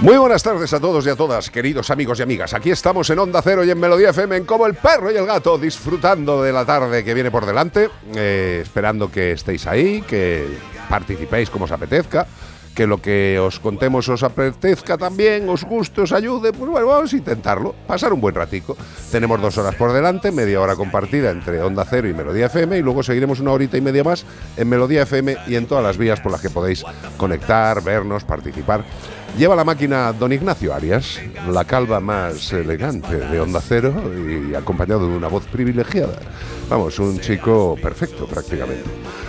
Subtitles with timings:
[0.00, 2.52] Muy buenas tardes a todos y a todas, queridos amigos y amigas.
[2.52, 5.56] Aquí estamos en Onda Cero y en Melodía FM Como el Perro y el Gato,
[5.56, 10.58] disfrutando de la tarde que viene por delante, eh, esperando que estéis ahí, que
[10.90, 12.26] participéis como os apetezca,
[12.74, 17.12] que lo que os contemos os apetezca también, os guste, os ayude, pues bueno, vamos
[17.12, 18.76] a intentarlo, pasar un buen ratico.
[19.12, 22.82] Tenemos dos horas por delante, media hora compartida entre Onda Cero y Melodía FM y
[22.82, 24.26] luego seguiremos una horita y media más
[24.56, 26.84] en Melodía FM y en todas las vías por las que podéis
[27.16, 28.84] conectar, vernos, participar.
[29.36, 33.92] Lleva la máquina don Ignacio Arias, la calva más elegante de Onda Cero
[34.28, 36.20] y acompañado de una voz privilegiada.
[36.70, 38.84] Vamos, un chico perfecto prácticamente.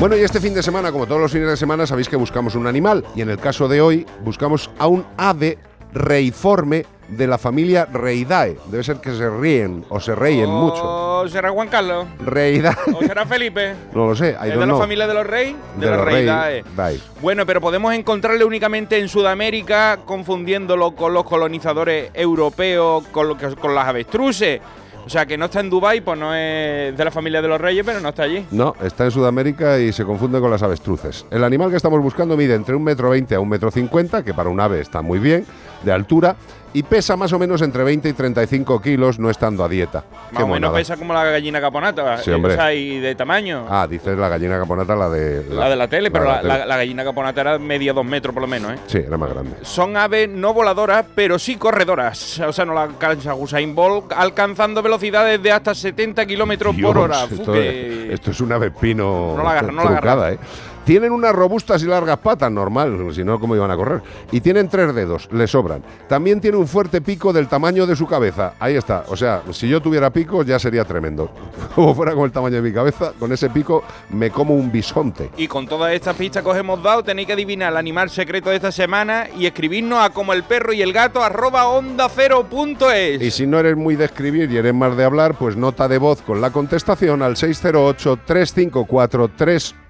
[0.00, 2.54] Bueno, y este fin de semana, como todos los fines de semana, sabéis que buscamos
[2.54, 3.04] un animal.
[3.14, 5.58] Y en el caso de hoy, buscamos a un ave
[5.92, 8.56] reiforme de la familia Reidae.
[8.66, 10.82] Debe ser que se ríen o se reíen mucho.
[11.20, 12.06] ¿O será Juan Carlos?
[12.24, 12.74] Reidae.
[12.94, 13.74] ¿O será Felipe?
[13.94, 14.30] No lo sé.
[14.42, 15.54] I ¿Es de la familia de los reyes?
[15.76, 16.34] De De, los los reyes.
[16.34, 16.98] rey- Dae.
[17.20, 23.54] Bueno, pero podemos encontrarle únicamente en Sudamérica, confundiéndolo con los colonizadores europeos, con, lo que-
[23.56, 24.60] con las avestruces.
[25.06, 27.60] O sea, que no está en Dubái, pues no es de la familia de los
[27.60, 28.46] reyes, pero no está allí.
[28.50, 31.26] No, está en Sudamérica y se confunde con las avestruces.
[31.30, 34.32] El animal que estamos buscando mide entre un metro veinte a un metro cincuenta, que
[34.32, 35.44] para un ave está muy bien,
[35.82, 36.36] de altura,
[36.74, 40.04] y pesa más o menos entre 20 y 35 kilos, no estando a dieta.
[40.32, 42.18] Más o menos pesa como la gallina caponata.
[42.18, 42.56] Sí, hombre.
[42.76, 43.64] Y de tamaño.
[43.70, 46.48] Ah, dices la gallina caponata, la de la, de la tele, pero la, tele.
[46.58, 48.78] la- la gallina caponata era media dos metros por lo menos, ¿eh?
[48.88, 49.56] Sí, era más grande.
[49.62, 52.40] Son aves no voladoras, pero sí corredoras.
[52.40, 57.24] O sea, no la alcanza Usain Bolt, alcanzando velocidades de hasta 70 kilómetros por hora.
[57.24, 60.38] Esto, esto es una pepino No la agarra, no la trucada, ¿eh?
[60.84, 64.02] Tienen unas robustas y largas patas, normal, si no, ¿cómo iban a correr?
[64.30, 65.82] Y tienen tres dedos, le sobran.
[66.08, 68.54] También tiene un fuerte pico del tamaño de su cabeza.
[68.60, 69.04] Ahí está.
[69.08, 71.30] O sea, si yo tuviera pico ya sería tremendo.
[71.74, 75.30] Como fuera con el tamaño de mi cabeza, con ese pico me como un bisonte.
[75.36, 78.50] Y con todas estas pistas que os hemos dado, tenéis que adivinar el animal secreto
[78.50, 82.46] de esta semana y escribirnos a como el perro y el gato arroba onda cero
[82.48, 83.20] punto es.
[83.20, 85.98] Y si no eres muy de escribir y eres más de hablar, pues nota de
[85.98, 87.36] voz con la contestación al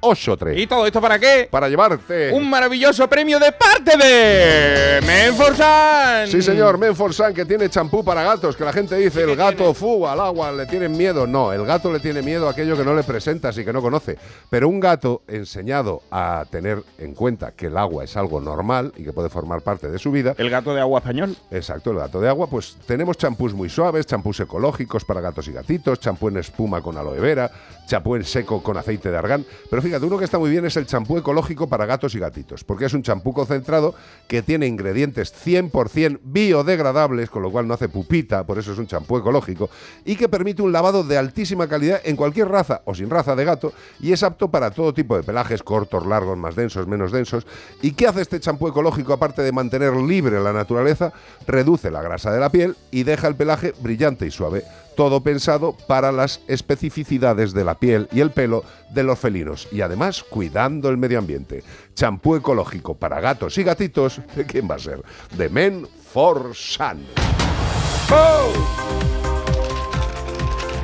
[0.05, 0.59] 608-354-383.
[0.59, 1.49] ¿Y todo esto para qué?
[1.51, 2.33] Para llevarte...
[2.33, 6.29] Un maravilloso premio de parte de Menforsan.
[6.29, 10.07] Sí, señor, Menforsan, que tiene champú para gatos, que la gente dice, el gato fu
[10.07, 11.27] al agua, le tienen miedo.
[11.27, 13.81] No, el gato le tiene miedo a aquello que no le presentas y que no
[13.81, 14.19] conoce.
[14.51, 19.05] Pero un gato enseñado a tener en cuenta que el agua es algo normal y
[19.05, 21.37] que puede formar parte de su vida, El gato de agua español.
[21.51, 25.53] Exacto, el gato de agua, pues tenemos champús muy suaves, champús ecológicos para gatos y
[25.53, 27.51] gatitos, champú en espuma con aloe vera,
[27.87, 29.45] champú en seco con aceite de argán.
[29.71, 32.65] Pero fíjate, uno que está muy bien es el champú ecológico para gatos y gatitos,
[32.65, 33.95] porque es un champú concentrado
[34.27, 38.87] que tiene ingredientes 100% biodegradables, con lo cual no hace pupita, por eso es un
[38.87, 39.71] champú ecológico,
[40.05, 43.45] y que permite un lavado de altísima calidad en cualquier raza o sin raza de
[43.45, 47.47] gato, y es apto para todo tipo de pelajes, cortos, largos, más densos, menos densos.
[47.83, 51.13] ¿Y qué hace este champú ecológico aparte de mantener libre la naturaleza?
[51.47, 54.65] Reduce la grasa de la piel y deja el pelaje brillante y suave.
[54.97, 59.81] Todo pensado para las especificidades de la piel y el pelo de los felinos y
[59.81, 61.65] además cuidando el medio ambiente.
[61.95, 65.03] Champú ecológico para gatos y gatitos, ¿de quién va a ser?
[65.37, 67.05] De Men for Sun.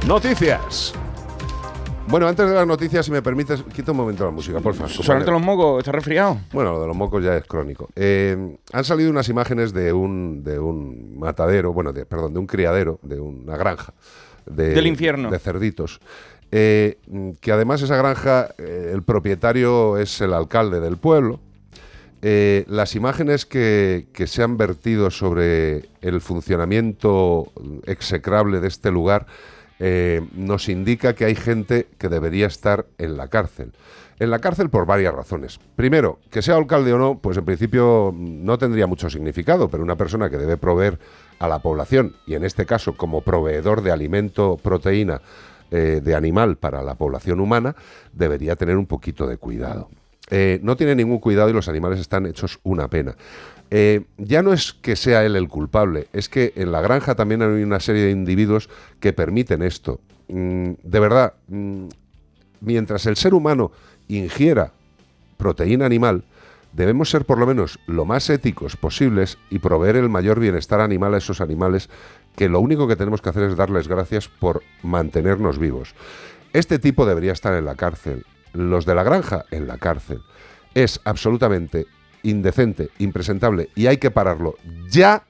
[0.07, 0.95] Noticias.
[2.11, 4.91] Bueno, antes de las noticias, si me permites, quita un momento la música, por favor.
[4.91, 6.41] Sonarte los mocos, ¿estás resfriado?
[6.53, 7.89] Bueno, lo de los mocos ya es crónico.
[7.95, 12.47] Eh, han salido unas imágenes de un, de un matadero, bueno, de, perdón, de un
[12.49, 13.95] criadero, de una granja.
[14.45, 15.31] De, Del infierno.
[15.31, 16.01] De cerditos.
[16.51, 16.99] Eh,
[17.41, 21.39] que además esa granja, eh, el propietario es el alcalde del pueblo.
[22.23, 27.53] Eh, las imágenes que, que se han vertido sobre el funcionamiento
[27.87, 29.27] execrable de este lugar
[29.81, 33.73] eh, nos indica que hay gente que debería estar en la cárcel.
[34.19, 35.59] En la cárcel por varias razones.
[35.75, 39.97] Primero, que sea alcalde o no, pues en principio no tendría mucho significado, pero una
[39.97, 40.99] persona que debe proveer
[41.39, 45.23] a la población, y en este caso como proveedor de alimento, proteína,
[45.71, 47.75] eh, de animal para la población humana,
[48.13, 49.89] debería tener un poquito de cuidado.
[50.29, 53.17] Eh, no tiene ningún cuidado y los animales están hechos una pena.
[53.71, 57.41] Eh, ya no es que sea él el culpable, es que en la granja también
[57.43, 58.69] hay una serie de individuos
[58.99, 60.01] que permiten esto.
[60.29, 61.87] Mm, de verdad, mm,
[62.61, 63.71] mientras el ser humano
[64.09, 64.73] ingiera
[65.37, 66.25] proteína animal,
[66.73, 71.15] debemos ser por lo menos lo más éticos posibles y proveer el mayor bienestar animal
[71.15, 71.89] a esos animales
[72.37, 75.95] que lo único que tenemos que hacer es darles gracias por mantenernos vivos.
[76.53, 80.23] Este tipo debería estar en la cárcel, los de la granja en la cárcel.
[80.75, 81.87] Es absolutamente
[82.23, 84.57] indecente, impresentable y hay que pararlo
[84.91, 85.25] ya,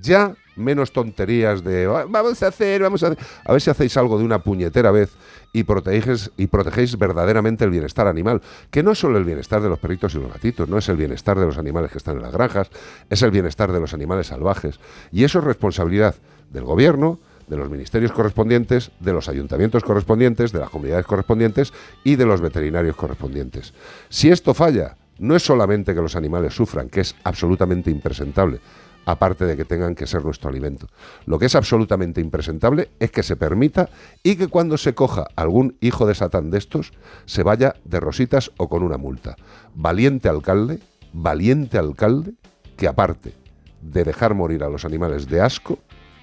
[0.00, 3.18] ya, menos tonterías de "Ah, vamos a hacer, vamos a hacer.
[3.44, 5.10] A ver si hacéis algo de una puñetera vez
[5.52, 8.40] y protegéis, y protegéis verdaderamente el bienestar animal,
[8.70, 10.96] que no es solo el bienestar de los perritos y los gatitos, no es el
[10.96, 12.70] bienestar de los animales que están en las granjas,
[13.10, 14.78] es el bienestar de los animales salvajes.
[15.10, 16.14] Y eso es responsabilidad
[16.50, 17.18] del gobierno,
[17.48, 21.72] de los ministerios correspondientes, de los ayuntamientos correspondientes, de las comunidades correspondientes
[22.02, 23.74] y de los veterinarios correspondientes.
[24.08, 28.60] Si esto falla, no es solamente que los animales sufran, que es absolutamente impresentable,
[29.06, 30.88] aparte de que tengan que ser nuestro alimento.
[31.26, 33.88] Lo que es absolutamente impresentable es que se permita
[34.22, 36.92] y que cuando se coja algún hijo de Satán de estos,
[37.26, 39.36] se vaya de rositas o con una multa.
[39.74, 40.80] Valiente alcalde,
[41.12, 42.34] valiente alcalde,
[42.76, 43.34] que aparte
[43.82, 45.78] de dejar morir a los animales de asco,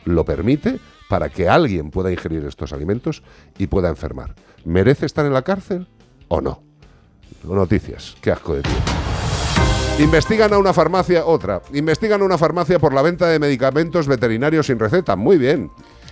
[0.05, 0.79] lo permite
[1.09, 3.21] para que alguien pueda ingerir estos alimentos
[3.57, 4.35] y pueda enfermar.
[4.65, 5.87] ¿Merece estar en la cárcel
[6.27, 6.70] o no?
[7.43, 8.15] Noticias.
[8.21, 8.71] Qué asco de tío.
[9.99, 11.61] Investigan a una farmacia, otra.
[11.73, 15.15] Investigan a una farmacia por la venta de medicamentos veterinarios sin receta.
[15.15, 15.69] Muy bien.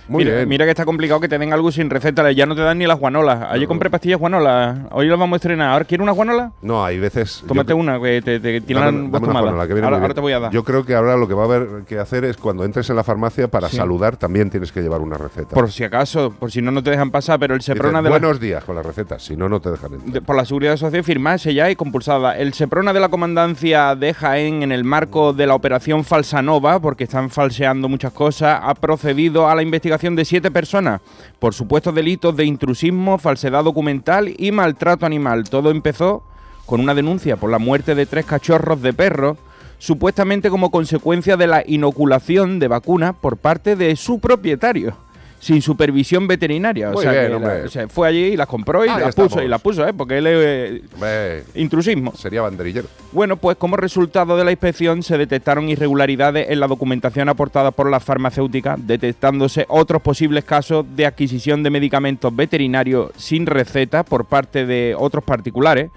[0.08, 0.48] Muy mira, bien.
[0.48, 2.86] mira que está complicado que te den algo sin receta, ya no te dan ni
[2.86, 3.46] las guanolas.
[3.50, 5.70] Ayer compré pastillas guanolas, hoy las vamos a estrenar.
[5.72, 6.52] ¿Ahora quieres una guanola?
[6.62, 7.44] No, hay veces.
[7.46, 9.42] Tómate una, que te, te tiran Dame- dos dame una tomadas.
[9.42, 10.52] Juanola, que viene ahora, te voy a dar.
[10.52, 12.96] Yo creo que ahora lo que va a haber que hacer es cuando entres en
[12.96, 13.76] la farmacia para Sí.
[13.76, 15.54] saludar también tienes que llevar una receta.
[15.54, 18.04] Por si acaso, por si no, no te dejan pasar, pero el Dices, Seprona de
[18.10, 20.12] la, Buenos días con la receta, si no, no te dejan entrar.
[20.12, 22.36] de- por la seguridad social firmada, sellada y compulsada.
[22.36, 27.04] El Seprona de la comandancia de Jaén, en el marco de la operación Falsanova, porque
[27.04, 31.00] están falseando muchas cosas, ha procedido a la investigación de siete personas
[31.40, 35.48] por supuestos delitos de intrusismo, falsedad documental y maltrato animal.
[35.50, 36.22] Todo empezó
[36.64, 39.36] con una denuncia por la muerte de tres cachorros de perro,
[39.78, 44.96] supuestamente como consecuencia de la inoculación de vacunas por parte de su propietario.
[45.40, 46.90] Sin supervisión veterinaria.
[46.90, 47.62] O Muy sea, bien, que la- hombre.
[47.64, 49.44] o sea, fue allí y las compró y Ahí las puso, estamos.
[49.46, 49.92] y las puso, ¿eh?
[49.94, 52.12] Porque él es eh, intrusismo.
[52.14, 52.86] sería banderillero.
[53.12, 57.90] Bueno, pues como resultado de la inspección se detectaron irregularidades en la documentación aportada por
[57.90, 64.66] la farmacéutica, detectándose otros posibles casos de adquisición de medicamentos veterinarios sin receta por parte
[64.66, 65.90] de otros particulares,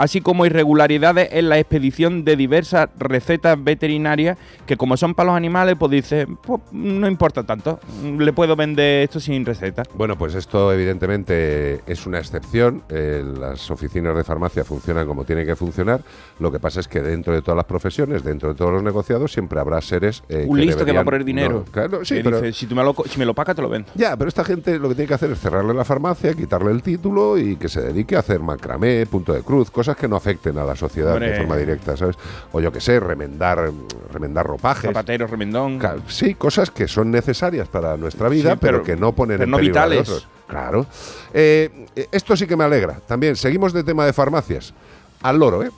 [0.00, 5.36] así como irregularidades en la expedición de diversas recetas veterinarias que como son para los
[5.36, 9.82] animales, pues dice, pues no importa tanto, le puedo vender esto sin receta.
[9.94, 12.82] Bueno, pues esto evidentemente es una excepción.
[12.88, 16.00] Eh, las oficinas de farmacia funcionan como tienen que funcionar.
[16.38, 19.30] Lo que pasa es que dentro de todas las profesiones, dentro de todos los negociados,
[19.30, 21.64] siempre habrá seres eh, Un listo que va a poner dinero.
[21.66, 23.60] No, claro, sí, Que pero dice, si, tú me lo, si me lo pagas, te
[23.60, 23.92] lo vendo.
[23.94, 26.82] Ya, pero esta gente lo que tiene que hacer es cerrarle la farmacia, quitarle el
[26.82, 30.56] título y que se dedique a hacer macramé, punto de cruz, cosas que no afecten
[30.58, 32.16] a la sociedad de forma directa, ¿sabes?
[32.52, 33.70] O yo que sé, remendar,
[34.12, 34.90] remendar ropajes.
[34.90, 35.78] Zapatero, remendón.
[36.08, 39.44] Sí, cosas que son necesarias para nuestra vida, Sí, pero, pero- que no ponen pero
[39.44, 40.08] en no peligro a vitales.
[40.08, 40.28] otros.
[40.46, 40.86] Claro.
[41.32, 42.94] Eh, esto sí que me alegra.
[43.06, 44.74] También seguimos de tema de farmacias.
[45.22, 45.70] Al loro, ¿eh?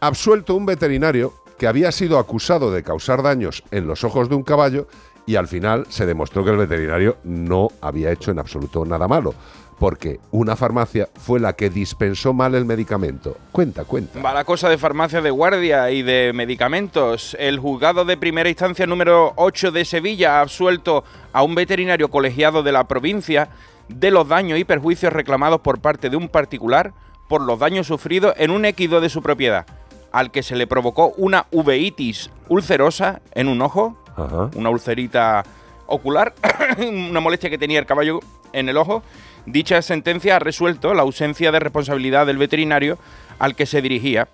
[0.00, 4.42] Absuelto un veterinario que había sido acusado de causar daños en los ojos de un
[4.42, 4.86] caballo
[5.26, 9.32] y al final se demostró que el veterinario no había hecho en absoluto nada malo,
[9.78, 13.36] porque una farmacia fue la que dispensó mal el medicamento.
[13.50, 14.20] Cuenta, cuenta.
[14.20, 17.36] Va la cosa de farmacia de guardia y de medicamentos.
[17.38, 22.62] El juzgado de primera instancia número 8 de Sevilla ha absuelto a un veterinario colegiado
[22.62, 23.48] de la provincia
[23.88, 26.94] de los daños y perjuicios reclamados por parte de un particular
[27.28, 29.66] por los daños sufridos en un equido de su propiedad,
[30.12, 34.50] al que se le provocó una uveitis ulcerosa en un ojo, Ajá.
[34.54, 35.42] una ulcerita
[35.86, 36.34] ocular,
[36.78, 38.20] una molestia que tenía el caballo
[38.52, 39.02] en el ojo,
[39.46, 42.98] Dicha sentencia ha resuelto la ausencia de responsabilidad del veterinario
[43.38, 44.28] al que se dirigía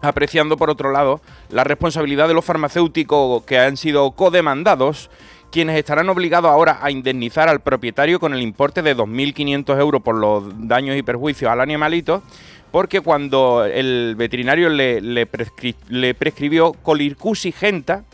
[0.00, 1.20] apreciando por otro lado
[1.50, 5.10] la responsabilidad de los farmacéuticos que han sido codemandados,
[5.50, 10.16] quienes estarán obligados ahora a indemnizar al propietario con el importe de 2.500 euros por
[10.16, 12.22] los daños y perjuicios al animalito,
[12.70, 18.04] porque cuando el veterinario le, le, prescribió colircusi genta,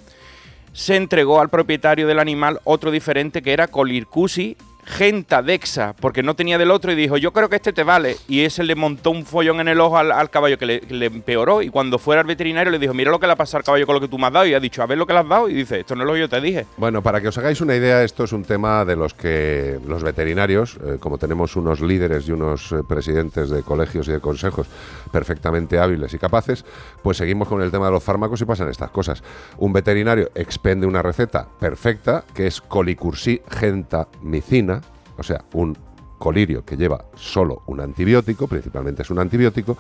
[0.73, 6.37] se entregó al propietario del animal otro diferente que era colircusi Genta Dexa, porque no
[6.37, 8.17] tenía del otro y dijo, yo creo que este te vale.
[8.29, 11.61] Y ese le montó un follón en el ojo al, caballo que le, empeoró.
[11.61, 13.85] Y cuando fuera al veterinario le dijo, mira lo que le ha pasado al caballo
[13.85, 14.47] con lo que tú me has dado.
[14.47, 15.49] Y ha dicho, a ver lo que le has dado.
[15.49, 16.67] Y dice, esto no es lo que yo te dije.
[16.77, 20.05] Bueno, para que os hagáis una idea, esto es un tema de los que los
[20.05, 24.69] veterinarios, eh, como tenemos unos líderes y unos eh, presidentes de colegios y de consejos
[25.11, 26.65] perfectamente hábiles y capaces,
[27.03, 29.23] pues seguimos con el tema de los fármacos y pasan estas cosas.
[29.59, 34.76] Un veterinario expende una receta perfecta, que es colicursi gentamicina,
[35.17, 35.77] o sea, un
[36.19, 39.77] colirio que lleva solo un antibiótico, principalmente es un antibiótico,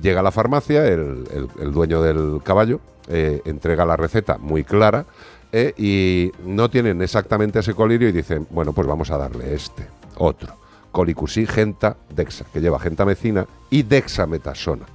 [0.00, 1.24] llega a la farmacia, el,
[1.72, 5.04] dueño del caballo eh, entrega la receta muy clara
[5.52, 9.86] eh, y no tienen exactamente ese colirio y dicen, bueno, pues vamos a darle este,
[10.16, 10.54] otro,
[10.92, 14.86] colicusí genta dexa, que lleva gentamecina y dexametasona.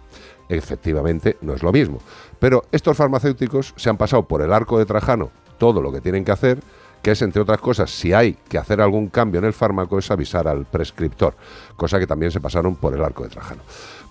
[0.47, 1.99] Efectivamente, no es lo mismo.
[2.39, 6.23] Pero estos farmacéuticos se han pasado por el arco de Trajano todo lo que tienen
[6.23, 6.59] que hacer
[7.05, 10.09] que es, entre otras cosas, si hay que hacer algún cambio en el fármaco, es
[10.09, 11.35] avisar al prescriptor,
[11.75, 13.61] cosa que también se pasaron por el arco de Trajano.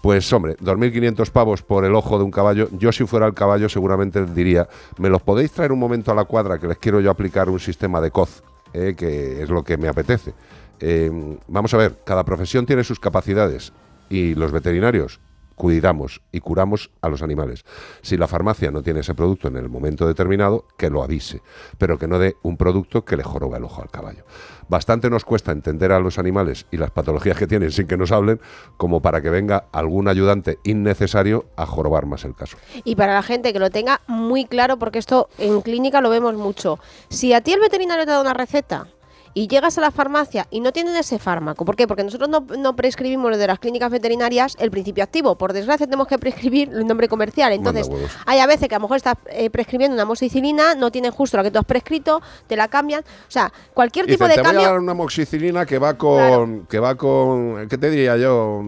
[0.01, 3.69] Pues hombre, 2.500 pavos por el ojo de un caballo, yo si fuera el caballo
[3.69, 7.11] seguramente diría, ¿me los podéis traer un momento a la cuadra que les quiero yo
[7.11, 10.33] aplicar un sistema de COZ, eh, que es lo que me apetece?
[10.79, 11.11] Eh,
[11.49, 13.73] vamos a ver, cada profesión tiene sus capacidades
[14.09, 15.19] y los veterinarios
[15.55, 17.65] cuidamos y curamos a los animales.
[18.03, 21.43] Si la farmacia no tiene ese producto en el momento determinado, que lo avise,
[21.79, 24.25] pero que no dé un producto que le joroba el ojo al caballo.
[24.69, 28.13] Bastante nos cuesta entender a los animales y las patologías que tienen sin que nos
[28.13, 28.41] hablen,
[28.77, 32.57] como para que venga algún ayudante innecesario a jorobar más el caso.
[32.85, 36.35] Y para la gente que lo tenga muy claro, porque esto en clínica lo vemos
[36.35, 36.79] mucho.
[37.09, 38.89] Si a ti el veterinario te da una receta
[39.35, 41.65] y llegas a la farmacia y no tienen ese fármaco.
[41.65, 41.87] ¿Por qué?
[41.87, 45.37] Porque nosotros no, prescribimos desde las clínicas veterinarias el principio activo.
[45.37, 47.53] Por desgracia tenemos que prescribir el nombre comercial.
[47.53, 47.91] Entonces,
[48.27, 51.37] hay a veces que a lo mejor estás eh, prescribiendo una moxicilina, no tienen justo
[51.37, 53.03] la que tú has prescrito, te la cambian.
[53.03, 54.61] O sea, cualquier tipo de te cambio...
[54.61, 58.63] Voy a dar una moxicilina que va con, que va con, ¿qué te diría yo?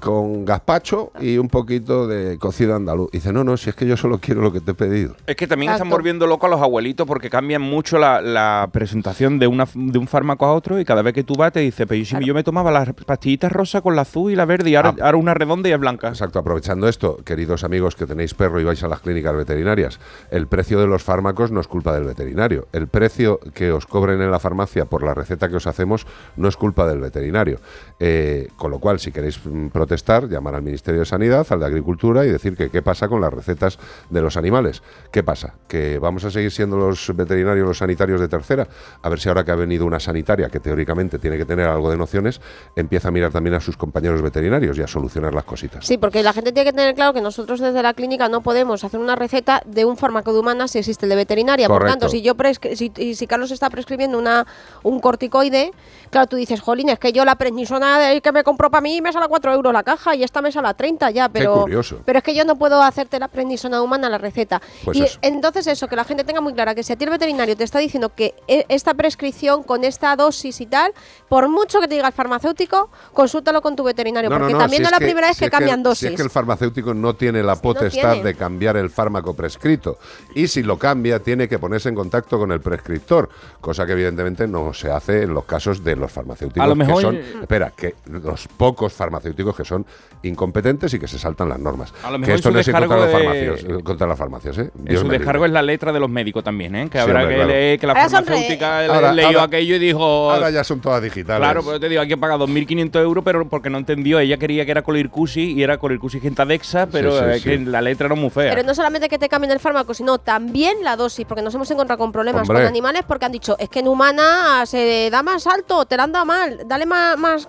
[0.00, 3.10] Con gazpacho y un poquito de cocido andaluz.
[3.12, 5.16] dice, no, no, si es que yo solo quiero lo que te he pedido.
[5.26, 9.46] Es que también están volviendo locos a los abuelitos porque cambian mucho la, presentación de
[9.46, 9.66] una
[10.02, 12.34] un fármaco a otro y cada vez que tú vas te dice, pero si yo
[12.34, 15.16] me tomaba las pastillitas rosa con la azul y la verde y ahora, ah.
[15.16, 16.08] una redonda y es blanca.
[16.08, 20.48] Exacto, aprovechando esto, queridos amigos que tenéis perro y vais a las clínicas veterinarias, el
[20.48, 22.66] precio de los fármacos no es culpa del veterinario.
[22.72, 26.06] El precio que os cobren en la farmacia por la receta que os hacemos
[26.36, 27.60] no es culpa del veterinario.
[28.04, 31.66] Eh, con lo cual, si queréis mm, protestar, llamar al Ministerio de Sanidad, al de
[31.66, 33.78] Agricultura y decir que qué pasa con las recetas
[34.10, 34.82] de los animales.
[35.12, 35.54] ¿Qué pasa?
[35.68, 38.66] ¿Que vamos a seguir siendo los veterinarios, los sanitarios de tercera?
[39.02, 41.92] A ver si ahora que ha venido una sanitaria que teóricamente tiene que tener algo
[41.92, 42.40] de nociones,
[42.74, 45.86] empieza a mirar también a sus compañeros veterinarios y a solucionar las cositas.
[45.86, 48.82] Sí, porque la gente tiene que tener claro que nosotros desde la clínica no podemos
[48.82, 51.68] hacer una receta de un fármaco de humana si existe el de veterinaria.
[51.68, 52.34] Por tanto, si yo
[52.74, 54.44] si, si, Carlos está prescribiendo una,
[54.82, 55.70] un corticoide,
[56.10, 57.91] claro, tú dices, jolín, es que yo la prednisona
[58.22, 60.52] que me compró para mí me sale a 4 euros la caja y esta me
[60.52, 61.66] sale a 30 ya, pero,
[62.04, 64.60] pero es que yo no puedo hacerte la prednisona humana la receta.
[64.84, 67.10] Pues y entonces eso, que la gente tenga muy clara que si a ti el
[67.10, 70.92] veterinario te está diciendo que e, esta prescripción con esta dosis y tal,
[71.28, 74.92] por mucho que te diga el farmacéutico, consúltalo con tu veterinario, porque también no es
[74.92, 76.10] la primera vez que, cambian dosis.
[76.10, 79.98] es que el farmacéutico no tiene la potestad de cambiar el fármaco prescrito
[80.34, 83.28] y si lo cambia tiene que ponerse en contacto con el prescriptor,
[83.60, 86.96] cosa que evidentemente no se hace en los casos de los farmacéuticos a lo mejor,
[86.96, 89.84] que son, espera, que los pocos farmacéuticos que son
[90.22, 91.92] incompetentes y que se saltan las normas.
[92.04, 94.70] A lo mejor que esto no es contra, contra, las farmacias, ¿eh?
[94.96, 96.88] su descargo es la letra de los médicos también, ¿eh?
[96.88, 101.02] Que habrá que leer que la farmacéutica leyó aquello y dijo ahora ya son todas
[101.02, 101.40] digitales.
[101.40, 104.20] Claro, pero te digo, hay que pagar 2.500 euros, pero porque no entendió.
[104.20, 107.12] Ella quería que era Colircusi y era Colircusi Gentadexa, pero
[107.42, 108.54] que la letra era muy fea.
[108.54, 111.68] Pero no solamente que te cambien el fármaco, sino también la dosis, porque nos hemos
[111.70, 115.48] encontrado con problemas con animales porque han dicho, es que en humana se da más
[115.48, 117.48] alto, te la han dado mal, dale más, más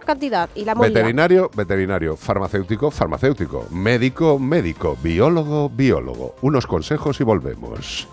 [0.93, 6.35] Veterinario, veterinario, farmacéutico, farmacéutico, médico, médico, biólogo, biólogo.
[6.41, 8.07] Unos consejos y volvemos.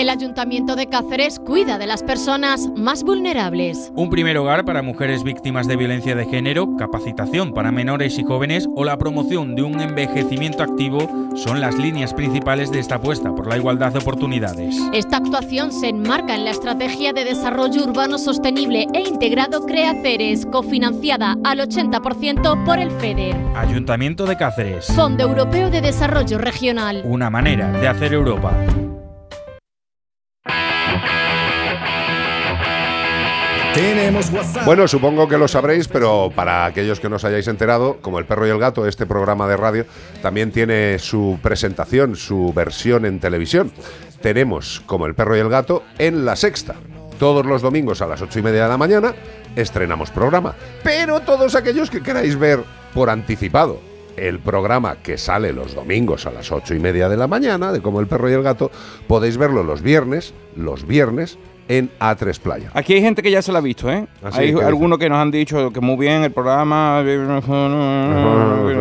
[0.00, 3.92] El Ayuntamiento de Cáceres cuida de las personas más vulnerables.
[3.94, 8.66] Un primer hogar para mujeres víctimas de violencia de género, capacitación para menores y jóvenes
[8.74, 13.46] o la promoción de un envejecimiento activo son las líneas principales de esta apuesta por
[13.46, 14.74] la igualdad de oportunidades.
[14.94, 21.36] Esta actuación se enmarca en la Estrategia de Desarrollo Urbano Sostenible e Integrado CREACERES, cofinanciada
[21.44, 23.36] al 80% por el FEDER.
[23.54, 24.86] Ayuntamiento de Cáceres.
[24.86, 27.02] Fondo Europeo de Desarrollo Regional.
[27.04, 28.54] Una manera de hacer Europa.
[34.64, 38.24] Bueno, supongo que lo sabréis, pero para aquellos que no os hayáis enterado, como El
[38.24, 39.86] Perro y el Gato, este programa de radio
[40.22, 43.72] también tiene su presentación, su versión en televisión.
[44.20, 46.74] Tenemos como El Perro y el Gato en La Sexta.
[47.18, 49.14] Todos los domingos a las ocho y media de la mañana
[49.54, 50.54] estrenamos programa.
[50.82, 52.60] Pero todos aquellos que queráis ver
[52.94, 53.80] por anticipado
[54.16, 57.80] el programa que sale los domingos a las ocho y media de la mañana, de
[57.80, 58.70] Como el Perro y el Gato,
[59.06, 61.38] podéis verlo los viernes, los viernes
[61.70, 62.70] en A3 Playa.
[62.74, 64.04] Aquí hay gente que ya se la ha visto, ¿eh?
[64.24, 64.40] ¿Ah, sí?
[64.40, 67.44] hay ¿Qué algunos que nos han dicho que muy bien el programa, que nos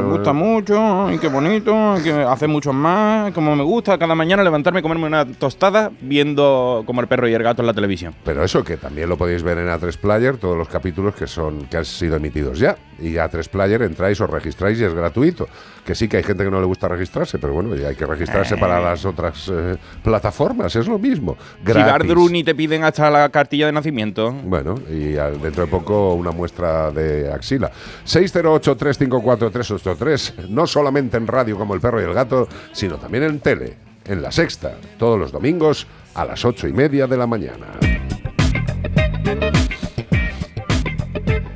[0.10, 4.80] gusta mucho, y qué bonito, que hace mucho más, como me gusta cada mañana levantarme
[4.80, 8.16] y comerme una tostada viendo como el perro y el gato en la televisión.
[8.26, 11.68] Pero eso que también lo podéis ver en A3 Player, todos los capítulos que son
[11.68, 12.76] que han sido emitidos ya.
[13.02, 15.48] Y A3 Player entráis, os registráis y es gratuito.
[15.86, 18.06] Que sí que hay gente que no le gusta registrarse, pero bueno, y hay que
[18.06, 21.38] registrarse para las otras eh, plataformas, es lo mismo.
[21.40, 21.92] Si Gratis.
[21.92, 24.32] Gardruni te piden hasta la cartilla de nacimiento.
[24.32, 27.72] Bueno, y al- dentro de poco una muestra de axila.
[28.06, 30.48] 608-354-383.
[30.50, 34.22] No solamente en radio como El Perro y el Gato, sino también en tele, en
[34.22, 37.68] La Sexta, todos los domingos a las ocho y media de la mañana.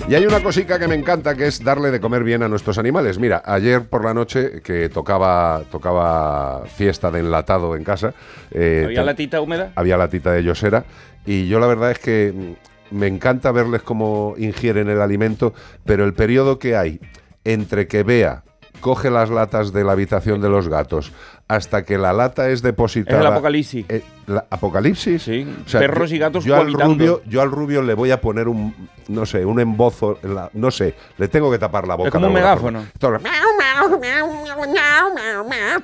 [0.05, 2.77] Y hay una cosica que me encanta que es darle de comer bien a nuestros
[2.77, 3.17] animales.
[3.19, 8.13] Mira, ayer por la noche que tocaba, tocaba fiesta de enlatado en casa.
[8.51, 9.71] eh, ¿Había latita húmeda?
[9.75, 10.83] había latita de Yosera
[11.25, 15.53] y yo la verdad es que mm, me encanta verles cómo ingieren el alimento,
[15.85, 16.99] pero el periodo que hay
[17.43, 18.43] entre que vea,
[18.79, 21.11] coge las latas de la habitación de los gatos,
[21.47, 23.17] hasta que la lata es depositada...
[23.17, 23.85] Es el apocalipsis.
[23.89, 25.21] Eh, ¿la ¿Apocalipsis?
[25.23, 28.73] Sí, perros y gatos yo al, rubio, yo al rubio le voy a poner un,
[29.07, 32.11] no sé, un embozo, en la- no sé, le tengo que tapar la boca.
[32.11, 32.85] como de un megáfono.
[32.95, 33.19] Todo,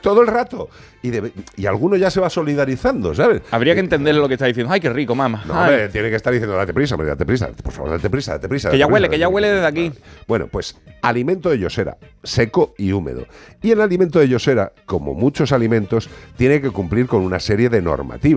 [0.02, 0.70] todo el rato.
[1.02, 1.12] Y,
[1.56, 3.42] y alguno ya se va solidarizando, ¿sabes?
[3.52, 4.72] Habría que entender lo que está diciendo.
[4.74, 5.44] Ay, qué rico, mamá.
[5.48, 8.34] No, hombre, tiene que estar diciendo, date prisa, hombre, date prisa, por favor, date prisa,
[8.34, 8.70] date prisa.
[8.70, 9.34] Que ya prisa, huele, que ya prisa".
[9.36, 9.92] huele desde aquí.
[10.28, 13.26] Bueno, pues alimento de Yosera, seco y húmedo.
[13.62, 17.82] Y el alimento de Yosera, como muchos alimentos, tiene que cumplir con una serie de
[17.82, 18.29] normativas.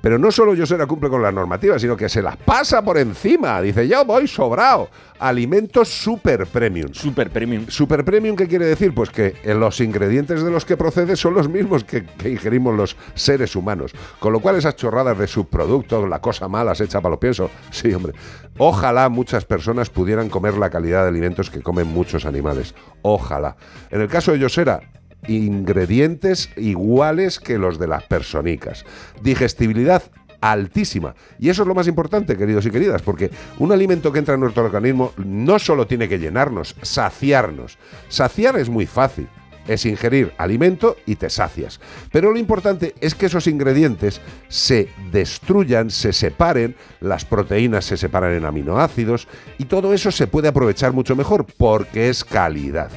[0.00, 3.60] Pero no solo Yosera cumple con las normativas, sino que se las pasa por encima.
[3.60, 4.88] Dice, yo voy sobrado.
[5.18, 6.92] Alimentos super premium.
[6.92, 7.66] Super premium.
[7.68, 8.92] Super premium, ¿qué quiere decir?
[8.94, 12.74] Pues que eh, los ingredientes de los que procede son los mismos que, que ingerimos
[12.74, 13.92] los seres humanos.
[14.18, 17.50] Con lo cual esas chorradas de subproductos, la cosa mala se echa para los piensos.
[17.70, 18.14] Sí, hombre.
[18.56, 22.74] Ojalá muchas personas pudieran comer la calidad de alimentos que comen muchos animales.
[23.02, 23.56] Ojalá.
[23.90, 24.80] En el caso de Yosera,
[25.28, 28.84] ingredientes iguales que los de las personicas.
[29.22, 30.02] Digestibilidad
[30.44, 31.14] altísima.
[31.38, 34.40] Y eso es lo más importante, queridos y queridas, porque un alimento que entra en
[34.40, 37.78] nuestro organismo no solo tiene que llenarnos, saciarnos.
[38.08, 39.26] Saciar es muy fácil.
[39.66, 41.80] Es ingerir alimento y te sacias.
[42.12, 48.34] Pero lo importante es que esos ingredientes se destruyan, se separen, las proteínas se separan
[48.34, 52.90] en aminoácidos y todo eso se puede aprovechar mucho mejor porque es calidad.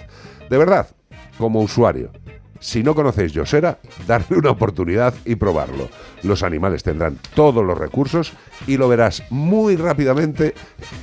[0.49, 0.89] De verdad,
[1.37, 2.11] como usuario,
[2.59, 5.89] si no conocéis Yosera, darle una oportunidad y probarlo.
[6.23, 8.33] Los animales tendrán todos los recursos
[8.65, 10.53] y lo verás muy rápidamente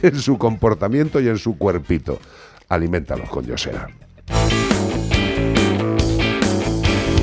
[0.03, 2.19] en su comportamiento y en su cuerpito.
[2.69, 3.89] Aliméntalos con Yosera.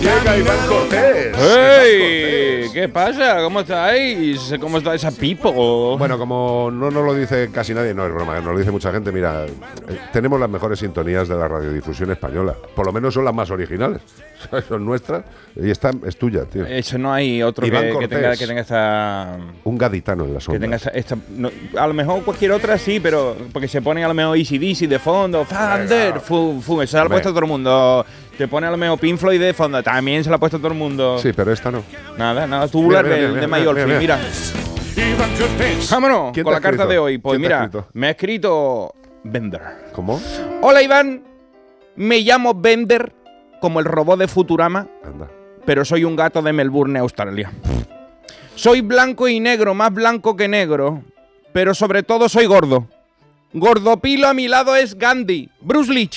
[0.02, 1.38] Llega Iván Cortés.
[1.38, 2.70] ¡Ey!
[2.74, 3.42] ¿Qué pasa?
[3.44, 4.52] ¿Cómo estáis?
[4.60, 5.96] ¿Cómo está esa pipo?
[5.98, 8.92] Bueno, como no nos lo dice casi nadie, no es broma, nos lo dice mucha
[8.92, 12.56] gente, mira, eh, tenemos las mejores sintonías de la radiodifusión española.
[12.76, 14.02] Por lo menos son las más originales.
[14.68, 15.24] son nuestras
[15.56, 16.66] y esta es tuya, tío.
[16.66, 19.38] Eso no hay otro que, que tenga, que tenga esta.
[19.64, 20.62] Un gaditano en la Que sombra.
[20.62, 24.08] tenga esta, esta- no, a lo mejor cualquier otra sí, pero porque se pone a
[24.08, 27.40] lo mejor Easy Dizzy de fondo, Thunder, fu, fu, eso se lo ha puesto todo
[27.42, 28.06] el mundo.
[28.38, 30.70] Te pone a lo mejor Pink Floyd de fondo, también se lo ha puesto todo
[30.70, 31.20] el mundo.
[31.20, 31.84] Sí, pero esta no.
[32.18, 34.20] Nada, nada, tubular Mira, mira, de, mira, de mira, Mayolfi, mira.
[35.90, 37.18] Vámonos ¿Quién con la carta de hoy.
[37.18, 39.62] Pues ¿Quién te ha mira, me ha escrito Bender.
[39.94, 40.20] ¿Cómo?
[40.62, 41.24] Hola Iván,
[41.96, 43.14] me llamo Bender,
[43.62, 45.30] como el robot de Futurama, Anda.
[45.66, 47.52] pero soy un gato de Melbourne, Australia.
[48.56, 51.04] Soy blanco y negro, más blanco que negro,
[51.54, 52.88] pero sobre todo soy gordo.
[53.54, 56.10] Gordopilo a mi lado es Gandhi, Bruce Lee.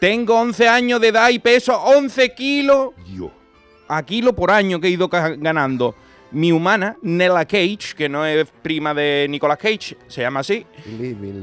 [0.00, 3.30] Tengo 11 años de edad y peso 11 kilos Yo.
[3.88, 5.94] a kilo por año que he ido ganando.
[6.34, 10.66] Mi humana, Nella Cage, que no es prima de Nicolas Cage, se llama así,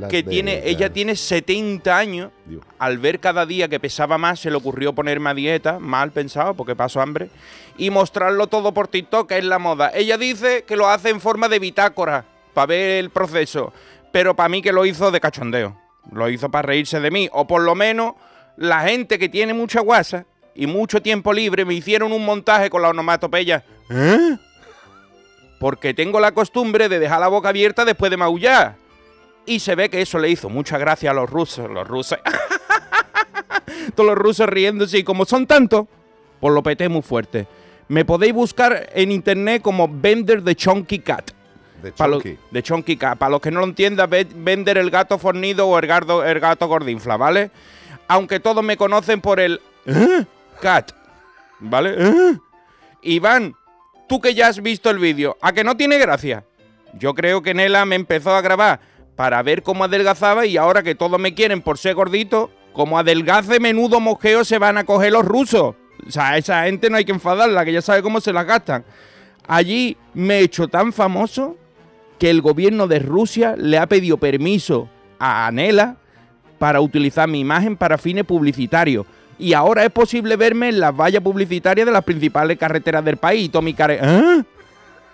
[0.09, 2.31] que tiene, ella tiene 70 años.
[2.77, 6.53] Al ver cada día que pesaba más, se le ocurrió ponerme a dieta, mal pensado,
[6.53, 7.29] porque paso hambre,
[7.77, 9.91] y mostrarlo todo por TikTok, que es la moda.
[9.93, 13.71] Ella dice que lo hace en forma de bitácora, para ver el proceso,
[14.11, 15.77] pero para mí que lo hizo de cachondeo.
[16.11, 18.15] Lo hizo para reírse de mí, o por lo menos
[18.57, 22.81] la gente que tiene mucha guasa y mucho tiempo libre me hicieron un montaje con
[22.81, 23.63] la onomatopeya.
[23.89, 24.37] ¿Eh?
[25.61, 28.77] Porque tengo la costumbre de dejar la boca abierta después de maullar.
[29.45, 31.69] Y se ve que eso le hizo mucha gracia a los rusos.
[31.69, 32.17] Los rusos.
[33.95, 34.97] Todos los rusos riéndose.
[34.97, 35.85] Y como son tantos,
[36.39, 37.45] pues lo peté muy fuerte.
[37.89, 41.29] Me podéis buscar en internet como Vender de Chunky Cat.
[41.83, 42.39] De Chunky.
[42.49, 43.19] de Chunky Cat.
[43.19, 46.67] Para los que no lo entiendan, Vender el gato fornido o el gato, el gato
[46.67, 47.51] gordinfla, ¿vale?
[48.07, 50.25] Aunque todos me conocen por el ¿Eh?
[50.59, 50.91] Cat.
[51.59, 51.93] ¿Vale?
[51.99, 52.37] ¿Eh?
[53.03, 53.55] Iván,
[54.11, 56.43] tú que ya has visto el vídeo, ¿a que no tiene gracia?
[56.99, 58.81] Yo creo que Nela me empezó a grabar
[59.15, 63.61] para ver cómo adelgazaba y ahora que todos me quieren por ser gordito, como adelgace
[63.61, 65.75] menudo mojeo se van a coger los rusos.
[66.05, 68.83] O sea, esa gente no hay que enfadarla, que ya sabe cómo se la gastan.
[69.47, 71.55] Allí me he hecho tan famoso
[72.19, 75.95] que el gobierno de Rusia le ha pedido permiso a Nela
[76.59, 79.05] para utilizar mi imagen para fines publicitarios
[79.41, 83.49] y ahora es posible verme en las vallas publicitarias de las principales carreteras del país.
[83.51, 84.43] Y mi cara, ¿eh?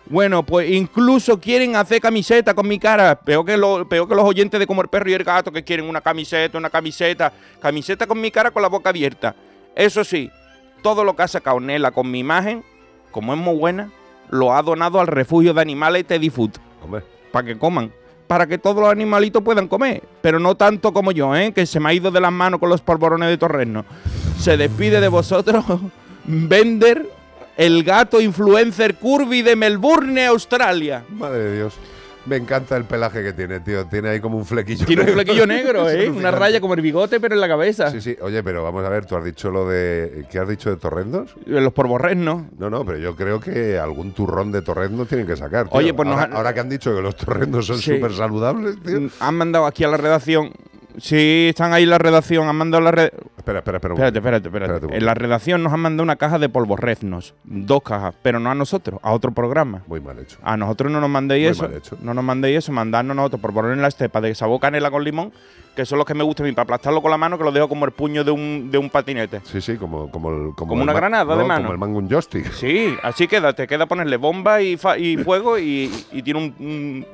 [0.09, 3.15] Bueno, pues incluso quieren hacer camiseta con mi cara.
[3.15, 5.63] Peor que, lo, peor que los oyentes de Como el Perro y el Gato que
[5.63, 7.31] quieren una camiseta, una camiseta.
[7.61, 9.33] Camiseta con mi cara con la boca abierta.
[9.73, 10.29] Eso sí,
[10.81, 12.63] todo lo que ha sacado Nela con mi imagen,
[13.11, 13.91] como es muy buena,
[14.29, 16.51] lo ha donado al refugio de animales Teddy Food.
[17.31, 17.93] Para que coman
[18.27, 21.53] para que todos los animalitos puedan comer, pero no tanto como yo, ¿eh?
[21.53, 23.85] que se me ha ido de las manos con los polvorones de Torreno.
[24.37, 25.65] Se despide de vosotros
[26.25, 27.09] Vender,
[27.55, 31.05] el gato influencer curvy de Melbourne, Australia.
[31.09, 31.73] Madre de Dios.
[32.27, 33.85] Me encanta el pelaje que tiene, tío.
[33.85, 36.09] Tiene ahí como un flequillo Tiene un flequillo negro, ¿eh?
[36.09, 37.89] Una raya como el bigote, pero en la cabeza.
[37.89, 38.17] Sí, sí.
[38.21, 40.25] Oye, pero vamos a ver, tú has dicho lo de.
[40.29, 41.35] ¿Qué has dicho de torrendos?
[41.45, 42.43] Los porborresnos.
[42.57, 45.67] No, no, pero yo creo que algún turrón de torrendos tienen que sacar.
[45.71, 49.01] Oye, pues ahora, ahora, que han dicho que los torrendos son súper saludables, tío.
[49.01, 50.51] Mm, han mandado aquí a la redacción
[50.97, 53.11] Sí, están ahí en la redacción, han mandado la red.
[53.37, 53.93] Espera, espera, espera.
[53.93, 54.97] Espérate, espérate, espérate.
[54.97, 57.35] en la redacción nos han mandado una caja de polvorreznos.
[57.43, 59.83] Dos cajas, pero no a nosotros, a otro programa.
[59.87, 60.37] Muy mal hecho.
[60.43, 61.63] A nosotros no nos mandéis Muy eso.
[61.63, 61.97] Mal hecho.
[62.01, 65.03] No nos mandéis eso, mandadnos nosotros por poner en la estepa de sabor canela con
[65.03, 65.31] limón,
[65.75, 67.51] que son los que me gustan a mí, para aplastarlo con la mano, que lo
[67.51, 69.41] dejo como el puño de un, de un patinete.
[69.43, 71.63] Sí, sí, como, como, el, como, una granada de mano.
[71.63, 72.51] Como el mango un joystick.
[72.51, 77.05] Sí, así queda, te queda ponerle bomba y, y fuego y, y tiene un un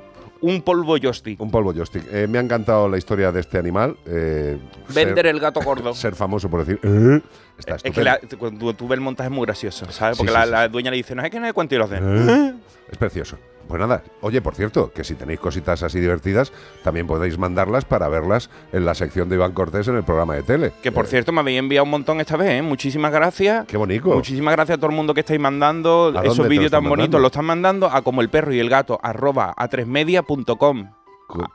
[0.62, 1.39] polvo joystick.
[1.39, 2.03] Un polvo joystick.
[2.12, 3.97] Eh, me ha encantado la historia de este animal.
[4.06, 4.58] Eh,
[4.93, 5.93] Vender el gato gordo.
[5.95, 6.79] Ser famoso por decir.
[6.84, 7.21] Eh",
[7.58, 10.17] está es que cuando tú ves el montaje es muy gracioso, ¿sabes?
[10.17, 12.62] Porque la, dueña le dice, no es que no hay cuánto y los den.
[12.91, 13.38] Es precioso.
[13.67, 16.52] Pues nada, oye, por cierto, que si tenéis cositas así divertidas,
[16.84, 20.43] también podéis mandarlas para verlas en la sección de Iván Cortés en el programa de
[20.43, 20.71] tele.
[20.82, 22.62] Que por cierto me habéis enviado un montón esta vez, ¿eh?
[22.62, 23.65] Muchísimas gracias.
[23.65, 24.10] Qué bonito.
[24.10, 27.19] Muchísimas gracias a todo el mundo que estáis mandando esos vídeos tan bonitos.
[27.19, 30.91] Lo están mandando a como el perro y el gato, arroba a tresmedia.com.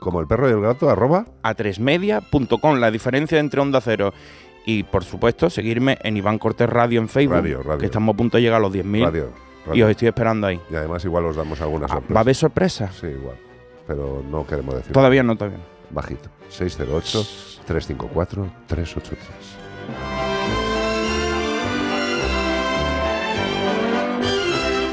[0.01, 2.79] Como el perro y el gato, arroba a tresmedia.com.
[2.79, 4.13] La diferencia entre Onda Cero
[4.67, 7.79] y por supuesto seguirme en Iván Cortés Radio en Facebook, radio, radio.
[7.79, 9.48] que estamos a punto de llegar a los 10.000.
[9.75, 10.61] Y os estoy esperando ahí.
[10.71, 12.15] Y además igual os damos alguna ah, sorpresa.
[12.15, 12.91] ¿Va a haber sorpresa?
[12.93, 13.37] Sí, igual.
[13.87, 14.93] Pero no queremos decir.
[14.93, 15.59] Todavía no, todavía
[15.91, 16.29] Bajito.
[16.51, 18.49] 608-354-383.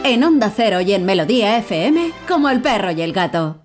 [0.04, 3.65] En Onda Cero y en Melodía FM, como el perro y el gato.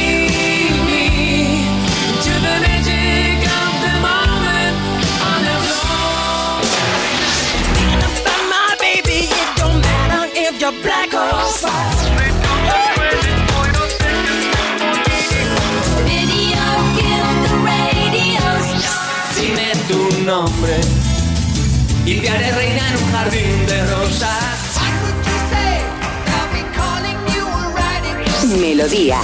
[28.57, 29.21] Melodía.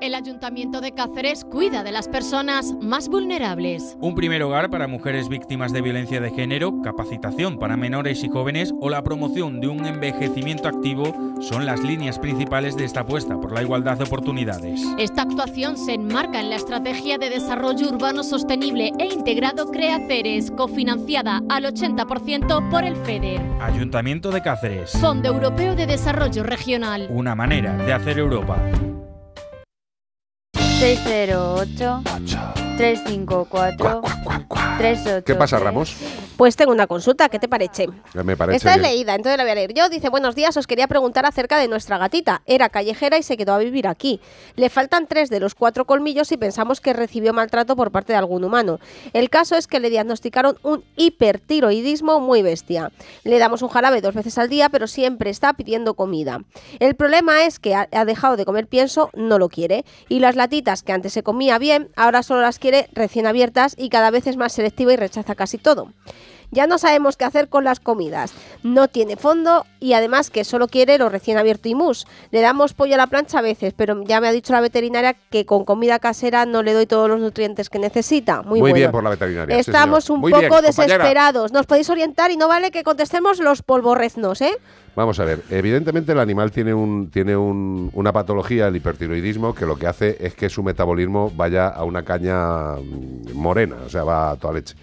[0.00, 3.98] El Ayuntamiento de Cáceres cuida de las personas más vulnerables.
[4.00, 8.72] Un primer hogar para mujeres víctimas de violencia de género, capacitación para menores y jóvenes
[8.80, 13.52] o la promoción de un envejecimiento activo son las líneas principales de esta apuesta por
[13.52, 14.80] la igualdad de oportunidades.
[14.98, 21.42] Esta actuación se enmarca en la Estrategia de Desarrollo Urbano Sostenible e Integrado Creaceres, cofinanciada
[21.50, 23.42] al 80% por el FEDER.
[23.60, 24.92] Ayuntamiento de Cáceres.
[24.92, 27.06] Fondo Europeo de Desarrollo Regional.
[27.10, 28.56] Una manera de hacer Europa.
[30.80, 32.00] 608
[32.78, 35.94] 354 38 ¿Qué pasa, Ramos?
[36.38, 37.86] Pues tengo una consulta, ¿qué te parece?
[38.14, 38.94] Me parece Esta es bien.
[38.94, 39.90] leída, entonces la voy a leer yo.
[39.90, 42.40] Dice, buenos días, os quería preguntar acerca de nuestra gatita.
[42.46, 44.22] Era callejera y se quedó a vivir aquí.
[44.56, 48.18] Le faltan tres de los cuatro colmillos y pensamos que recibió maltrato por parte de
[48.18, 48.80] algún humano.
[49.12, 52.90] El caso es que le diagnosticaron un hipertiroidismo muy bestia.
[53.22, 56.40] Le damos un jarabe dos veces al día, pero siempre está pidiendo comida.
[56.78, 59.84] El problema es que ha, ha dejado de comer pienso, no lo quiere.
[60.08, 63.90] Y las latitas que antes se comía bien, ahora solo las quiere recién abiertas y
[63.90, 65.92] cada vez es más selectiva y rechaza casi todo.
[66.52, 68.32] Ya no sabemos qué hacer con las comidas.
[68.62, 72.06] No tiene fondo y además que solo quiere lo recién abierto y mus.
[72.32, 75.14] Le damos pollo a la plancha a veces, pero ya me ha dicho la veterinaria
[75.30, 78.42] que con comida casera no le doy todos los nutrientes que necesita.
[78.42, 78.74] Muy, Muy bueno.
[78.74, 79.56] bien por la veterinaria.
[79.58, 81.52] Estamos un Muy poco bien, desesperados.
[81.52, 84.56] Nos podéis orientar y no vale que contestemos los polvorreznos, ¿eh?
[84.96, 89.64] Vamos a ver, evidentemente el animal tiene un tiene un- una patología, el hipertiroidismo, que
[89.64, 94.02] lo que hace es que su metabolismo vaya a una caña mm, morena, o sea,
[94.02, 94.74] va a toda leche.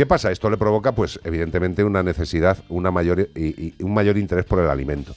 [0.00, 0.30] ¿Qué pasa?
[0.32, 4.58] Esto le provoca, pues, evidentemente, una necesidad, una mayor y, y un mayor interés por
[4.58, 5.14] el alimento.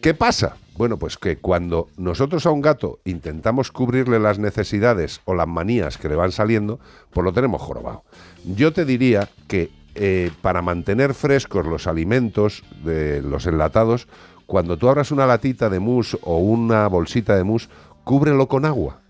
[0.00, 0.56] ¿Qué pasa?
[0.78, 5.98] Bueno, pues que cuando nosotros a un gato intentamos cubrirle las necesidades o las manías
[5.98, 8.04] que le van saliendo, pues lo tenemos jorobado.
[8.46, 14.08] Yo te diría que eh, para mantener frescos los alimentos de los enlatados,
[14.46, 17.68] cuando tú abras una latita de mousse o una bolsita de mousse,
[18.02, 19.00] cúbrelo con agua.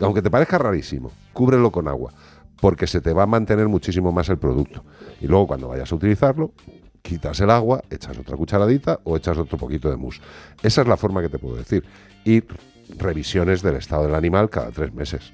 [0.00, 2.12] Aunque te parezca rarísimo, cúbrelo con agua,
[2.62, 4.84] porque se te va a mantener muchísimo más el producto.
[5.20, 6.52] Y luego cuando vayas a utilizarlo,
[7.02, 10.20] quitas el agua, echas otra cucharadita o echas otro poquito de mousse.
[10.62, 11.84] Esa es la forma que te puedo decir.
[12.24, 12.44] Y
[12.96, 15.32] revisiones del estado del animal cada tres meses.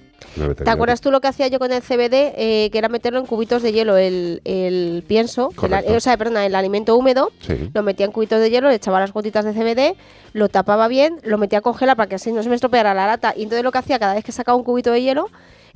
[0.65, 2.33] ¿Te acuerdas tú lo que hacía yo con el CBD?
[2.35, 6.47] Eh, que era meterlo en cubitos de hielo, el, el pienso, el, o sea, perdona,
[6.47, 7.31] el alimento húmedo.
[7.41, 7.71] Sí.
[7.75, 9.99] Lo metía en cubitos de hielo, le echaba las gotitas de CBD,
[10.33, 13.07] lo tapaba bien, lo metía a congelar para que así no se me estropeara la
[13.07, 13.35] lata.
[13.37, 15.29] Y entonces lo que hacía cada vez que sacaba un cubito de hielo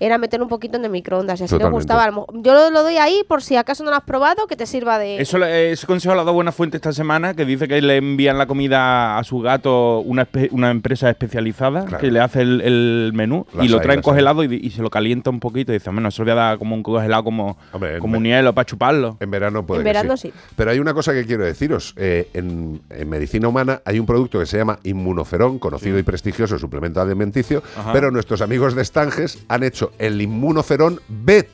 [0.05, 1.41] era meter un poquito en el microondas.
[1.41, 2.11] Y así le gustaba.
[2.11, 4.67] Lo Yo lo, lo doy ahí por si acaso no lo has probado, que te
[4.67, 5.21] sirva de.
[5.21, 7.97] Eso, le- ese consejo lo ha dado Buena Fuente esta semana, que dice que le
[7.97, 11.99] envían la comida a su gato una, espe- una empresa especializada Claro.
[12.01, 14.91] que le hace el, el menú Las y lo traen congelado y, y se lo
[14.91, 17.57] calienta un poquito y dice, bueno, eso le voy a dar como un congelado como,
[17.73, 19.17] Hombre, como un hielo para chuparlo.
[19.21, 20.33] En verano puede En verano sí.
[20.57, 21.95] Pero hay una cosa que quiero deciros.
[21.97, 26.59] eh, en, en medicina humana hay un producto que se llama inmunoferón, conocido y prestigioso
[26.59, 27.93] suplemento alimenticio, Ajá.
[27.93, 31.49] pero nuestros amigos de Stanges han hecho el inmunoferón BET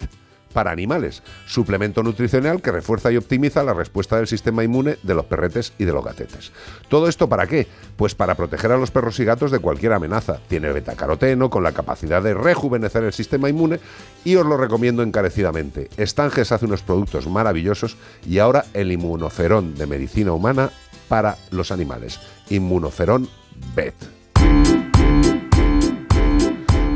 [0.52, 5.26] para animales, suplemento nutricional que refuerza y optimiza la respuesta del sistema inmune de los
[5.26, 6.52] perretes y de los gatetes.
[6.88, 7.66] ¿Todo esto para qué?
[7.96, 10.40] Pues para proteger a los perros y gatos de cualquier amenaza.
[10.48, 13.80] Tiene betacaroteno con la capacidad de rejuvenecer el sistema inmune
[14.24, 15.90] y os lo recomiendo encarecidamente.
[15.98, 17.96] Stanges hace unos productos maravillosos
[18.26, 20.70] y ahora el inmunoferón de medicina humana
[21.08, 22.18] para los animales.
[22.50, 23.28] Inmunoferón
[23.74, 23.94] BET.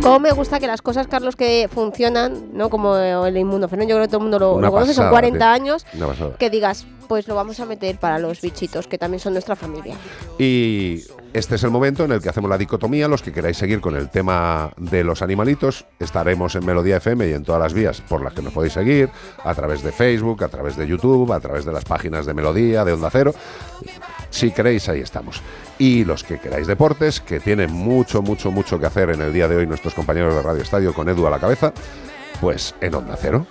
[0.02, 2.70] Cómo me gusta que las cosas, Carlos, que funcionan, ¿no?
[2.70, 5.46] Como el inmunoferón, yo creo que todo el mundo lo, conoce, son pasada, 40 tío.
[5.46, 5.86] años.
[6.38, 9.98] Que digas, pues lo vamos a meter para los bichitos, que también son nuestra familia.
[10.38, 11.02] Y
[11.34, 13.06] este es el momento en el que hacemos la dicotomía.
[13.06, 17.34] Los que queráis seguir con el tema de los animalitos, estaremos en Melodía FM y
[17.34, 19.10] en todas las vías por las que nos podéis seguir,
[19.44, 22.82] a través de Facebook, a través de YouTube, a través de las páginas de Melodía,
[22.82, 23.34] de Onda Cero.
[24.30, 25.42] Si queréis, ahí estamos.
[25.78, 29.48] Y los que queráis deportes, que tienen mucho, mucho, mucho que hacer en el día
[29.48, 31.74] de hoy nuestros compañeros de Radio Estadio con Edu a la cabeza,
[32.40, 33.46] pues en Onda Cero.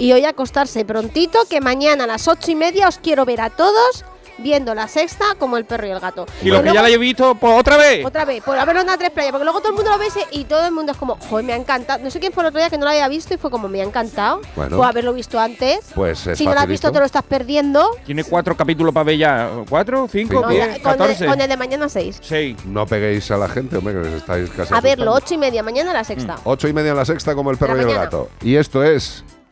[0.00, 3.50] Y hoy acostarse prontito, que mañana a las ocho y media os quiero ver a
[3.50, 4.06] todos
[4.38, 6.24] viendo la sexta como el perro y el gato.
[6.40, 8.06] Y lo que ya la he visto, pues otra vez.
[8.06, 10.06] Otra vez, por haberlo en la tres playa, porque luego todo el mundo lo ve
[10.30, 12.02] y todo el mundo es como, joder, me ha encantado.
[12.02, 13.68] No sé quién fue el otro día que no lo había visto y fue como,
[13.68, 14.40] me ha encantado.
[14.56, 14.78] Bueno.
[14.78, 15.80] Pues haberlo visto antes.
[15.94, 17.90] Pues es si no lo has visto, te lo estás perdiendo.
[18.06, 19.50] Tiene cuatro capítulos para ver ya.
[19.68, 20.08] ¿Cuatro?
[20.10, 20.40] ¿Cinco?
[20.40, 20.60] No, ¿Diez?
[20.60, 21.26] ya- con, el, ¿Catorce?
[21.26, 22.18] con el de mañana seis.
[22.22, 22.56] Seis.
[22.64, 25.62] No peguéis a la gente, hombre, que os estáis casi A verlo, ocho y media,
[25.62, 26.36] mañana a la sexta.
[26.44, 28.30] Ocho y media en la sexta como el perro y el gato.
[28.40, 29.22] Y esto es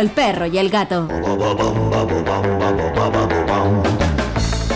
[0.00, 1.08] El perro y el gato.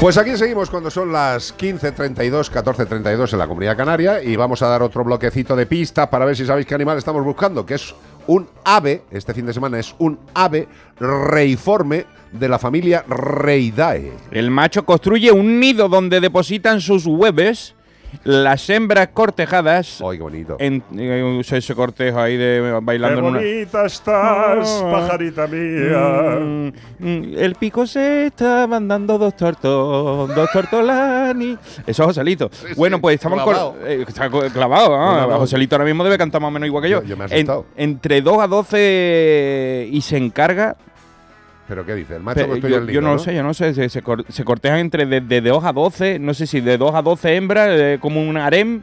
[0.00, 4.68] Pues aquí seguimos cuando son las 15.32, 14.32 en la Comunidad Canaria y vamos a
[4.68, 7.94] dar otro bloquecito de pista para ver si sabéis qué animal estamos buscando, que es
[8.26, 14.12] un ave, este fin de semana es un ave reiforme de la familia Reidae.
[14.30, 17.73] El macho construye un nido donde depositan sus huevos.
[18.22, 20.00] Las hembras cortejadas.
[20.09, 20.57] ¡Ay, qué bonito!
[20.61, 23.38] En, eh, ese cortejo ahí de bailando Qué en una.
[23.40, 24.90] bonita estás, Ah.
[24.92, 26.38] pajarita mía.
[26.40, 31.59] Mm, mm, el pico se está mandando dos tortos, dos tortolani.
[31.87, 32.50] Eso es Joselito.
[32.77, 33.77] bueno, pues estamos clavado.
[33.85, 35.14] eh, está clavado, ah.
[35.14, 35.38] Clavado.
[35.40, 37.03] Joselito ahora mismo debe cantar más o menos igual que yo.
[37.03, 37.66] Yo- yo me he En- asustado.
[37.77, 40.77] entre 2 a 12 y se encarga.
[41.66, 42.16] ¿Pero qué dice?
[42.16, 43.72] El macho Pe- construye yo, el yo nido, no lo sé, yo no sé.
[43.72, 46.77] Se, se cor- se cortejan entre de, de 2 a 12, no sé si de
[46.77, 48.83] 2 a 12 hembras, eh, como un harem,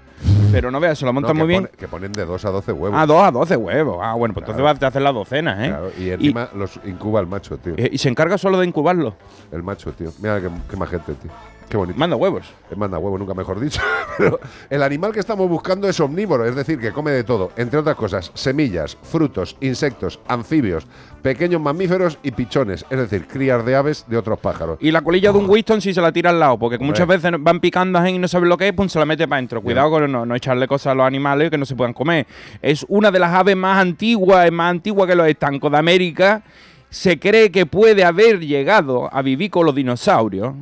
[0.52, 1.64] pero no veas, se lo No, montan que muy bien.
[1.66, 2.98] pone- que ponen de 2 a 12 huevos.
[3.00, 4.00] Ah, 2 a 12 huevos.
[4.02, 4.60] Ah, bueno, pues Claro.
[4.60, 5.68] entonces vas a hacer las docenas, ¿eh?
[5.70, 7.76] Claro, y encima los incuba el macho, tío.
[7.78, 9.16] Eh, Y se encarga solo de incubarlo.
[9.52, 10.12] El macho, tío.
[10.20, 11.30] Mira qué, qué más gente, tío.
[11.72, 11.98] Qué bonito.
[11.98, 12.54] Manda huevos.
[12.70, 13.80] Eh, Manda huevo, nunca mejor dicho.
[14.18, 17.52] Pero el animal que estamos buscando es omnívoro, es decir, que come de todo.
[17.56, 20.86] Entre otras cosas, semillas, frutos, insectos, anfibios,
[21.22, 22.86] pequeños mamíferos y pichones.
[22.90, 24.80] Es decir, crías de aves de otros pájaros.
[24.82, 27.32] Y la colilla de un Winston si se la tira al lado, porque muchas veces
[27.40, 29.62] van picando ahí y no saben lo que es, pues se la mete para adentro.
[29.62, 32.28] Cuidado con no, no echarle cosas a los animales que no se puedan comer.
[32.62, 36.44] Es una de las aves más antiguas, es más antigua que los estancos de América.
[36.92, 40.54] Se cree que puede haber llegado a vivir con los dinosaurios.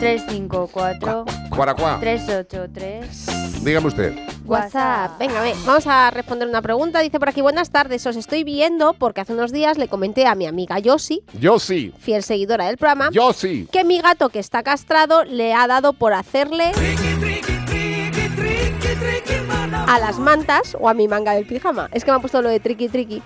[0.00, 1.98] 354 Cuaracuá.
[2.00, 4.14] 383 Dígame usted.
[4.46, 5.18] WhatsApp.
[5.18, 7.00] Venga, a ver, vamos a responder una pregunta.
[7.00, 10.34] Dice por aquí, buenas tardes, os estoy viendo porque hace unos días le comenté a
[10.34, 11.92] mi amiga Yossi, Yo sí.
[11.98, 13.68] fiel seguidora del programa, Yo sí.
[13.70, 16.72] que mi gato que está castrado le ha dado por hacerle
[19.86, 21.88] a las mantas o a mi manga del pijama.
[21.92, 23.22] Es que me ha puesto lo de triqui triqui.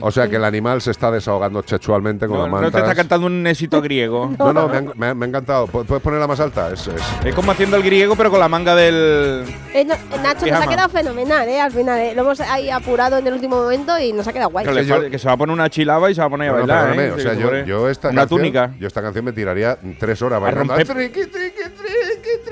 [0.00, 2.94] O sea que el animal se está desahogando sexualmente con No, las no te está
[2.94, 4.30] cantando un éxito griego.
[4.38, 5.66] No, no, me ha, me ha- me ha encantado.
[5.66, 6.72] ¿Pu- ¿Puedes ponerla más alta?
[6.72, 9.44] Es, es- Es como haciendo el griego, pero con la manga del.
[9.74, 10.66] Eh, no, eh, Nacho, nos ha Pijama.
[10.68, 11.60] quedado fenomenal, ¿eh?
[11.60, 12.12] Al final, ¿eh?
[12.14, 14.64] Lo hemos ahí apurado en el último momento y nos ha quedado guay.
[14.66, 16.58] Que, que se va a poner una chilaba y se va a poner a No,
[16.60, 16.98] no, bailar.
[17.00, 17.12] ¿eh?
[17.12, 17.64] o sea, Sí, yo, hombre.
[17.66, 18.70] yo esta Una canción, túnica.
[18.78, 20.74] Yo esta canción me tiraría tres horas A bailando.
[20.74, 21.65] triqui, triqui, triqui.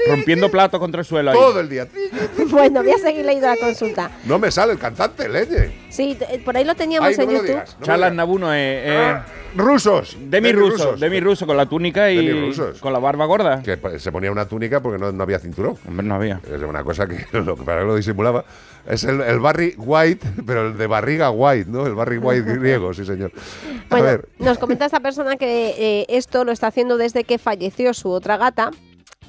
[0.08, 1.36] Rompiendo platos contra el suelo ahí.
[1.36, 1.86] Todo el día.
[2.50, 4.10] bueno, voy a seguir leyendo la consulta.
[4.24, 5.72] No me sale el cantante, leñe.
[5.90, 7.54] Sí, eh, por ahí lo teníamos Ay, no en me lo YouTube.
[7.54, 7.76] digas.
[7.80, 8.14] no me digas.
[8.14, 9.16] Nabuno, eh, eh,
[9.56, 10.16] Rusos.
[10.20, 13.62] Demi ruso, Demi ruso con la túnica y con la barba gorda.
[13.62, 15.76] Que se ponía una túnica porque no, no había cinturón.
[15.86, 16.40] Hombre, no había.
[16.52, 18.44] Es una cosa que lo que para que lo disimulaba.
[18.86, 21.86] Es el, el Barry White, pero el de barriga White, ¿no?
[21.86, 23.32] El Barry White griego, sí, señor.
[23.34, 27.38] A Bueno, ver, nos comenta esta persona que eh, esto lo está haciendo desde que
[27.38, 28.70] falleció su otra gata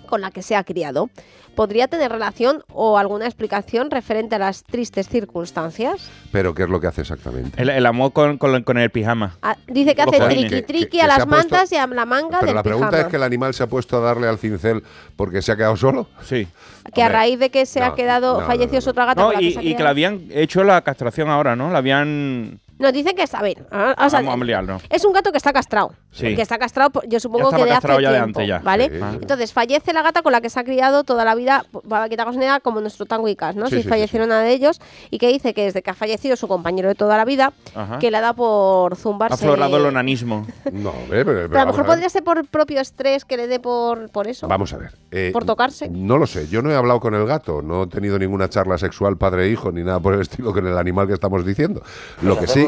[0.05, 1.09] con la que se ha criado.
[1.55, 6.09] ¿Podría tener relación o alguna explicación referente a las tristes circunstancias?
[6.33, 7.61] pero ¿qué es lo que hace exactamente?
[7.61, 9.37] El, el amor con, con- con el pijama.
[9.41, 12.47] Ah, dice que hace triqui triqui a las puesto- mantas y a la manga Pero
[12.47, 13.05] del la pregunta pijama.
[13.07, 14.83] es que el animal se ha puesto a darle al cincel
[15.15, 16.07] porque se ha quedado solo.
[16.23, 16.45] Sí.
[16.93, 19.05] que a raíz de que se no, ha quedado, no, no, falleció no, su otra
[19.05, 19.83] gata No, con la y, que se ha y que criado.
[19.85, 21.71] le habían hecho la castración ahora, ¿no?
[21.71, 22.59] La habían.
[22.77, 23.65] Nos dice que está bien.
[23.71, 25.93] ah, o sea, Vamos a es un gato que está castrado.
[26.11, 26.35] Sí.
[26.35, 28.59] Que está castrado, yo supongo que de hace castrado ya de tiempo, antes ya.
[28.59, 28.89] ¿vale?
[28.89, 28.99] Sí.
[29.01, 29.11] Ah.
[29.21, 32.15] Entonces fallece la gata con la que se ha criado toda la vida, para que
[32.15, 33.67] te hagas una idea, como nuestro Tango y Cash, ¿no?
[33.67, 34.79] Sí, si sí, fallecieron una de ellos
[35.11, 37.99] y que dice que desde que ha fallecido su compañero de toda la vida, Ajá.
[37.99, 39.33] que le da por Ha zumbarse.
[39.45, 40.45] aflorado el onanismo.
[40.71, 41.95] No, hombre, pero, pero Pero a lo vamos mejor a ver.
[41.95, 44.47] podría ser por propio estrés que le dé por, por eso.
[44.47, 44.91] Vamos a ver.
[45.11, 45.89] eh, Por tocarse.
[45.89, 46.47] No lo sé.
[46.49, 47.61] Yo no he hablado con el gato.
[47.61, 51.07] No he tenido ninguna charla sexual padre-hijo ni nada por el estilo con el animal
[51.07, 51.81] que estamos diciendo.
[52.21, 52.64] Lo que sí.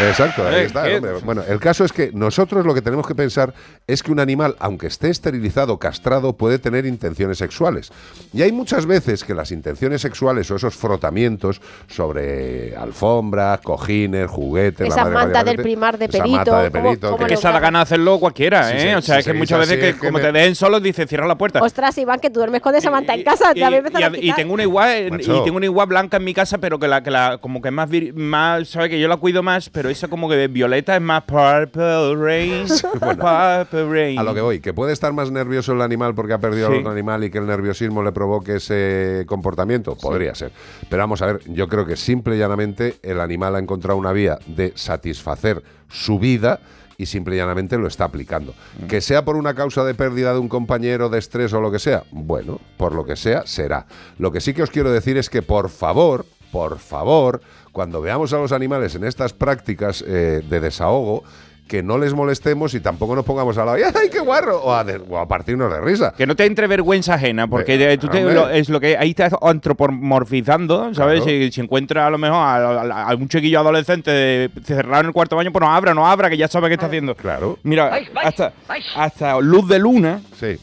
[0.00, 0.84] Exacto, ahí Eh, está.
[0.84, 0.96] ¿qué?
[0.96, 1.12] hombre.
[1.24, 3.54] Bueno, el caso es que nosotros lo que tenemos que pensar
[3.86, 7.90] es que un animal, aunque esté esterilizado, castrado, puede tener intenciones sexuales.
[8.32, 14.88] Y hay muchas veces que las intenciones sexuales o esos frotamientos sobre alfombras, cojines, juguetes,
[14.88, 17.34] Esa la madre manta del primar de esa pelito, mata de ¿cómo- pelito, cómo que-
[17.36, 18.80] que gana hacerlo cualquiera, Sí, ¿eh?
[18.80, 20.32] sí, o sea, sí, es que sí, muchas sí, veces que que como me- te
[20.32, 21.60] dejen solo, dice cierra la puerta.
[21.62, 24.32] Ostras, Iván, que tú duermes con esa manta en casa, Y- y- y- a y
[24.34, 25.40] tengo una igual eh, Macho.
[25.40, 27.68] y tengo una igual blanca en mi casa pero que la que la como que
[27.68, 30.48] es más vir- más sabe que yo la cuido más pero esa como que de
[30.48, 35.30] violeta es más purple rain purple rain A lo que voy, que puede estar más
[35.30, 36.74] nervioso el animal porque ha perdido Sí.
[36.74, 40.52] al otro animal y que el nerviosismo le provoque ese comportamiento, podría ser.
[40.88, 44.12] Pero vamos a ver, yo creo que simple y llanamente el animal ha encontrado una
[44.12, 46.60] vía de satisfacer su vida
[46.98, 48.54] y simple y llanamente lo está aplicando.
[48.80, 48.86] Mm.
[48.86, 51.78] Que sea por una causa de pérdida de un compañero, de estrés o lo que
[51.80, 53.86] sea, bueno, por lo que sea, será.
[54.18, 57.40] Lo que sí que os quiero decir es que por favor, por favor,
[57.72, 61.24] cuando veamos a los animales en estas prácticas eh, de desahogo,
[61.68, 64.60] que no les molestemos y tampoco nos pongamos a la ¡ay, qué guarro!
[64.62, 66.12] O a, de- o a partirnos de risa.
[66.14, 68.34] que no te entre vergüenza ajena, porque eh, tú te- hombre.
[68.34, 71.22] lo- es lo que ahí estás antropomorfizando, ¿sabes?
[71.22, 71.38] Claro.
[71.38, 75.06] Si, si encuentras a lo mejor a, a- a un chiquillo adolescente de- cerrado en
[75.06, 77.14] el cuarto baño, pues no abra, no abra, que ya sabe qué está haciendo.
[77.14, 77.58] Claro.
[77.62, 78.52] Mira, hasta,
[78.96, 80.58] hasta Luz de Luna Sí.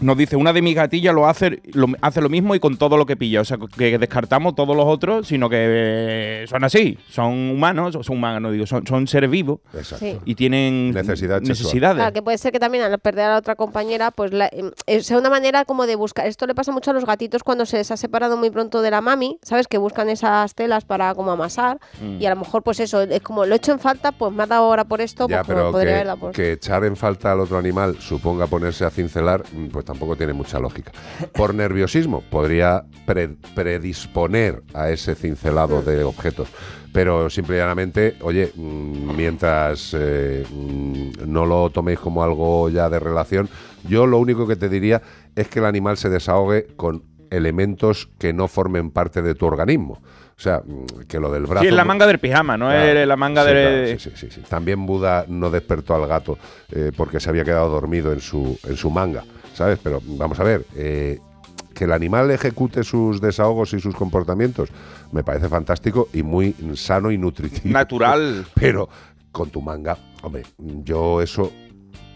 [0.00, 2.96] Nos dice, una de mis gatillas lo hace, lo, hace lo mismo y con todo
[2.96, 3.40] lo que pilla.
[3.40, 6.98] O sea, que descartamos todos los otros, sino que eh, son así.
[7.08, 10.22] Son humanos, son humanos, no digo, son, son seres vivos Exacto.
[10.24, 11.96] Y tienen Necesidad necesidades.
[11.96, 14.70] Claro, que puede ser que también al perder a la otra compañera, pues la- em,
[14.86, 16.26] eh, sea una manera como de buscar.
[16.26, 18.90] Esto le pasa mucho a los gatitos cuando se les ha separado muy pronto de
[18.90, 19.68] la mami, ¿sabes?
[19.68, 21.78] Que buscan esas telas para como amasar.
[22.00, 22.20] Mm.
[22.20, 24.42] Y a lo mejor, pues eso, es como lo he hecho en falta, pues me
[24.42, 26.32] ha dado ahora por esto, Ya, pues pero podría que, haber dado por.
[26.32, 30.16] que echar en falta al otro animal suponga ponerse a cincelar, mm, pues pues tampoco
[30.16, 30.92] tiene mucha lógica.
[31.34, 36.48] Por nerviosismo podría pre- predisponer a ese cincelado de objetos,
[36.92, 42.88] pero simple y llanamente, oye, mm, mientras eh, mm, no lo toméis como algo ya
[42.88, 43.48] de relación,
[43.88, 45.02] yo lo único que te diría
[45.36, 50.00] es que el animal se desahogue con elementos que no formen parte de tu organismo.
[50.36, 51.62] O sea, mm, que lo del brazo...
[51.62, 52.98] Sí, es la manga del pijama, no Claro.
[53.00, 53.62] es la manga Sí, de...
[53.62, 54.40] claro, sí, sí, sí, sí.
[54.48, 56.38] También Buda no despertó al gato
[56.72, 59.22] eh, porque se había quedado dormido en su, en su manga,
[59.54, 59.78] ¿sabes?
[59.82, 61.18] Pero vamos a ver, eh,
[61.74, 64.70] que el animal ejecute sus desahogos y sus comportamientos
[65.12, 67.72] me parece fantástico y muy sano y nutritivo.
[67.72, 68.46] Natural.
[68.54, 68.88] Pero
[69.32, 71.50] con tu manga, hombre, yo eso...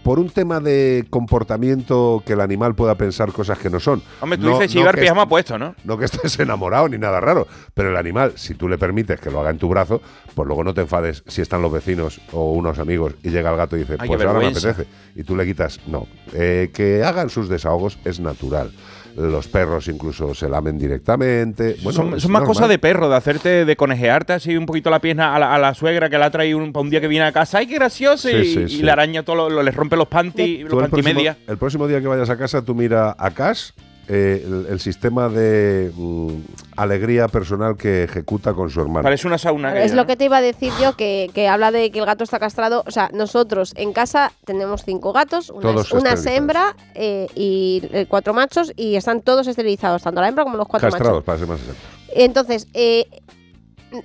[0.09, 4.03] Por un tema de comportamiento que el animal pueda pensar cosas que no son.
[4.23, 5.75] Hombre, tú No- dices no llevar que pijama est- puesto, ¿no?
[5.85, 9.31] no que estés enamorado ni nada raro, pero el animal, si tú le permites que
[9.31, 10.01] lo haga en tu brazo,
[10.35, 13.59] pues luego no te enfades si están los vecinos o unos amigos y llega el
[13.59, 14.87] gato y dice, Ay, pues ahora me apetece.
[15.15, 16.07] Y tú le quitas, no.
[16.33, 18.73] Eh, que hagan sus desahogos es natural.
[19.19, 21.77] Los perros incluso se lamen directamente.
[21.83, 25.35] Bueno, son más cosas de perro, de hacerte, de conejearte así un poquito la pierna
[25.35, 27.59] a la, a la suegra que la trae un, un día que viene a casa.
[27.59, 28.29] ¡Ay, qué gracioso!
[28.29, 28.83] Sí, y, sí, y sí.
[28.83, 31.37] le araña todo, lo, lo- le rompe los panty, los el, próximo, media.
[31.47, 33.71] el próximo día que vayas a casa, tú mira a Cash
[34.09, 36.31] eh, el, el sistema de mm,
[36.77, 39.03] alegría personal que ejecuta con su hermano.
[39.03, 39.81] Parece una sauna.
[39.83, 42.25] Es lo que te iba a decir yo, que, que habla de que el gato
[42.25, 42.85] está castrado.
[42.87, 48.33] O sea, nosotros en casa tenemos cinco gatos, una, Todos hembra eh, y eh, cuatro
[48.33, 51.25] machos, y están todos esterilizados, tanto la hembra como los cuatro Castrados, machos.
[51.25, 51.85] para ser más exactos.
[52.15, 53.07] Entonces, eh,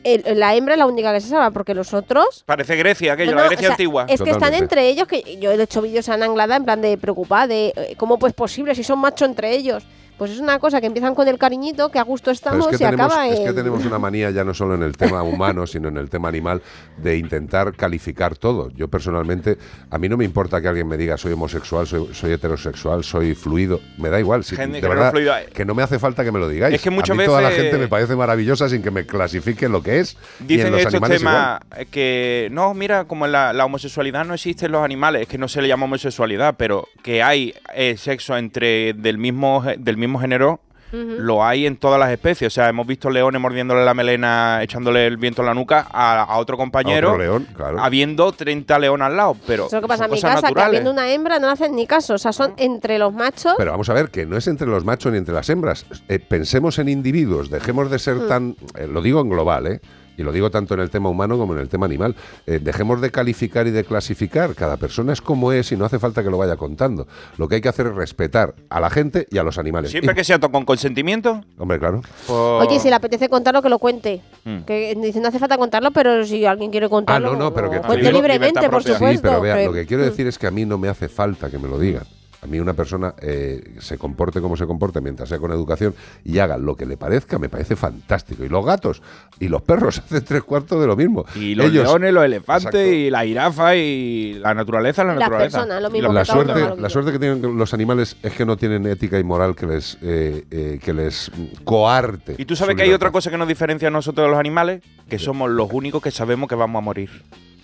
[0.04, 3.32] el- la hembra es la única que se salva, porque los otros Parece Grecia, aquello,
[3.32, 4.06] No, la Grecia o sea, antigua.
[4.08, 6.82] Es que están entre ellos, que yo he hecho vídeos a Ana Anglada en plan
[6.82, 9.84] de preocupada, de eh, cómo pues posible si son macho entre ellos.
[10.18, 12.84] Pues es una cosa que empiezan con el cariñito, que a gusto estamos es que,
[12.84, 13.46] y tenemos, acaba es en...
[13.48, 16.30] que tenemos una manía ya no solo en el tema humano, sino en el tema
[16.30, 16.62] animal,
[16.98, 18.70] de intentar calificar todo.
[18.72, 19.58] Yo personalmente,
[19.90, 23.34] a mí no me importa que alguien me diga soy homosexual, soy, soy heterosexual, soy
[23.36, 24.44] fluido, me da igual.
[24.44, 25.34] Si, Gente de que no verdad, fluido.
[25.54, 26.76] que no me hace falta que me lo digáis.
[26.76, 29.06] Es que muchas a mí toda la veces- gente me parece maravillosa sin que me
[29.06, 30.16] clasifique lo que es.
[30.40, 31.34] y en Dicen los estos animales temas
[31.66, 31.82] igual.
[31.82, 35.38] eh, que no, mira, como la, la homosexualidad no existe en los animales, es que
[35.38, 40.03] no se le llama homosexualidad, pero que hay eh, sexo entre del mismo del mismo
[40.20, 40.60] género.
[40.96, 42.54] Lo hay en todas las especies.
[42.54, 46.22] O sea, hemos visto leones mordiéndole la melena, echándole el viento en la nuca a,
[46.22, 47.08] a otro compañero.
[47.10, 47.80] A otro león, claro.
[47.82, 49.36] Habiendo 30 leones al lado.
[49.48, 51.54] Pero Eso es lo que pasa en mi casa, que habiendo una hembra no le
[51.54, 52.14] hacen ni caso.
[52.14, 53.56] O sea, son entre los machos.
[53.58, 55.88] Pero vamos a ver, que no es entre los machos ni entre las hembras.
[56.10, 58.28] Eh, pensemos en individuos, dejemos de ser Mm.
[58.28, 58.56] tan.
[58.78, 59.82] eh, lo digo en global, ¿eh?
[60.18, 62.16] Y lo digo tanto en el tema humano como en el tema animal.
[62.46, 64.54] Eh, dejemos de calificar y de clasificar.
[64.56, 67.08] Cada persona es como es y no hace falta que lo vaya contando.
[67.38, 69.92] Lo que hay que hacer es respetar a la gente y a los animales.
[69.92, 71.42] Siempre Y- que sea to- con consentimiento.
[71.58, 72.02] Hombre, claro.
[72.28, 74.22] Oye, si le apetece contarlo, que lo cuente.
[74.46, 74.60] Mm.
[74.60, 77.34] Que dice, no hace falta contarlo, pero si alguien quiere Ah, contarlo.
[77.34, 79.12] no, no, pero que te cuente digo- libremente, por supuesto.
[79.12, 80.08] Sí, pero vea, lo que quiero Mm.
[80.08, 82.04] decir es que a mí no me hace falta que me lo digan.
[82.44, 86.40] A mí una persona eh, se comporte como se comporte mientras sea con educación y
[86.40, 88.44] haga lo que le parezca, me parece fantástico.
[88.44, 89.02] Y los gatos
[89.40, 91.26] y los perros hacen tres cuartos de lo mismo.
[91.36, 92.82] Y los Ellos- leones, los elefantes, Exacto.
[92.92, 95.58] y la jirafa, y la naturaleza, la Las naturaleza.
[95.60, 98.58] personas, lo mismo la suerte, lo la suerte que tienen los animales es que no
[98.58, 101.32] tienen ética y moral que les, eh, eh, que les
[101.64, 102.36] coarte.
[102.38, 104.82] Y tú sabes que hay otra cosa que nos diferencia a nosotros de los animales,
[105.08, 107.10] que somos los únicos que sabemos que vamos a morir.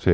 [0.02, 0.12] Sí.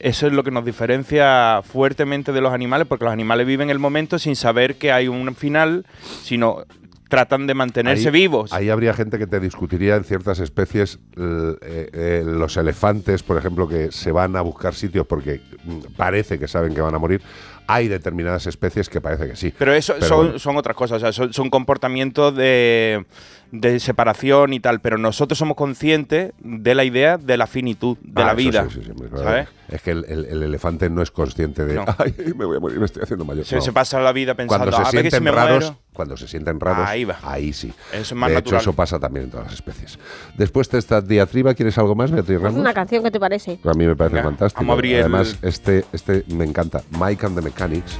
[0.00, 3.78] Eso es lo que nos diferencia fuertemente de los animales, porque los animales viven el
[3.78, 5.84] momento sin saber que hay un final,
[6.22, 6.64] sino
[7.08, 8.52] tratan de mantenerse Ahí- vivos.
[8.52, 13.36] Ahí habría gente que te discutiría en ciertas especies, l- eh, eh, los elefantes, por
[13.36, 16.98] ejemplo, que se van a buscar sitios porque mm, parece que saben que van a
[16.98, 17.20] morir.
[17.66, 19.52] Hay determinadas especies que parece que sí.
[19.58, 20.38] Pero eso Pero son, bueno.
[20.38, 23.04] son otras cosas, o sea, son, son comportamientos de,
[23.52, 28.22] de separación y tal, pero nosotros somos conscientes de la idea de la finitud de
[28.22, 28.64] Ah, la vida.
[28.68, 29.24] sí, sí, sí, hombre, claro.
[29.24, 29.48] ¿sabes?
[29.68, 31.84] Es que el, el- el elefante no es consciente de, No.
[31.98, 33.44] ay, me voy a morir, me estoy haciendo mayor.
[33.44, 33.62] Se, No.
[33.62, 35.78] se pasa la vida pensando, Cuando se a ver que si sienten me raros, muero.
[35.92, 37.18] cuando se sienten raros, Ahí va.
[37.52, 37.72] sí.
[37.92, 38.60] Eso es más de natural.
[38.60, 39.98] hecho, eso pasa también en todas las especies.
[40.36, 42.60] Después de esta diatriba, ¿quieres algo más, Beatriz Es Ramos?
[42.60, 43.58] una canción que te parece.
[43.64, 44.72] A mí me parece Venga, fantástico.
[44.72, 46.82] a el- Además, este, este me encanta.
[46.98, 47.96] Mike and the Mechanics.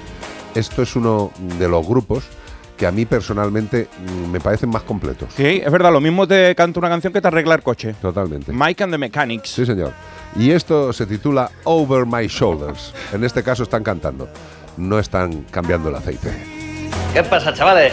[0.55, 2.25] Esto es uno de los grupos
[2.81, 5.29] que a mí personalmente mm, me parecen más completos.
[5.37, 7.95] Sí, es verdad, lo mismo te canta una canción que te arregla el coche.
[8.01, 8.55] Totalmente.
[8.55, 9.51] Mike and the Mechanics.
[9.51, 9.93] Sí, señor.
[10.35, 12.95] Y esto se titula Over My Shoulders.
[13.13, 14.31] En este caso están cantando.
[14.79, 16.33] No están cambiando el aceite.
[17.13, 17.93] ¿Qué pasa, chavales?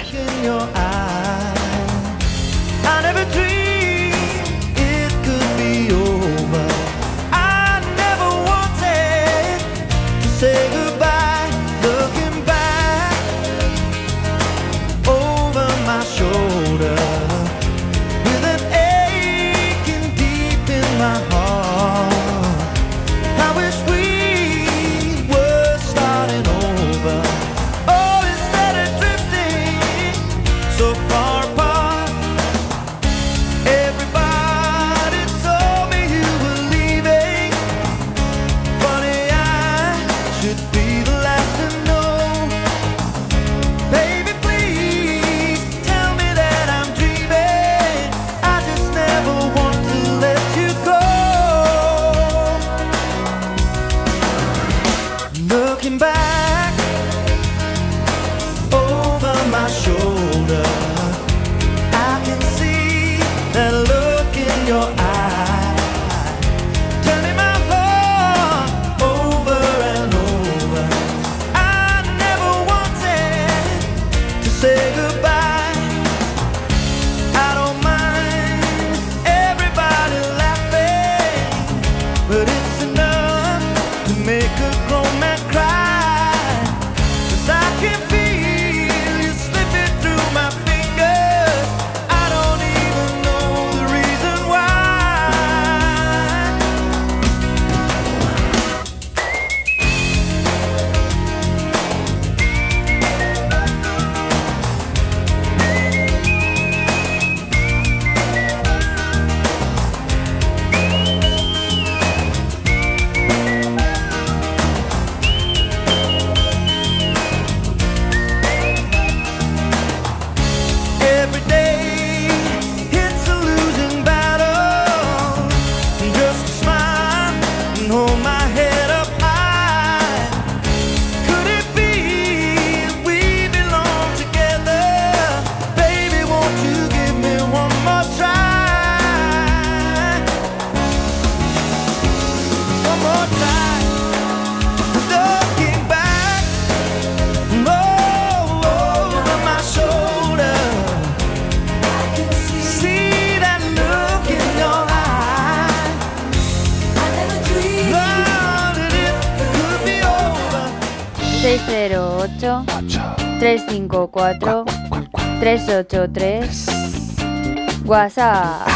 [166.13, 168.67] 383 WhatsApp.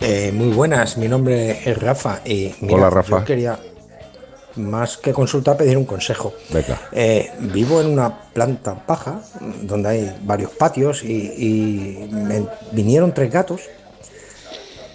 [0.00, 3.18] Eh, muy buenas, mi nombre es Rafa y mira, Hola, Rafa.
[3.18, 3.58] yo quería
[4.56, 6.32] más que consultar pedir un consejo.
[6.52, 6.80] Venga.
[6.92, 9.20] Eh, vivo en una planta baja
[9.62, 13.62] donde hay varios patios y, y me vinieron tres gatos,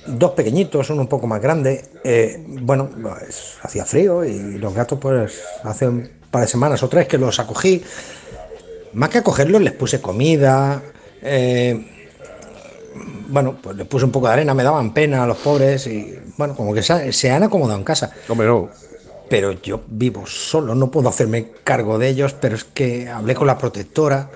[0.08, 1.86] dos pequeñitos, uno un poco más grande.
[2.04, 6.90] Eh, bueno, pues, hacía frío y los gatos pues hace un par de semanas o
[6.90, 7.84] tres que los acogí.
[8.96, 10.82] Más que acogerlos les puse comida.
[11.22, 11.92] eh,
[13.28, 16.16] bueno, pues les puse un poco de arena, me daban pena a los pobres y
[16.38, 18.12] bueno, como que se, se han acomodado en casa.
[18.30, 18.70] Hombre, no.
[19.30, 23.48] Pero yo vivo solo, no puedo hacerme cargo de ellos, pero es que hablé con
[23.48, 24.30] la protectora,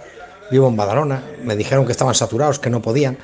[0.50, 3.18] vivo en Badalona, me dijeron que estaban saturados, que no podían.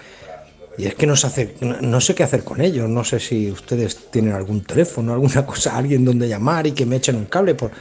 [0.77, 3.19] Y es que no sé, hacer- no- no sé qué hacer con ellos, no sé
[3.19, 7.25] si ustedes tienen algún teléfono, alguna cosa, alguien donde llamar y que me echen un
[7.25, 7.71] cable, por-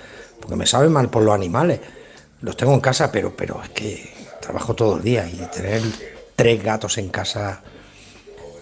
[0.41, 1.79] porque me sabe mal por los animales.
[2.41, 5.83] Los tengo en casa, pero, pero es que trabajo todo el día y tener
[6.37, 7.63] tres gatos en casa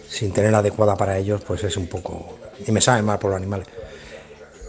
[0.09, 2.39] sin tener adecuada para ellos, pues es un poco...
[2.66, 3.66] Y me sabe mal por los animales.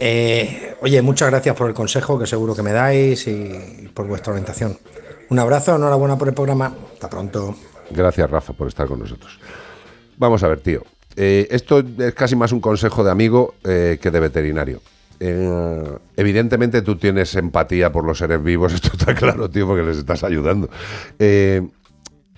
[0.00, 4.32] Eh, oye, muchas gracias por el consejo que seguro que me dais y por vuestra
[4.32, 4.78] orientación.
[5.30, 6.74] Un abrazo, enhorabuena por el programa.
[6.94, 7.54] Hasta pronto.
[7.90, 9.38] Gracias, Rafa, por estar con nosotros.
[10.16, 10.82] Vamos a ver, tío.
[11.16, 14.80] Eh, esto es casi más un consejo de amigo eh, que de veterinario.
[15.20, 19.98] Eh, evidentemente tú tienes empatía por los seres vivos, esto está claro, tío, porque les
[19.98, 20.68] estás ayudando.
[21.18, 21.62] Eh,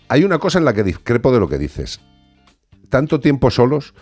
[0.08, 2.00] hay una cosa en la que discrepo de lo que dices.
[2.88, 3.94] Tanto tiempo solos.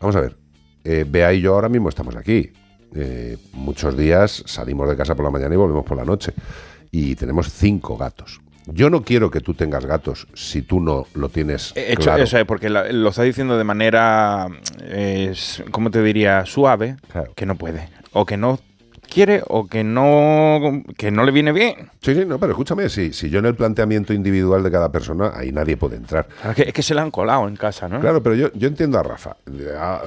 [0.00, 0.36] Vamos a ver.
[0.84, 2.52] Eh, Bea y yo ahora mismo estamos aquí.
[2.94, 6.32] Eh, muchos días salimos de casa por la mañana y volvemos por la noche.
[6.90, 8.40] Y tenemos cinco gatos.
[8.66, 12.22] Yo no quiero que tú tengas gatos si tú no lo tienes He hecho claro.
[12.22, 14.46] eso, es porque lo está diciendo de manera,
[14.82, 15.34] eh,
[15.72, 16.46] ¿cómo te diría?
[16.46, 16.96] Suave,
[17.34, 17.88] que no puede.
[18.12, 18.58] O que no
[19.08, 21.90] quiere o que no, que no le viene bien.
[22.00, 25.32] Sí, sí, no, pero escúchame, si, si yo en el planteamiento individual de cada persona,
[25.34, 26.26] ahí nadie puede entrar.
[26.48, 28.00] Es que, es que se le han colado en casa, ¿no?
[28.00, 29.36] Claro, pero yo, yo entiendo a Rafa.
[29.78, 30.02] A-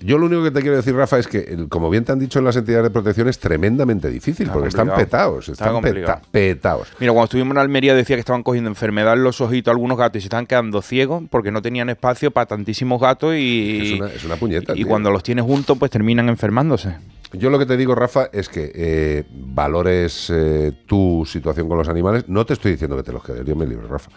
[0.00, 2.38] Yo lo único que te quiero decir, Rafa, es que, como bien te han dicho
[2.40, 6.22] en las entidades de protección, es tremendamente difícil, Está porque están petados, Está están peta-
[6.30, 6.88] petados.
[6.98, 10.16] Mira, cuando estuvimos en Almería decía que estaban cogiendo enfermedad en los ojitos algunos gatos
[10.18, 14.06] y se estaban quedando ciegos porque no tenían espacio para tantísimos gatos y, Es una,
[14.12, 14.72] es una puñeta.
[14.72, 14.88] y tío.
[14.88, 16.96] cuando los tienes juntos pues terminan enfermándose.
[17.32, 21.88] Yo lo que te digo, Rafa, es que eh, valores eh, tu situación con los
[21.88, 22.28] animales.
[22.28, 24.10] No te estoy diciendo que te los quedes, yo me libro, Rafa.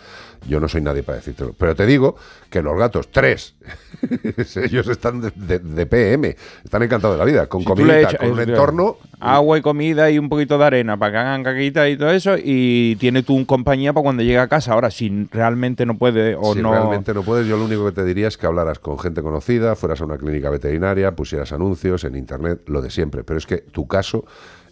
[0.48, 1.54] Yo no soy nadie para decírtelo.
[1.58, 2.16] Pero te digo
[2.50, 3.56] que los gatos, tres,
[4.56, 8.32] ellos están de, de- de PM, están encantados de la vida, con Si comida, con
[8.32, 8.98] un entorno.
[9.20, 12.36] Agua y comida y un poquito de arena para que hagan caquita y todo eso
[12.38, 14.74] y tiene tú un compañía para cuando llega a casa.
[14.74, 16.72] Ahora, si realmente no puede o si no...
[16.72, 19.76] realmente no puedes, yo lo único que te diría es que hablaras con gente conocida,
[19.76, 23.24] fueras a una clínica veterinaria, pusieras anuncios en internet, lo de siempre.
[23.24, 24.26] Pero es que tu caso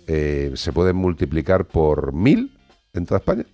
[0.07, 2.57] eh, se puede multiplicar por mil
[2.93, 3.45] en toda España,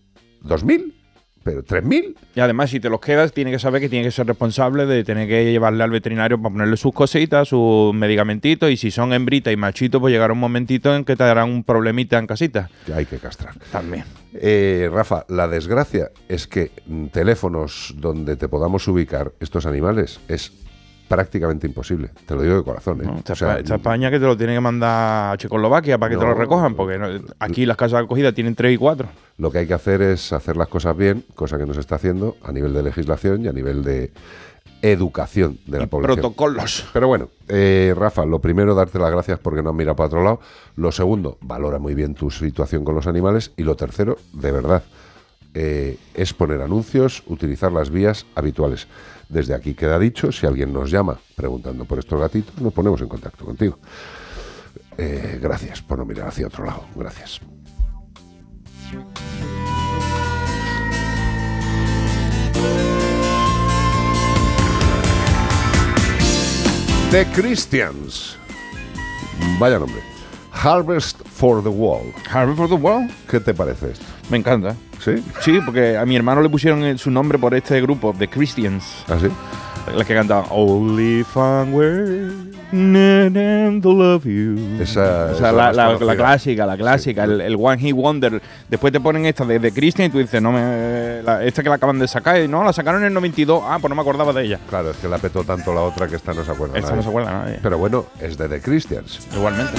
[0.41, 0.98] dos mil,
[1.43, 2.15] pero tres mil.
[2.35, 5.03] Y además, si te los quedas, tiene que saber que tiene que ser responsable de
[5.03, 8.69] tener que llevarle al veterinario para ponerle sus cositas, sus medicamentos.
[8.69, 11.63] Y si son hembrita y machito, pues llegará un momentito en que te darán un
[11.63, 12.69] problemita en casita.
[12.85, 13.55] Que hay que castrar.
[13.71, 14.05] También.
[14.33, 16.71] Eh, Rafa, la desgracia es que
[17.11, 20.51] teléfonos donde te podamos ubicar estos animales es
[21.09, 22.11] prácticamente imposible.
[22.25, 23.01] Te lo digo de corazón.
[23.01, 23.05] ¿eh?
[23.05, 23.17] ¿no?
[23.17, 26.17] Esta, O sea, esta España que te lo tiene que mandar a Checoslovaquia para que
[26.17, 27.07] te lo recojan, porque no-
[27.39, 29.09] aquí las casas de acogida tienen 3 y 4.
[29.37, 31.95] Lo que hay que hacer es hacer las cosas bien, cosa que no se está
[31.95, 34.11] haciendo a nivel de legislación y a nivel de
[34.81, 36.19] educación de la población.
[36.21, 36.85] Protocolos.
[36.93, 40.23] Pero bueno, eh, Rafa, lo primero, darte las gracias porque no has mirado para otro
[40.23, 40.39] lado.
[40.77, 43.51] Lo segundo, valora muy bien tu situación con los animales.
[43.57, 44.83] Y lo tercero, de verdad,
[45.53, 48.87] eh, es poner anuncios, utilizar las vías habituales.
[49.29, 53.07] Desde aquí queda dicho, si alguien nos llama preguntando por estos gatitos, nos ponemos en
[53.07, 53.77] contacto contigo.
[54.97, 56.83] Eh, gracias por no mirar hacia otro lado.
[56.95, 57.39] Gracias.
[67.11, 68.35] The Christians.
[69.59, 70.01] Vaya nombre.
[70.51, 72.13] Harvest for the World.
[72.27, 73.11] Harvest for the World.
[73.27, 74.08] ¿Qué te parece esto?
[74.29, 74.75] Me encanta.
[75.03, 75.23] ¿Sí?
[75.41, 79.03] Sí, porque a mi hermano le pusieron el- su nombre por este grupo, The Christians.
[79.07, 79.27] ¿Ah, sí?
[79.95, 81.25] La que cantaba Only
[81.71, 82.29] where
[82.71, 84.55] and love you.
[84.79, 88.39] Esa, O esa sea, la, la- clásica, la clásica, el, el One Hit Wonder.
[88.69, 91.23] Después te ponen esta de, The Christian y tú dices, no me.
[91.23, 93.63] la- esta que la acaban de sacar, y no, la sacaron en el 92.
[93.65, 94.59] Ah, pues no me acordaba de ella.
[94.69, 96.75] Claro, es que la petó tanto la otra que esta no se acuerda.
[96.77, 96.97] Esta nadie.
[96.97, 97.59] no se acuerda nadie.
[97.63, 99.27] Pero bueno, es de The Christians.
[99.35, 99.73] Igualmente.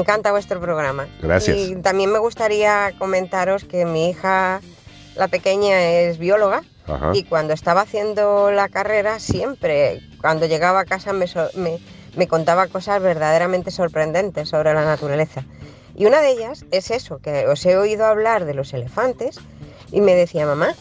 [0.00, 1.08] Encanta vuestro programa.
[1.22, 1.56] Gracias.
[1.56, 4.60] Y también me gustaría comentaros que mi hija,
[5.16, 6.62] la pequeña, es bióloga.
[6.86, 7.12] Ajá.
[7.14, 11.78] Y cuando estaba haciendo la carrera, siempre, cuando llegaba a casa, me, so- me-
[12.16, 15.44] me contaba cosas verdaderamente sorprendentes sobre la naturaleza.
[15.94, 19.38] Y una de ellas es eso, que os he oído hablar de los elefantes
[19.92, 20.74] y me decía, mamá,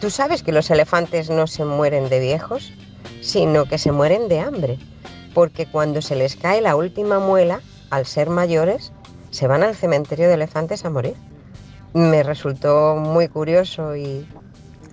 [0.00, 2.72] ¿tú sabes que los elefantes no se mueren de viejos,
[3.20, 4.78] sino que se mueren de hambre?
[5.34, 7.60] Porque cuando se les cae la última muela,
[7.90, 8.92] al ser mayores,
[9.30, 11.14] se van al cementerio de elefantes a morir.
[11.94, 14.26] Me resultó muy curioso y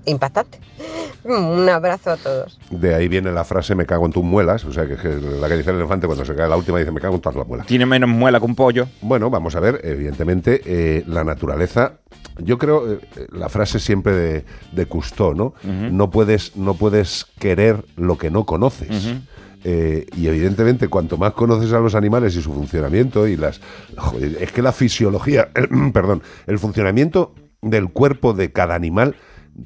[0.06, 0.60] impactante.
[1.24, 2.60] Un abrazo a todos.
[2.70, 5.48] De ahí viene la frase me cago en tus muelas, o sea, que es la
[5.48, 7.48] que dice el elefante cuando se cae la última dice me cago en todas las
[7.48, 7.66] muelas.
[7.66, 8.88] Tiene menos muela que un pollo.
[9.02, 11.94] Bueno, vamos a ver, evidentemente, eh, la naturaleza.
[12.38, 13.00] Yo creo eh,
[13.32, 15.54] la frase siempre de, de Cousteau, ¿no?
[15.64, 19.16] No puedes, no puedes querer lo que no conoces.
[19.68, 23.60] Eh, y evidentemente, cuanto más conoces a los animales y su funcionamiento y las.
[23.98, 25.50] joder, es que la fisiología,
[25.94, 29.16] perdón, el funcionamiento del cuerpo de cada animal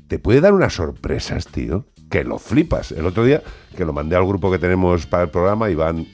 [0.07, 2.93] te puede dar unas sorpresas, tío, que lo flipas.
[2.93, 3.43] El otro día,
[3.75, 6.07] que lo mandé al grupo que tenemos para el programa, Iván,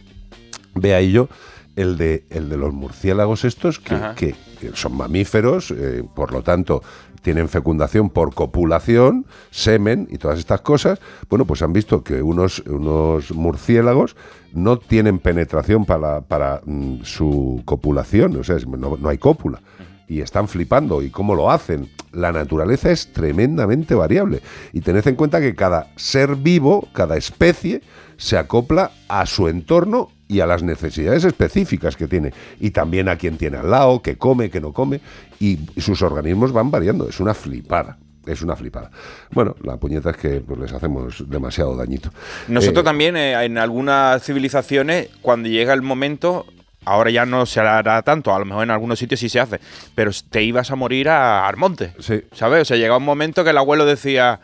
[0.74, 1.30] Bea y yo,
[1.76, 4.36] el de, el de los murciélagos estos, que- que
[4.74, 6.82] son mamíferos, eh, por lo tanto
[7.26, 12.60] tienen fecundación por copulación, semen y todas estas cosas, bueno, pues han visto que unos,
[12.68, 14.16] unos murciélagos
[14.54, 19.60] no tienen penetración para, para mm, su copulación, o sea, no, no hay cópula.
[20.08, 21.02] Y están flipando.
[21.02, 21.90] ¿Y cómo lo hacen?
[22.12, 24.44] La naturaleza es tremendamente variable.
[24.72, 27.82] Y tened en cuenta que cada ser vivo, cada especie,
[28.18, 32.34] se acopla a su entorno y a las necesidades específicas que tiene.
[32.60, 35.02] Y también a quien tiene al lado, que come, que no come.
[35.40, 37.08] Y sus organismos van variando.
[37.08, 37.98] Es una flipada.
[38.26, 38.90] Es una flipada.
[39.32, 42.10] Bueno, la puñeta es que pues, les hacemos demasiado dañito.
[42.48, 46.48] Nosotros Eh, también, eh, en algunas civilizaciones, cuando llega el momento,
[46.86, 49.60] ahora ya no se hará tanto, a lo mejor en algunos sitios sí se hace,
[49.94, 51.94] pero te ibas a morir a, al monte.
[52.32, 52.64] ¿Sabes?
[52.64, 54.40] O sea, llegaba un momento que el abuelo decía.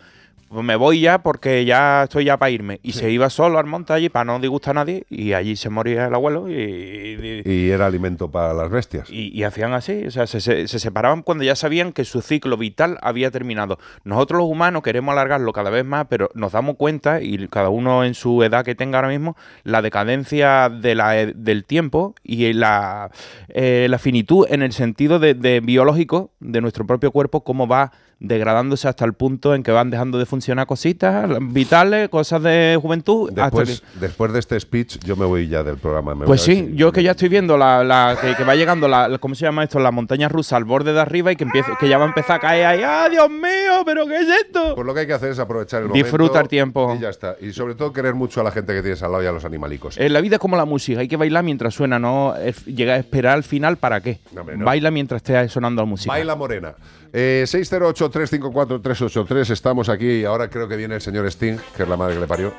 [0.52, 2.82] Pues me voy ya porque ya estoy ya para irme.
[2.84, 5.06] Y se iba solo al monte allí para no disgustar a nadie.
[5.10, 9.10] Y allí se moría el abuelo y, y- Y era alimento para las bestias.
[9.10, 12.22] y- y hacían así, o sea, se, se- se separaban cuando ya sabían que su
[12.22, 13.80] ciclo vital había terminado.
[14.04, 18.04] Nosotros los humanos queremos alargarlo cada vez más, pero nos damos cuenta, y cada uno
[18.04, 22.52] en su edad que tenga ahora mismo, la decadencia de la e- del tiempo y
[22.52, 23.10] la,
[23.48, 27.94] eh, la finitud en el sentido de, de biológico de nuestro propio cuerpo, cómo va
[28.20, 32.78] degradándose hasta el punto en que van dejando de funcionar funcionar cositas vitales, cosas de
[32.82, 33.30] juventud.
[33.30, 36.16] hasta Después, que- después de este speech, yo me voy ya del programa.
[36.16, 39.18] me pues sí, yo que ya estoy viendo la, la- que, que va llegando la,
[39.20, 39.80] ¿cómo se llama esto?
[39.80, 42.38] La montaña rusa al borde de arriba y que empiece, que ya va a empezar
[42.38, 42.82] a caer ahí.
[42.84, 43.84] ¡Ah, Dios mío!
[43.86, 44.74] ¿Pero qué es esto?
[44.74, 46.96] Pues lo que hay que hacer es aprovechar el Disfruta momento el tiempo.
[46.98, 47.36] Y ya está.
[47.40, 49.46] Y sobre todo querer mucho a la gente que tienes al lado y a los
[49.46, 49.96] animalicos.
[50.00, 52.94] Eh, la vida es como la música, hay que bailar mientras suena, no es- llega
[52.94, 54.20] a esperar al final para qué.
[54.36, 54.66] hombre, no.
[54.66, 56.12] Baila mientras esté sonando la música.
[56.12, 56.74] Baila Morena.
[57.14, 59.50] Eh, 608-354-383.
[59.52, 62.22] Estamos aquí y ahora creo que viene el señor Sting, que es la madre que
[62.22, 62.54] le parió.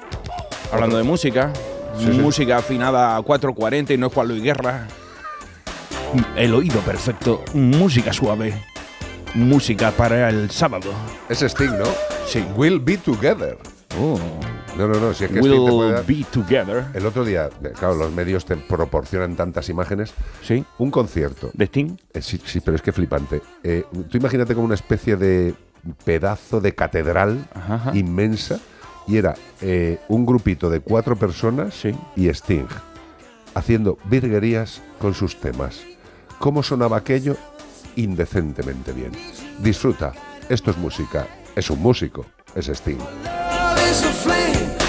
[0.73, 1.53] Hablando de música,
[1.99, 2.11] Sí, sí.
[2.13, 4.87] música afinada a 440 y no es Juan Luis Guerra.
[6.37, 8.55] El oído perfecto, música suave,
[9.35, 10.93] música para el sábado.
[11.29, 11.85] Es Sting, ¿no?
[12.27, 12.45] Sí.
[12.57, 13.57] We'll be together.
[13.99, 14.19] Oh.
[14.79, 15.13] No, no, no.
[15.13, 16.85] Si es que We'll te puede dar- be together.
[16.95, 20.13] El otro día, eh, claro, los medios te proporcionan tantas imágenes.
[20.43, 20.65] Sí.
[20.79, 21.51] Un concierto.
[21.53, 21.97] ¿De Sting?
[22.15, 23.43] Eh, sí, sí, pero es que flipante.
[23.63, 25.55] Eh, tú imagínate como una especie de
[26.05, 27.91] pedazo de catedral Ajá.
[27.95, 28.61] inmensa
[29.07, 31.95] y era eh, un grupito de cuatro personas Sí.
[32.17, 32.67] y Sting
[33.55, 35.83] haciendo virguerías con sus temas.
[36.39, 37.37] ¿Cómo sonaba aquello?
[37.97, 39.13] Indecentemente bien.
[39.59, 40.13] Disfruta.
[40.49, 41.27] Esto es música.
[41.55, 42.25] Es un músico.
[42.55, 42.99] Es Sting.
[43.85, 44.82] Is a flame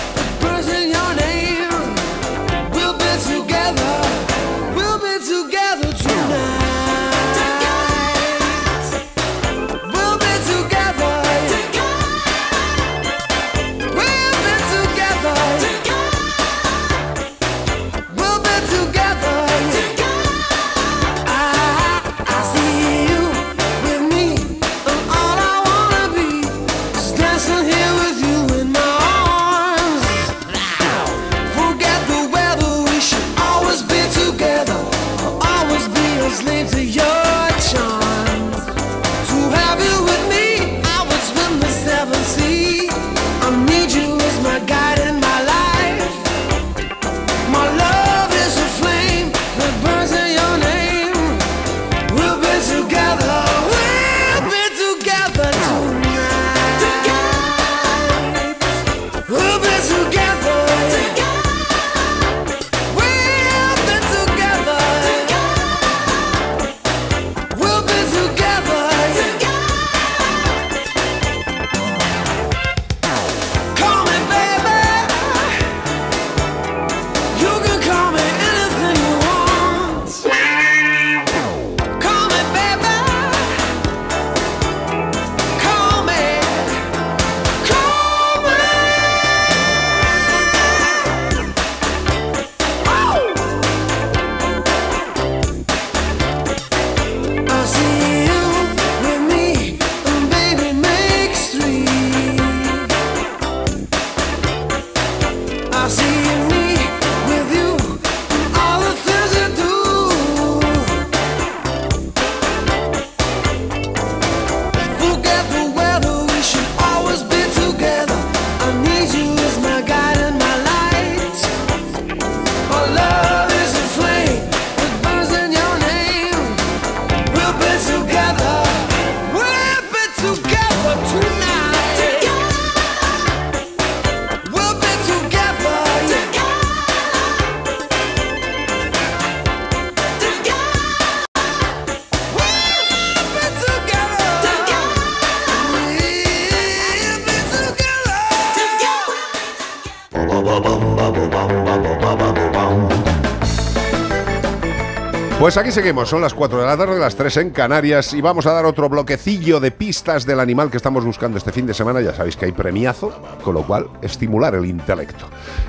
[155.44, 158.46] Pues aquí seguimos, son las 4 de la tarde, las 3 en Canarias y vamos
[158.46, 162.00] a dar otro bloquecillo de pistas del animal que estamos buscando este fin de semana.
[162.00, 163.12] Ya sabéis que hay premiazo,
[163.44, 165.26] con lo cual estimular el intelecto.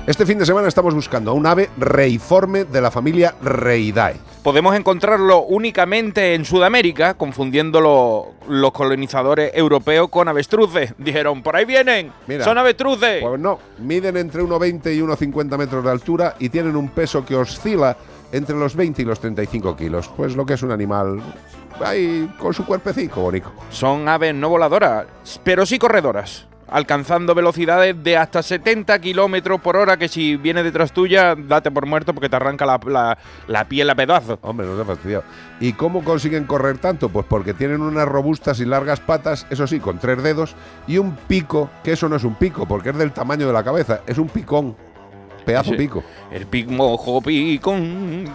[0.07, 4.15] Este fin de semana estamos buscando a un ave reiforme de la familia Reidae.
[4.43, 10.93] Podemos encontrarlo únicamente en Sudamérica, confundiéndolo los colonizadores europeos con avestruces.
[10.97, 13.21] Dijeron, por ahí vienen, Mira, son avestruces.
[13.21, 17.35] Pues no, miden entre 1,20 y 1,50 metros de altura y tienen un peso que
[17.35, 17.97] oscila
[18.31, 20.09] entre los 20 y los 35 kilos.
[20.15, 21.21] Pues lo que es un animal
[21.83, 23.51] ahí con su cuerpecico bonito.
[23.69, 25.05] Son aves no voladoras,
[25.43, 30.91] pero sí corredoras, alcanzando velocidades de hasta 70 kilómetros por hora, que si viene detrás
[30.93, 33.17] tuya, date por muerto porque te arranca la, la-
[33.47, 34.39] la piel a pedazos.
[34.41, 35.23] Hombre, no te fastidiado.
[35.59, 37.09] ¿Y cómo consiguen correr tanto?
[37.09, 40.55] Pues porque tienen unas robustas y largas patas, eso sí, con tres dedos,
[40.87, 43.63] y un pico, que eso no es un pico, porque es del tamaño de la
[43.63, 44.75] cabeza, es un picón.
[45.45, 46.03] Pedazo pico.
[46.31, 47.75] El pico, mojo pico,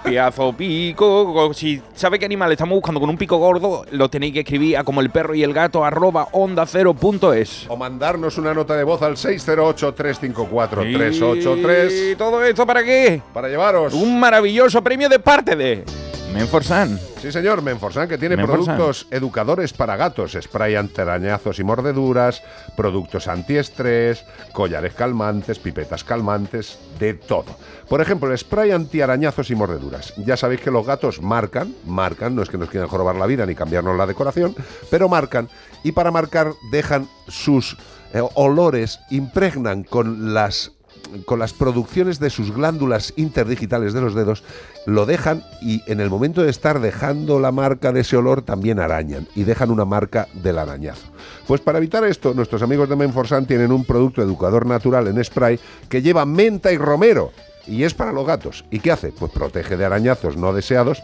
[0.04, 1.32] pedazo pico.
[1.34, 4.76] co- Si sabe qué animal estamos buscando con un pico gordo, lo tenéis que escribir
[4.78, 7.66] a como el perro y el gato arroba onda cero punto es.
[7.68, 13.20] O mandarnos una nota de voz al 608-354-383 ¿Y todo esto para qué?
[13.32, 13.94] para llevaros.
[13.94, 15.84] Un maravilloso premio de parte de
[16.32, 16.98] Menforsan.
[17.20, 18.76] Sí, señor, Menforsan, que tiene Menforsan.
[18.76, 22.42] productos educadores para gatos, spray antarañazos y mordeduras,
[22.76, 27.56] productos antiestrés, collares calmantes, pipetas calmantes, de todo.
[27.88, 30.14] Por ejemplo, el spray antiarañazos y mordeduras.
[30.18, 33.44] Ya sabéis que los gatos marcan, marcan, no es que nos quieran jorobar la vida
[33.44, 34.54] ni cambiarnos la decoración,
[34.90, 35.48] pero marcan
[35.82, 37.76] y para marcar dejan sus
[38.12, 40.72] eh, olores, impregnan con las
[41.24, 44.44] con las producciones de sus glándulas interdigitales de los dedos,
[44.86, 48.78] lo dejan y en el momento de estar dejando la marca de ese olor también
[48.78, 51.06] arañan y dejan una marca del arañazo.
[51.46, 55.58] Pues para evitar esto, nuestros amigos de Menforsan tienen un producto educador natural en spray
[55.88, 57.32] que lleva menta y romero
[57.66, 58.64] y es para los gatos.
[58.70, 59.12] ¿Y qué hace?
[59.12, 61.02] Pues protege de arañazos no deseados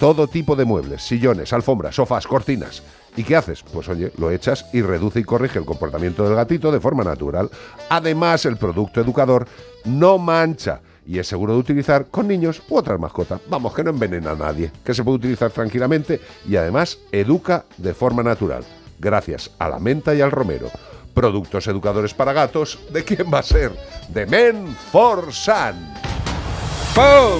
[0.00, 2.82] todo tipo de muebles, sillones, alfombras, sofás, cortinas.
[3.20, 3.62] ¿Y qué haces?
[3.62, 7.50] Pues oye, lo echas y reduce y corrige el comportamiento del gatito de forma natural.
[7.90, 9.46] Además, el producto educador
[9.84, 13.42] no mancha y es seguro de utilizar con niños u otras mascotas.
[13.50, 16.18] Vamos, que no envenena a nadie, que se puede utilizar tranquilamente
[16.48, 18.64] y además educa de forma natural,
[18.98, 20.70] gracias a la menta y al romero.
[21.12, 23.70] Productos educadores para gatos, ¿de quién va a ser?
[24.08, 25.74] De Men for Sun.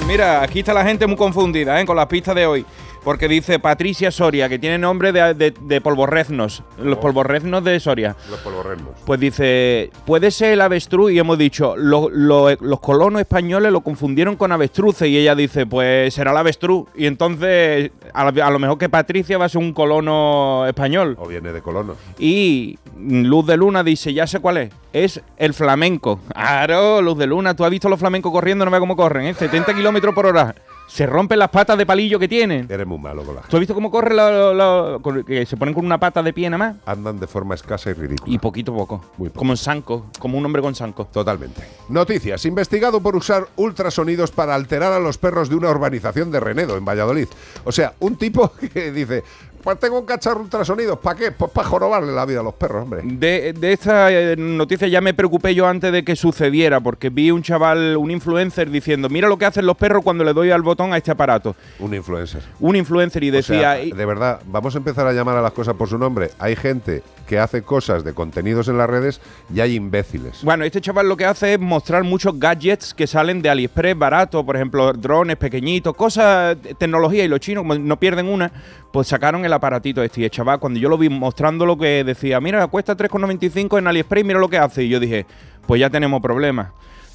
[0.06, 1.86] Mira, aquí está la gente muy confundida ¿eh?
[1.86, 2.66] con las pistas de hoy.
[3.04, 6.62] Porque dice Patricia Soria, que tiene nombre de, de, de polvorreznos.
[6.78, 8.14] Los polvorreznos de Soria.
[8.30, 8.88] Los polvorrenos.
[9.06, 13.80] Pues dice, puede ser el avestruz y hemos dicho, lo- lo- los colonos españoles lo
[13.80, 16.88] confundieron con avestruces y ella dice, pues será el avestruz.
[16.94, 21.16] Y entonces, a, lo- a lo mejor que Patricia va a ser un colono español.
[21.18, 21.96] O viene de colonos.
[22.18, 26.20] Y Luz de Luna dice, ya sé cuál es, es el flamenco.
[26.34, 29.34] Claro, Luz de Luna, tú has visto los flamencos corriendo, no ve cómo corren, ¿eh?
[29.34, 30.54] 70 kilómetros por hora.
[30.90, 32.66] Se rompen las patas de palillo que tienen.
[32.68, 35.86] Eres muy malo con la ¿Tú has visto cómo corre la- que se ponen con
[35.86, 36.76] una pata de pie nada más?
[36.84, 38.34] Andan de forma escasa y ridícula.
[38.34, 39.04] Y poquito a poco.
[39.16, 39.38] Muy poco.
[39.38, 41.04] Como en Sanco, como un hombre con Sanco.
[41.06, 41.62] Totalmente.
[41.90, 42.44] Noticias.
[42.44, 46.84] Investigado por usar ultrasonidos para alterar a los perros de una urbanización de Renedo, en
[46.84, 47.28] Valladolid.
[47.64, 49.22] O sea, un tipo que dice,
[49.62, 51.32] pues tengo un cacharro ultrasonidos, ¿para qué?
[51.32, 53.02] Pues para jorobarle la vida a los perros, hombre.
[53.04, 57.30] De, de esta eh, noticia ya me preocupé yo antes de que sucediera, porque vi
[57.30, 60.62] un chaval, un influencer, diciendo, mira lo que hacen los perros cuando le doy al
[60.62, 61.54] botón a este aparato.
[61.78, 62.42] Un influencer.
[62.60, 63.58] Un influencer y O decía...
[63.74, 66.30] sea, "Y- de verdad, vamos a empezar a llamar a las cosas por su nombre.
[66.38, 69.20] Hay gente que hace cosas de contenidos en las redes
[69.54, 70.42] y hay imbéciles.
[70.42, 74.44] Bueno, este chaval lo que hace es mostrar muchos gadgets que salen de AliExpress barato,
[74.44, 78.50] por ejemplo, drones pequeñitos, cosas, tecnología, y los chinos, como no pierden una,
[78.92, 80.24] pues sacaron el aparatito este.
[80.24, 84.24] El chaval, cuando yo lo vi mostrando lo que decía, mira, cuesta 3,95 en AliExpress,
[84.24, 84.84] mira lo que hace.
[84.84, 85.26] Y yo dije,
[85.66, 86.68] pues ya tenemos problemas.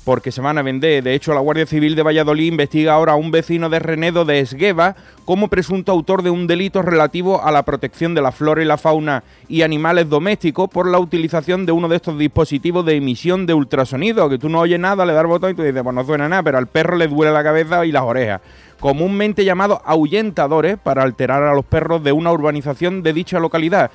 [0.06, 1.04] Porque se van a vender.
[1.04, 4.40] De hecho, la Guardia Civil de Valladolid investiga ahora a un vecino de Renedo de
[4.40, 4.96] Esgueva
[5.26, 8.78] como presunto autor de un delito relativo a la protección de la flora y la
[8.78, 13.56] fauna y animales domésticos por la utilización de uno de estos dispositivos de emisión de
[13.56, 16.06] ultrasonido, que tú no oyes nada, le das el botón y tú dices, pues no
[16.06, 18.42] suena nada, pero al perro le duele la cabeza y las orejas.
[18.80, 23.90] Comúnmente llamados ahuyentadores para alterar a los perros de una urbanización de dicha localidad.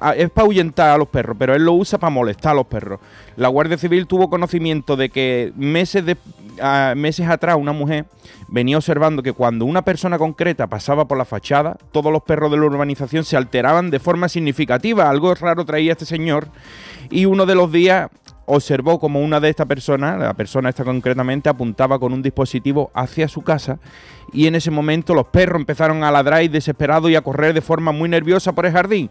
[0.00, 2.66] Ah, Es para ahuyentar a los perros, pero él lo usa para molestar a los
[2.66, 3.00] perros.
[3.36, 6.04] La Guardia Civil tuvo conocimiento de que meses,
[6.60, 8.06] ah, meses atrás una mujer
[8.48, 12.58] venía observando que cuando una persona concreta pasaba por la fachada, todos los perros de
[12.58, 15.08] la urbanización se alteraban de forma significativa.
[15.08, 16.48] Algo raro traía este señor.
[17.10, 18.08] Y uno de los días
[18.46, 23.28] observó como una de estas personas, la persona esta concretamente, apuntaba con un dispositivo hacia
[23.28, 23.78] su casa
[24.32, 27.60] y en ese momento los perros empezaron a ladrar y desesperados y a correr de
[27.60, 29.10] forma muy nerviosa por el jardín.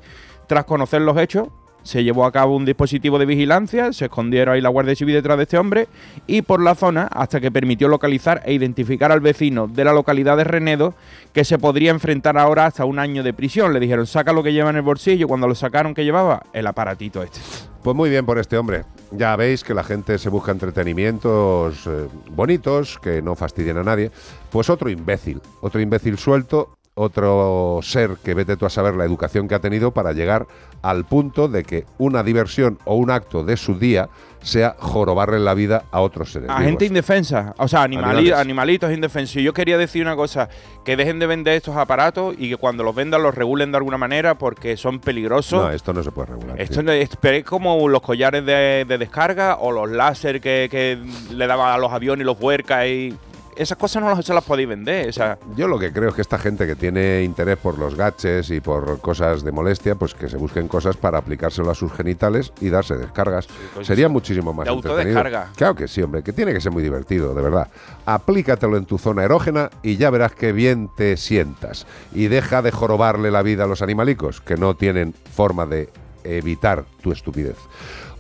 [0.52, 1.48] Tras conocer los hechos,
[1.82, 5.38] se llevó a cabo un dispositivo de vigilancia, se escondieron ahí la Guardia Civil detrás
[5.38, 5.88] de este hombre
[6.28, 10.36] y por la zona hasta que permitió localizar e identificar al vecino de la localidad
[10.36, 10.94] de Renedo
[11.32, 13.72] que se podría enfrentar ahora hasta un año de prisión.
[13.72, 15.30] Le dijeron, saca lo que lleva en el bolsillo.
[15.30, 16.44] Cuando lo sacaron, que llevaba?
[16.52, 17.40] El aparatito este.
[17.82, 18.84] Pues muy bien por este hombre.
[19.12, 24.12] Ya veis que la gente se busca entretenimientos eh, bonitos, que no fastidien a nadie.
[24.50, 29.48] Pues otro imbécil, otro imbécil suelto, otro ser que vete tú a saber la educación
[29.48, 30.48] que ha tenido para llegar
[30.82, 34.10] al punto de que una diversión o un acto de su día
[34.42, 36.66] sea jorobarle la vida a otros seres A vivos.
[36.70, 39.42] gente indefensa, o sea, animali- animalitos indefensos.
[39.44, 40.50] Yo quería decir una cosa,
[40.84, 44.00] que dejen de vender estos aparatos y que cuando los vendan los regulen de alguna
[44.00, 45.62] manera porque son peligrosos.
[45.62, 46.60] No, esto no se puede regular.
[46.60, 50.68] Esto no es, pero es como los collares de, de descarga o los láser que,
[50.72, 50.98] que
[51.36, 53.16] le daban a los aviones y los huercas y
[53.56, 55.10] esas cosas no las, se las podéis vender.
[55.10, 57.96] O sea, Yo lo que creo es que esta gente que tiene interés por los
[57.96, 61.92] gaches y por cosas de molestia, pues que se busquen cosas para aplicárselo a sus
[61.94, 63.48] genitales y darse descargas.
[63.74, 65.50] pues, Sería muchísimo más de autodescarga.
[65.56, 67.68] Claro que sí, hombre, que tiene que ser muy divertido, de verdad.
[68.06, 71.86] Aplícatelo en tu zona erógena y ya verás qué bien te sientas.
[72.14, 75.90] Y deja de jorobarle la vida a los animalicos, que no tienen forma de
[76.24, 77.58] evitar tu estupidez.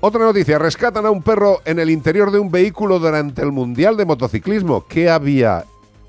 [0.03, 3.97] Otra noticia, rescatan a un perro en el interior de un vehículo durante el Mundial
[3.97, 4.83] de Motociclismo.
[4.89, 5.65] ¿Qué había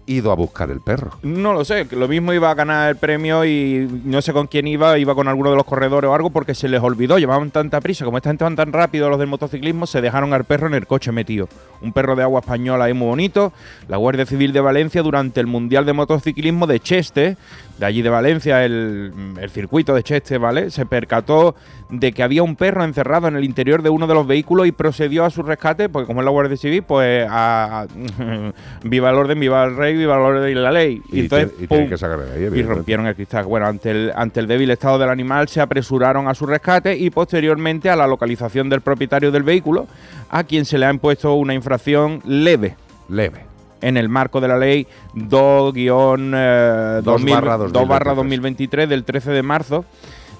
[0.06, 1.10] ido a buscar el perro?
[1.22, 4.66] no lo sé, lo mismo iba a ganar el premio y no sé con quién
[4.66, 7.80] iba, iba con alguno de los corredores o algo porque se les olvidó, llevaban tanta
[7.80, 10.74] prisa, como esta gente van tan rápido los del motociclismo, se dejaron al perro en
[10.74, 11.48] el coche metido.
[11.82, 13.52] Un perro de agua española ahí muy bonito.
[13.88, 17.36] La Guardia Civil de Valencia durante el Mundial de Motociclismo de Cheste,
[17.82, 20.70] de allí de Valencia, el, el circuito de Cheste, ¿vale?
[20.70, 21.56] Se percató
[21.90, 24.72] de que había un perro encerrado en el interior de uno de los vehículos y
[24.72, 27.86] procedió a su rescate, porque como es la Guardia Civil, pues a,
[28.84, 31.02] viva el orden, viva el rey, viva el orden y la ley.
[31.10, 31.88] Y, entonces, tiene- y ¡pum!
[31.88, 31.96] que
[32.54, 33.46] ahí, y rompieron el cristal.
[33.46, 37.10] Bueno, ante el, ante el débil estado del animal se apresuraron a su rescate y
[37.10, 39.88] posteriormente a la localización del propietario del vehículo,
[40.30, 42.76] a quien se le ha impuesto una infracción leve.
[43.08, 43.51] Leve.
[43.82, 49.42] En el marco de la ley 2-2000 Dos barra 2 barra 2023 del 13 de
[49.42, 49.84] marzo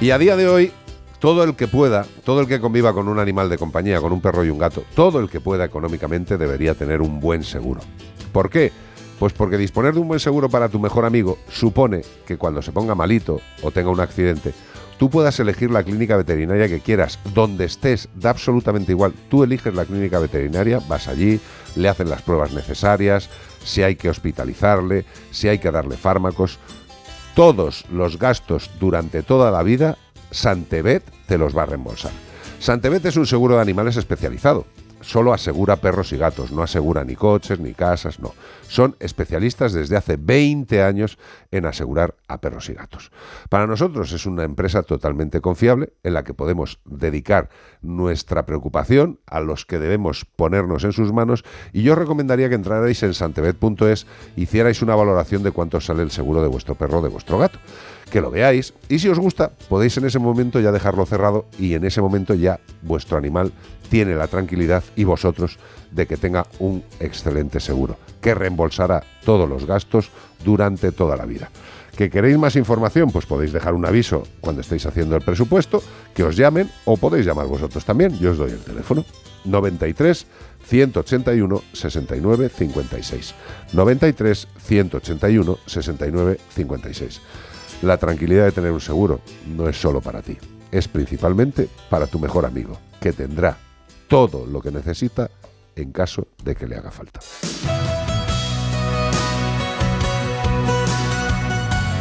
[0.00, 0.72] Y a día de hoy,
[1.20, 4.20] todo el que pueda, todo el que conviva con un animal de compañía, con un
[4.20, 7.82] perro y un gato, todo el que pueda económicamente debería tener un buen seguro.
[8.32, 8.72] ¿Por qué?
[9.20, 12.72] Pues porque disponer de un buen seguro para tu mejor amigo supone que cuando se
[12.72, 14.54] ponga malito o tenga un accidente,
[14.98, 19.12] tú puedas elegir la clínica veterinaria que quieras, donde estés, da absolutamente igual.
[19.28, 21.38] Tú eliges la clínica veterinaria, vas allí,
[21.76, 23.28] le hacen las pruebas necesarias,
[23.62, 26.58] si hay que hospitalizarle, si hay que darle fármacos,
[27.34, 29.98] todos los gastos durante toda la vida,
[30.30, 32.12] Santebet te los va a reembolsar.
[32.58, 34.64] Santebet es un seguro de animales especializado.
[35.00, 38.34] Solo asegura perros y gatos, no asegura ni coches ni casas, no.
[38.68, 41.18] Son especialistas desde hace 20 años
[41.50, 43.10] en asegurar a perros y gatos.
[43.48, 47.48] Para nosotros es una empresa totalmente confiable en la que podemos dedicar
[47.82, 53.02] nuestra preocupación a los que debemos ponernos en sus manos y yo recomendaría que entrarais
[53.02, 54.06] en santebet.es
[54.36, 57.58] hicierais una valoración de cuánto sale el seguro de vuestro perro o de vuestro gato.
[58.10, 61.74] Que lo veáis y si os gusta podéis en ese momento ya dejarlo cerrado y
[61.74, 63.52] en ese momento ya vuestro animal
[63.88, 65.58] tiene la tranquilidad y vosotros
[65.90, 70.10] de que tenga un excelente seguro que reembolsará todos los gastos
[70.44, 71.50] durante toda la vida.
[71.96, 73.10] ¿Que queréis más información?
[73.10, 75.82] Pues podéis dejar un aviso cuando estéis haciendo el presupuesto,
[76.14, 78.18] que os llamen o podéis llamar vosotros también.
[78.18, 79.04] Yo os doy el teléfono.
[79.44, 80.26] 93
[80.64, 83.34] 181 69 56.
[83.72, 87.20] 93 181 69 56.
[87.82, 90.36] La tranquilidad de tener un seguro no es solo para ti,
[90.70, 93.56] es principalmente para tu mejor amigo, que tendrá
[94.06, 95.30] todo lo que necesita
[95.76, 97.20] en caso de que le haga falta.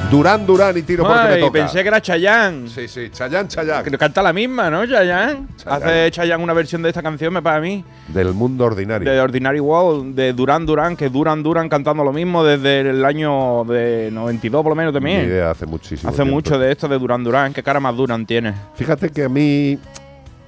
[0.10, 1.52] Durán, Durán y tiro porque me toca.
[1.52, 2.68] pensé que era Chayanne.
[2.70, 3.84] Sí, sí, Chayán, Chayán.
[3.84, 4.86] Que canta la misma, ¿no?
[4.86, 5.48] Chayanne.
[5.66, 7.84] Hace Chayanne una versión de esta canción, me para mí.
[8.08, 9.10] Del mundo ordinario.
[9.10, 13.64] De Ordinary World, de Duran Duran, que Duran Duran cantando lo mismo desde el año
[13.66, 15.26] de 92 por lo menos Ni también.
[15.26, 16.34] idea, hace muchísimo Hace tiempo.
[16.34, 17.54] mucho de esto de Duran Duran.
[17.54, 18.54] ¿Qué cara más Duran tiene?
[18.76, 19.78] Fíjate que a mí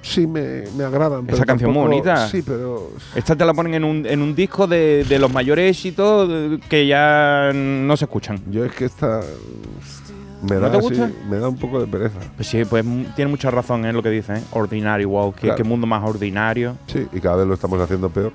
[0.02, 1.24] sí me, me agradan.
[1.24, 2.28] pero Esa canción muy bonita.
[2.28, 5.70] Sí, pero Esta te la ponen en un, en un disco de, de los mayores
[5.76, 8.38] éxitos que ya no se escuchan.
[8.50, 9.20] yo es que esta
[10.42, 11.10] me ¿No da, te así- gusta?
[11.30, 12.18] me da un poco de pereza.
[12.36, 12.84] Pues sí, pues
[13.14, 14.42] tiene mucha razón en lo que dice, ¿eh?
[14.50, 15.34] Ordinary World.
[15.36, 15.56] Que, Claro.
[15.56, 16.76] que mundo más ordinario.
[16.88, 18.32] Sí, y cada vez lo estamos haciendo peor.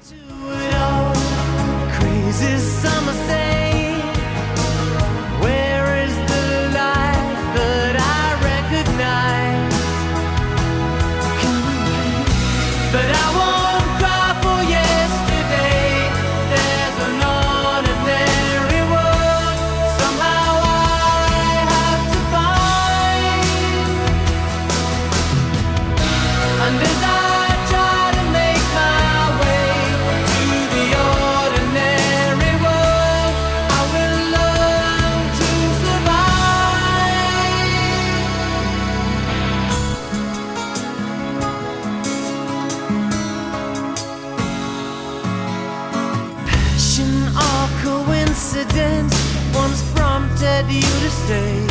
[51.28, 51.68] day.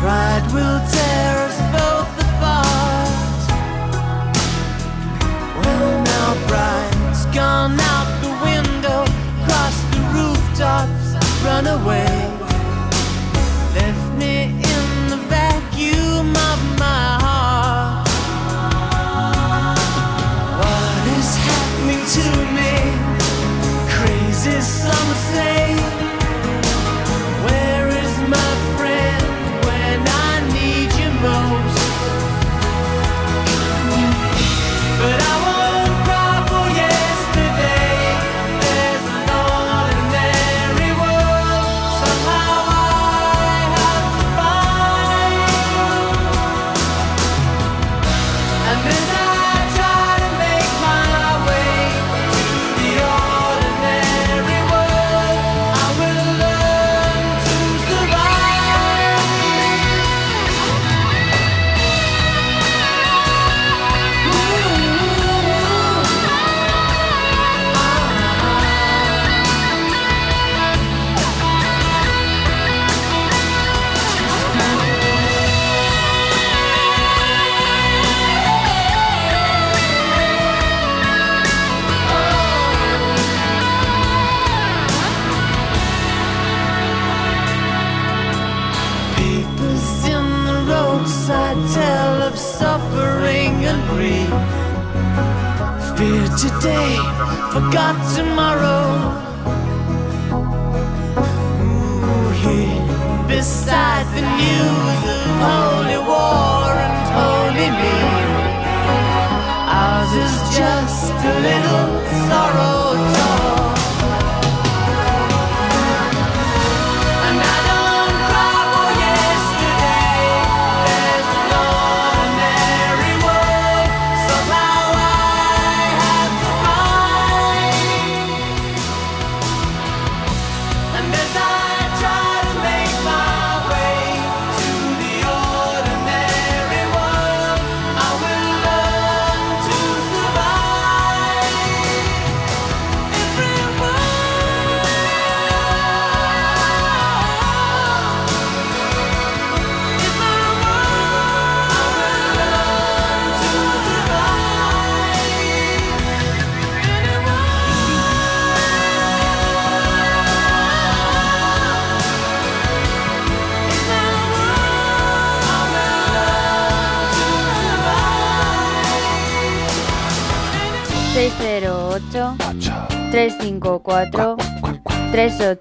[0.00, 3.38] Pride will tear us both apart.
[5.58, 9.02] Well, now pride's gone out the window,
[9.42, 11.06] across the rooftops,
[11.44, 12.23] run away.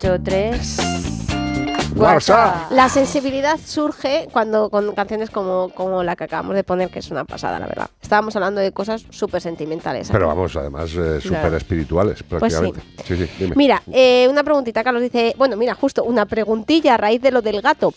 [0.04, 1.14] ...383...
[1.96, 2.72] WhatsApp.
[2.72, 7.12] La sensibilidad surge cuando con canciones como, como la que acabamos de poner, que es
[7.12, 7.90] una pasada, la verdad.
[8.02, 10.10] Estábamos hablando de cosas súper sentimentales.
[10.12, 12.60] Pero vamos, además, eh, súper espirituales, Pues sí.
[12.60, 12.82] prácticamente.
[13.06, 13.16] sí.
[13.16, 13.56] sí, dime.
[13.56, 17.42] Mira, eh, una preguntita, Carlos dice, bueno, mira, justo una preguntilla a raíz de lo
[17.42, 17.94] del gato.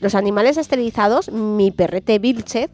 [0.00, 2.70] Los animales esterilizados, mi perrete Vilchez,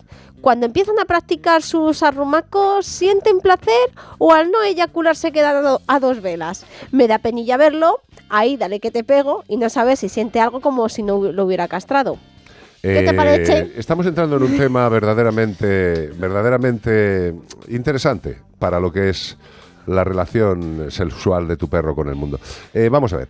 [0.46, 5.60] cuando empiezan a practicar sus arrumacos, ¿sienten placer o al no eyacular se quedan a,
[5.60, 6.64] do- a dos velas?
[6.92, 7.98] Me da penilla verlo,
[8.28, 11.44] ahí dale que te pego y no sabes si siente algo como si no lo
[11.46, 12.16] hubiera castrado.
[12.80, 13.72] ¿Qué te Eh, parece?
[13.76, 17.34] Estamos entrando en un tema verdaderamente, verdaderamente
[17.66, 19.36] interesante para lo que es
[19.88, 22.38] la relación sexual de tu perro con el mundo.
[22.72, 23.28] Eh, vamos a ver.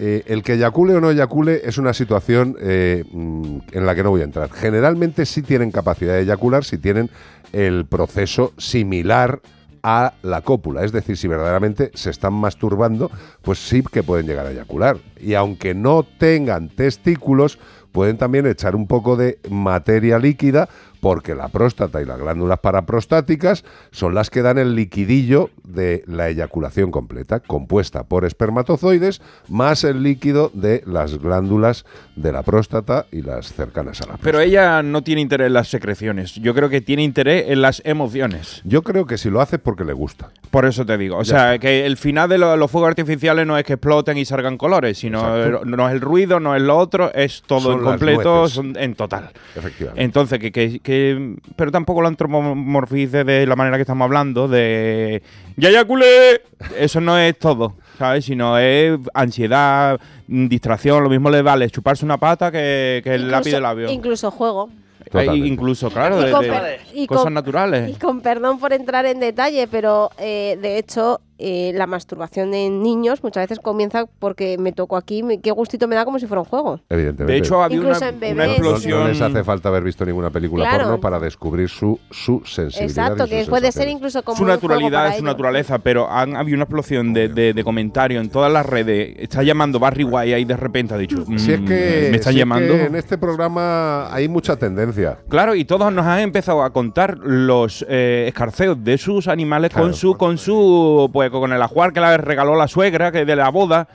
[0.00, 4.02] Eh, el que eyacule o no eyacule es una situación eh, mm, en la que
[4.02, 4.50] no voy a entrar.
[4.50, 7.10] Generalmente sí tienen capacidad de eyacular si tienen
[7.52, 9.40] el proceso similar
[9.82, 10.84] a la cópula.
[10.84, 13.10] Es decir, si verdaderamente se están masturbando,
[13.42, 14.98] pues sí que pueden llegar a eyacular.
[15.20, 17.58] Y aunque no tengan testículos,
[17.92, 20.68] pueden también echar un poco de materia líquida
[21.00, 26.28] porque la próstata y las glándulas paraprostáticas son las que dan el liquidillo de la
[26.28, 31.84] eyaculación completa, compuesta por espermatozoides más el líquido de las glándulas
[32.16, 35.68] de la próstata y las cercanas a la Pero ella no tiene interés en las
[35.68, 36.34] secreciones.
[36.34, 38.60] Yo creo que tiene interés en las emociones.
[38.64, 40.30] Yo creo que si lo hace es porque le gusta.
[40.50, 41.16] Por eso te digo.
[41.18, 41.58] O Ya sea, está.
[41.66, 44.98] que el final de lo- los fuegos artificiales no es que exploten y salgan colores,
[44.98, 48.76] sino no es el ruido, no es lo otro, es todo Son en completo, son
[48.78, 49.30] en total.
[49.54, 50.02] Efectivamente.
[50.02, 55.22] Entonces, que, que- que- pero tampoco lo antropomorfice de la manera que estamos hablando, de
[55.56, 56.40] ¡Ya eyaculé!
[56.78, 58.24] Eso no es todo, ¿sabes?
[58.24, 63.30] Sino es ansiedad, mm, distracción, lo mismo le vale chuparse una pata que, que el
[63.30, 63.90] lápiz de labio.
[63.90, 64.70] Incluso juego.
[65.12, 67.90] Hay incluso, claro, Y de, con de per- y cosas con- naturales.
[67.90, 72.82] Y con perdón por entrar en detalle, pero eh, de hecho eh, la masturbación en
[72.82, 76.26] niños muchas veces comienza porque me tocó aquí, me- qué gustito me da como si
[76.26, 76.80] fuera un juego.
[76.88, 77.32] Evidentemente.
[77.32, 78.36] De hecho, había Incluso una, en bebés.
[78.36, 79.00] No- explosión.
[79.00, 80.84] No les hace falta haber visto ninguna película Claro.
[80.84, 82.82] porno para descubrir su, su sensibilidad.
[83.12, 85.24] Exacto, y que puede ser incluso como su un juego naturalidad, para su ellos.
[85.24, 89.14] naturaleza, pero han habido una explosión de, de- de comentarios en todas las redes.
[89.18, 92.30] Está llamando Barry White ahí de repente ha dicho, Si es "Mm, que, me está
[92.30, 92.74] si es llamando.
[92.74, 95.18] que en este programa hay mucha tendencia.
[95.28, 99.86] Claro, y todos nos han empezado a contar los eh, escarceos de sus animales Claro.
[99.86, 103.36] con su, con su, pues con el ajuar que le regaló la suegra, que de
[103.36, 103.88] la boda,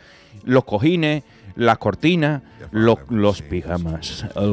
[0.43, 1.23] los cojines,
[1.55, 2.41] las cortinas,
[2.71, 4.49] los, los pijamas, el-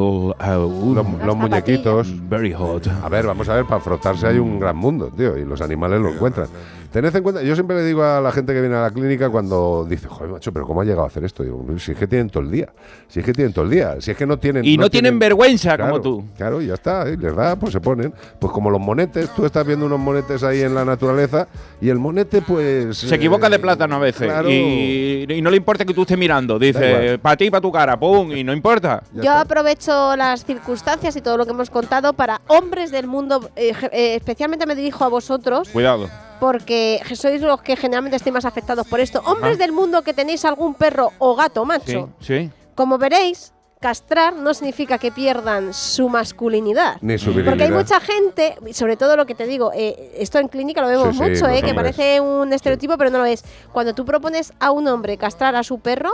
[0.95, 2.29] Los, los muñequitos.
[2.29, 2.87] very hot.
[3.03, 6.01] A ver, vamos a ver, para frotarse hay un gran mundo, tío, y los animales
[6.01, 6.49] lo encuentran.
[6.93, 9.31] Tened en cuenta, yo siempre le digo a la gente que viene a la clínica
[9.31, 11.45] cuando dice, joder, macho, pero ¿cómo ha llegado a hacer esto?
[11.45, 12.69] Digo, si es que tienen todo el día,
[13.07, 14.65] si es que tienen todo el día, si es que no tienen...
[14.65, 16.25] Y no tienen vergüenza Claro, como tú.
[16.37, 17.17] Claro, y ya está, ¿eh?
[17.17, 18.13] les da, pues se ponen.
[18.41, 21.47] Pues como los monetes, tú estás viendo unos monetes ahí en la naturaleza
[21.81, 22.97] y el monete, pues...
[22.97, 24.27] Se equivoca de plátano a veces.
[24.27, 24.51] claro.
[24.51, 26.59] Y, y no le importa que tú estés mirando.
[26.59, 29.03] Dice, para ti, para tu cara, pum, y no importa.
[29.13, 33.73] Yo aprovecho las circunstancias y todo lo que hemos contado para hombres del mundo, eh,
[33.93, 36.09] eh, especialmente me dirijo a vosotros, Cuidado.
[36.41, 39.23] Porque sois los que generalmente estáis más afectados por esto.
[39.27, 39.59] Hombres Ah.
[39.59, 42.51] del mundo que tenéis algún perro o gato macho, sí.
[42.75, 46.97] como veréis, castrar no significa que pierdan su masculinidad.
[47.01, 47.79] Ni su Porque hay virilidad.
[47.79, 51.23] mucha gente, sobre todo lo que te digo, eh, esto en clínica lo vemos Sí,
[51.25, 53.43] sí, mucho, eh, que parece un estereotipo, pero no lo es.
[53.73, 56.13] Cuando tú propones a un hombre castrar a su perro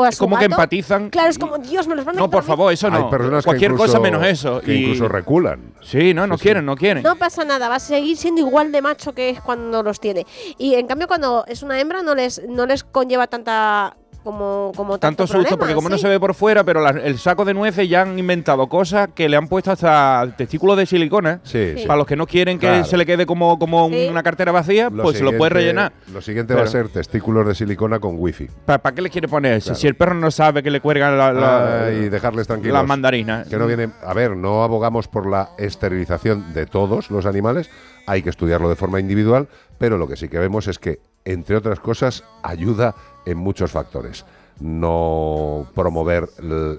[0.00, 1.10] o a su Como que empatizan.
[1.10, 2.46] Claro, es como, Dios, me los van a No, por quitar a mí".
[2.46, 3.10] favor, eso Hay no.
[3.10, 4.60] personas que Cualquier incluso- cosa menos eso.
[4.60, 5.72] Que Y- incluso reculan.
[5.82, 7.02] Sí, no, no quieren, no quieren.
[7.02, 10.24] No pasa nada, va a seguir siendo igual de macho que es cuando los tiene.
[10.56, 13.96] Y en cambio, cuando es una hembra, no les, no les conlleva tanta.
[14.24, 17.18] Como, como Tanto susto, problema, porque como no se ve por fuera, pero la- el
[17.18, 21.40] saco de nueces ya han inventado cosas que le han puesto hasta testículos de silicona.
[21.44, 21.86] Sí, sí.
[21.86, 22.84] Para los que no quieren que Claro.
[22.84, 24.06] se le quede como, como Sí.
[24.10, 25.92] una cartera vacía, Lo pues se lo puede rellenar.
[26.12, 28.48] Lo siguiente va a ser testículos de silicona con wifi.
[28.66, 29.66] ¿Para qué le quiere poner eso?
[29.68, 29.78] Claro.
[29.80, 32.74] Si el perro no sabe que le cuelgan la, la- Ah, y dejarles tranquilos.
[32.74, 33.48] las mandarinas.
[33.48, 33.88] Que no viene.
[34.04, 37.70] A ver, no abogamos por la esterilización de todos los animales.
[38.06, 40.98] Hay que estudiarlo de forma individual, pero lo que sí que vemos es que,
[41.30, 42.94] entre otras cosas, ayuda
[43.26, 44.24] en muchos factores.
[44.60, 46.28] No promover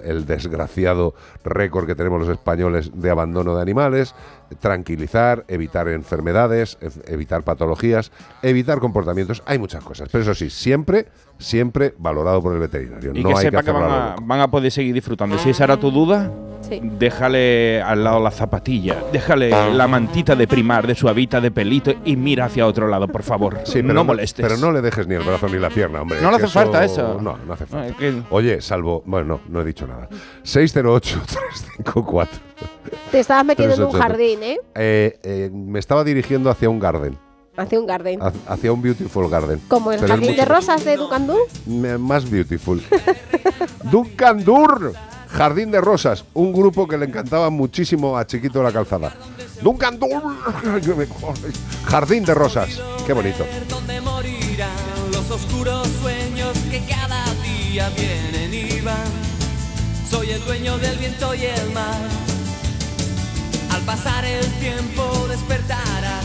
[0.04, 1.14] el, desgraciado
[1.44, 4.14] récord que tenemos los españoles de abandono de animales,
[4.58, 8.12] tranquilizar, evitar enfermedades, ev- evitar patologías,
[8.42, 9.42] evitar comportamientos.
[9.46, 11.06] Hay muchas cosas, pero eso sí, siempre,
[11.40, 13.12] siempre valorado por el veterinario.
[13.14, 15.38] Y no que hay sepa que, van, a van poder seguir disfrutando.
[15.38, 16.30] Si esa era tu duda,
[16.60, 16.78] Sí.
[16.82, 22.16] déjale al lado la zapatilla, déjale la mantita de primar de suavita de pelito y
[22.16, 23.60] mira hacia otro lado, por favor.
[23.64, 24.46] Sí, pero no molestes.
[24.46, 26.20] Pero no le dejes ni el brazo ni la pierna, hombre.
[26.20, 27.18] No le hace falta eso.
[27.20, 27.94] No, no hace falta.
[28.30, 29.02] Oye, salvo.
[29.06, 30.08] Bueno, no, no he dicho nada.
[30.44, 32.28] 608-354.
[33.10, 33.98] Te estabas metiendo en un 388.
[33.98, 34.60] jardín, ¿eh?
[34.74, 37.16] Eh, eh, me estaba dirigiendo hacia un garden.
[37.60, 38.20] Hacia un garden.
[38.22, 39.60] ha- Hacia un beautiful garden.
[39.68, 41.36] Como el Pero es jardín de mucho- rosas de Ducandú.
[41.66, 42.82] me- Más beautiful.
[43.90, 44.92] Duncandur.
[45.28, 49.14] Jardín de Rosas, un grupo que le encantaba muchísimo a Chiquito de la Calzada.
[49.62, 51.54] Me cojones.
[51.84, 52.80] Jardín de Rosas.
[53.06, 53.44] Qué bonito.
[53.68, 54.68] donde morirán
[55.12, 58.96] los oscuros sueños que cada día vienen y van.
[60.10, 62.00] Soy el dueño del viento y el mar.
[63.72, 66.24] Al pasar el tiempo despertarás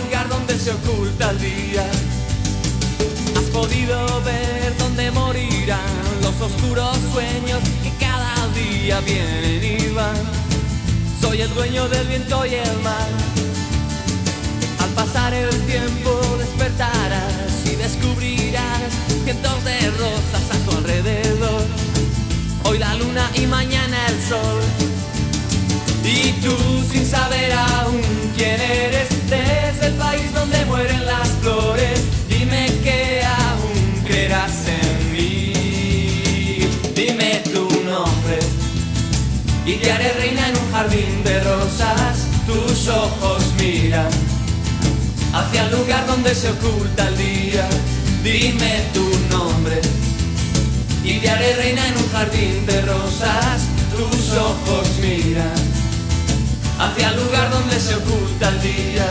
[0.63, 1.89] se oculta el día.
[3.35, 5.79] Has podido ver dónde morirán
[6.21, 10.21] los oscuros sueños que cada día vienen y van.
[11.19, 13.09] Soy el dueño del viento y el mar.
[14.83, 18.91] Al pasar el tiempo despertarás y descubrirás
[19.23, 21.65] cientos de rosas a tu alrededor.
[22.65, 24.61] Hoy la luna y mañana el sol.
[26.03, 26.55] Y tú
[26.91, 28.01] sin saber aún
[28.35, 29.10] quién eres
[29.81, 35.53] desde el país donde mueren las flores, dime que aún creerás en mí.
[36.95, 38.39] Dime tu nombre
[39.65, 42.27] y te haré reina en un jardín de rosas.
[42.45, 44.09] Tus ojos miran
[45.33, 47.67] hacia el lugar donde se oculta el día.
[48.23, 49.81] Dime tu nombre
[51.03, 53.61] y te haré reina en un jardín de rosas.
[53.95, 55.59] Tus ojos miran
[56.77, 59.07] hacia el lugar donde se oculta el día.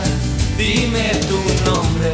[0.61, 2.11] Dime tu nombre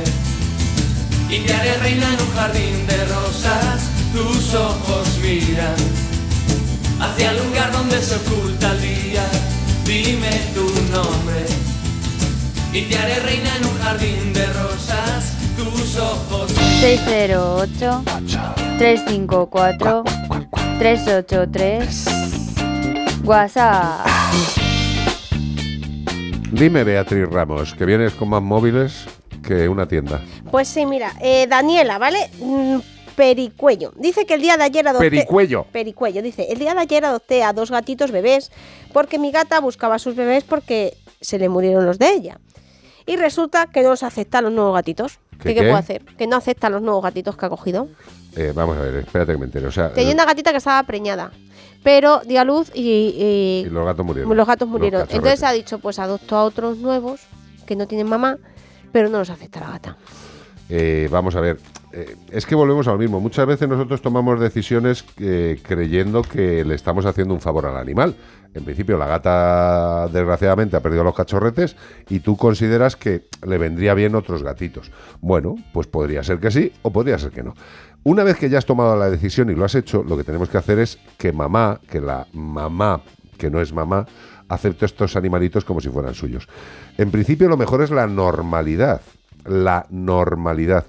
[1.30, 3.90] y te haré reina en un jardín de rosas.
[4.14, 5.76] Tus ojos miran
[6.98, 9.26] hacia el lugar donde se oculta el día.
[9.84, 10.64] Dime tu
[10.96, 11.46] nombre
[12.72, 15.34] y te haré reina en un jardín de rosas.
[15.58, 16.50] Tus ojos
[16.80, 18.04] 608
[18.78, 20.04] 354
[20.80, 22.06] 383
[23.26, 24.67] WhatsApp.
[26.58, 29.06] Dime, Beatriz Ramos, que vienes con más móviles
[29.46, 30.24] que una tienda.
[30.50, 32.32] Pues sí, mira, eh, Daniela, ¿vale?
[32.40, 32.80] Mm,
[33.16, 33.94] Pericuello.
[33.96, 35.12] Dice que el día de ayer adopté...
[35.12, 35.68] Pericuello.
[35.72, 36.24] Pericuello.
[36.24, 38.52] Dice, el día de ayer adopté a dos gatitos bebés
[38.92, 42.40] porque mi gata buscaba a sus bebés porque se le murieron los de ella.
[43.06, 45.20] Y resulta que no los acepta a los nuevos gatitos.
[45.42, 46.04] ¿Qué ¿Qué, qué puedo hacer?
[46.18, 47.88] Que no acepta los nuevos gatitos que ha cogido.
[48.36, 49.68] Eh, vamos a ver, espérate que me entere.
[49.68, 51.32] O sea, Tenía una gatita que estaba preñada,
[51.84, 54.36] pero dio a luz y, y- y los gatos murieron.
[54.38, 55.02] los gatos murieron.
[55.02, 55.16] cachorretes.
[55.18, 57.22] Entonces ha dicho, pues adopto a otros nuevos
[57.66, 58.38] que no tienen mamá,
[58.92, 59.98] pero no los acepta la gata.
[60.70, 61.58] Eh, vamos a ver,
[61.94, 63.20] eh, es que volvemos a lo mismo.
[63.22, 68.16] Muchas veces nosotros tomamos decisiones eh, creyendo que le estamos haciendo un favor al animal.
[68.54, 71.76] En principio, la gata desgraciadamente ha perdido los cachorretes
[72.10, 74.92] y tú consideras que le vendría bien otros gatitos.
[75.22, 77.54] Bueno, pues podría ser que sí o podría ser que no.
[78.04, 80.50] Una vez que ya has tomado la decisión y lo has hecho, lo que tenemos
[80.50, 83.02] que hacer es que mamá, que la mamá,
[83.38, 84.06] que no es mamá,
[84.48, 86.48] acepte estos animalitos como si fueran suyos.
[86.98, 89.02] En principio, lo mejor es la normalidad.
[89.46, 90.86] La normalidad.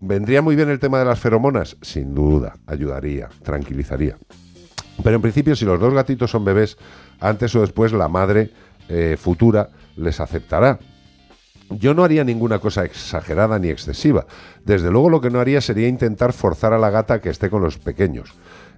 [0.00, 1.76] ¿Vendría muy bien el tema de las feromonas?
[1.82, 4.16] Sin duda, ayudaría, tranquilizaría.
[5.02, 6.76] Pero en principio, si los dos gatitos son bebés,
[7.20, 8.50] antes o después la madre
[8.88, 10.78] eh, futura les aceptará.
[11.70, 14.26] Yo no haría ninguna cosa exagerada ni excesiva.
[14.64, 17.62] Desde luego lo que no haría sería intentar forzar a la gata que esté con
[17.62, 18.34] los pequeños.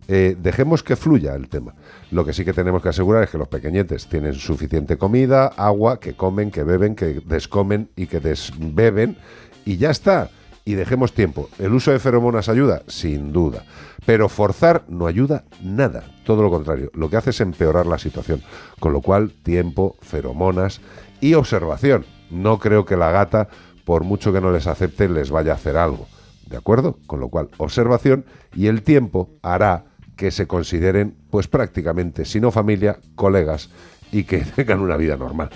[0.08, 1.74] Eh, dejemos que fluya el tema.
[2.10, 6.00] Lo que sí que tenemos que asegurar es que los pequeñetes tienen suficiente comida, agua,
[6.00, 9.16] que comen, que beben, que descomen y que desbeben
[9.64, 10.28] y ya está.
[10.64, 11.48] Y dejemos tiempo.
[11.58, 12.82] ¿El uso de feromonas ayuda?
[12.86, 13.64] Sin duda.
[14.06, 16.04] Pero forzar no ayuda nada.
[16.24, 16.90] Todo lo contrario.
[16.94, 18.42] Lo que hace es empeorar la situación.
[18.78, 20.80] Con lo cual, tiempo, feromonas
[21.20, 22.04] y observación.
[22.30, 23.48] No creo que la gata,
[23.84, 26.06] por mucho que no les acepte, les vaya a hacer algo.
[26.48, 26.98] ¿De acuerdo?
[27.06, 28.24] Con lo cual, observación
[28.54, 29.86] y el tiempo hará
[30.16, 33.70] que se consideren, pues prácticamente, si no familia, colegas
[34.12, 35.50] y que tengan una vida normal.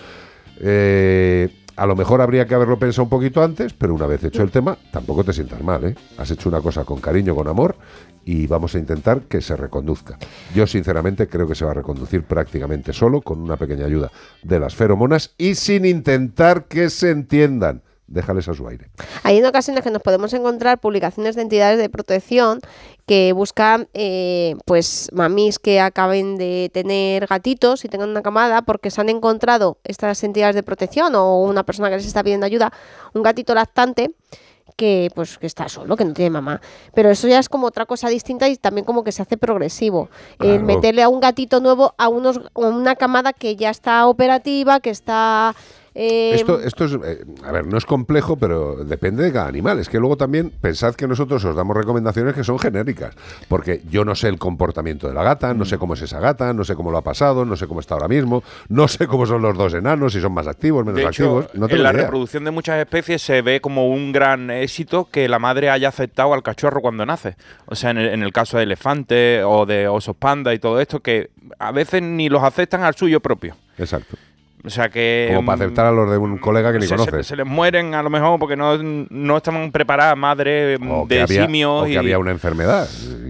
[0.58, 4.42] Eh, a lo mejor habría que haberlo pensado un poquito antes, pero una vez hecho
[4.42, 5.94] el tema, tampoco te sientas mal, ¿eh?
[6.16, 7.76] Has hecho una cosa con cariño, con amor,
[8.24, 10.18] y vamos a intentar que se reconduzca.
[10.54, 14.10] Yo, sinceramente, creo que se va a reconducir prácticamente solo, con una pequeña ayuda
[14.42, 17.82] de las feromonas y sin intentar que se entiendan.
[18.08, 18.88] Déjales a su aire.
[19.24, 22.60] Hay en ocasiones que nos podemos encontrar publicaciones de entidades de protección
[23.04, 28.92] que buscan eh, pues mamis que acaben de tener gatitos y tengan una camada porque
[28.92, 32.72] se han encontrado estas entidades de protección o una persona que les está pidiendo ayuda,
[33.12, 34.12] un gatito lactante
[34.76, 36.60] que pues que está solo, que no tiene mamá.
[36.94, 40.10] Pero eso ya es como otra cosa distinta y también como que se hace progresivo.
[40.38, 44.80] El meterle a un gatito nuevo a unos a una camada que ya está operativa,
[44.80, 45.54] que está
[45.98, 49.78] eh, Esto, esto es, eh, a ver, no es complejo, pero depende de cada animal.
[49.78, 53.14] Es que luego también pensad que nosotros os damos recomendaciones que son genéricas,
[53.48, 56.52] porque yo no sé el comportamiento de la gata, no sé cómo es esa gata,
[56.52, 59.24] no sé cómo lo ha pasado, no sé cómo está ahora mismo, no sé cómo
[59.24, 61.54] son los dos enanos, si son más activos, menos De hecho, activos.
[61.54, 62.02] No en la idea.
[62.02, 66.34] reproducción de muchas especies se ve como un gran éxito que la madre haya aceptado
[66.34, 67.36] al cachorro cuando nace.
[67.64, 70.78] O sea, en el, en el caso de elefantes o de osos panda y todo
[70.78, 73.56] esto, que a veces ni los aceptan al suyo propio.
[73.78, 74.16] Exacto.
[74.66, 75.30] O sea que...
[75.32, 77.26] Como para mm, aceptar a los de un colega que ni se, conoces.
[77.26, 81.22] se les mueren a lo mejor porque no, no estaban preparadas madres mm, o de
[81.22, 81.82] había, simios.
[81.82, 82.88] o que y- había una enfermedad.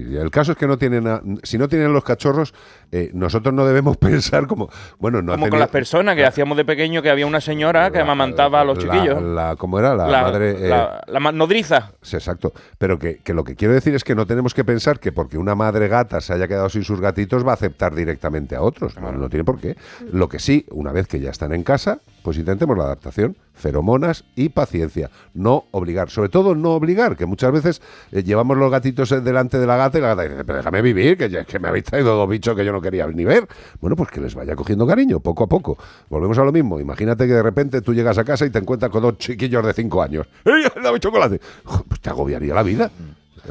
[0.08, 2.54] Y el caso es que no tienen, a- si no tienen los cachorros,
[2.90, 6.64] eh, nosotros no debemos pensar como, bueno, no como con las personas que hacíamos de
[6.64, 9.22] pequeño que había una señora que amamantaba a los la- chiquillos.
[9.22, 9.94] la- ¿Cómo era?
[9.94, 10.56] La, madre...
[10.58, 10.68] eh,
[11.06, 11.92] la- ma- nodriza.
[12.00, 12.52] Sí, exacto.
[12.78, 15.36] Pero que, que lo que quiero decir es que no tenemos que pensar que porque
[15.36, 18.98] una madre gata se haya quedado sin sus gatitos va a aceptar directamente a otros.
[18.98, 19.76] No, no tiene por qué.
[20.12, 24.24] Lo que sí, una vez que ya están en casa, pues intentemos la adaptación, feromonas
[24.34, 25.10] y paciencia.
[25.34, 27.82] No obligar, sobre todo no obligar, que muchas veces
[28.12, 30.82] eh, llevamos los gatitos eh, delante de la gata y la gata dice, pero déjame
[30.82, 33.46] vivir, que, ya- que me habéis traído dos bichos que yo no quería ni ver.
[33.80, 35.78] Bueno, pues que les vaya cogiendo cariño, poco a poco.
[36.10, 36.78] Volvemos a lo mismo.
[36.80, 39.72] Imagínate que de repente tú llegas a casa y te encuentras con dos chiquillos de
[39.72, 40.26] cinco años.
[40.44, 41.40] ¡Ey, dame chocolate!
[41.88, 42.90] Pues te agobiaría la vida.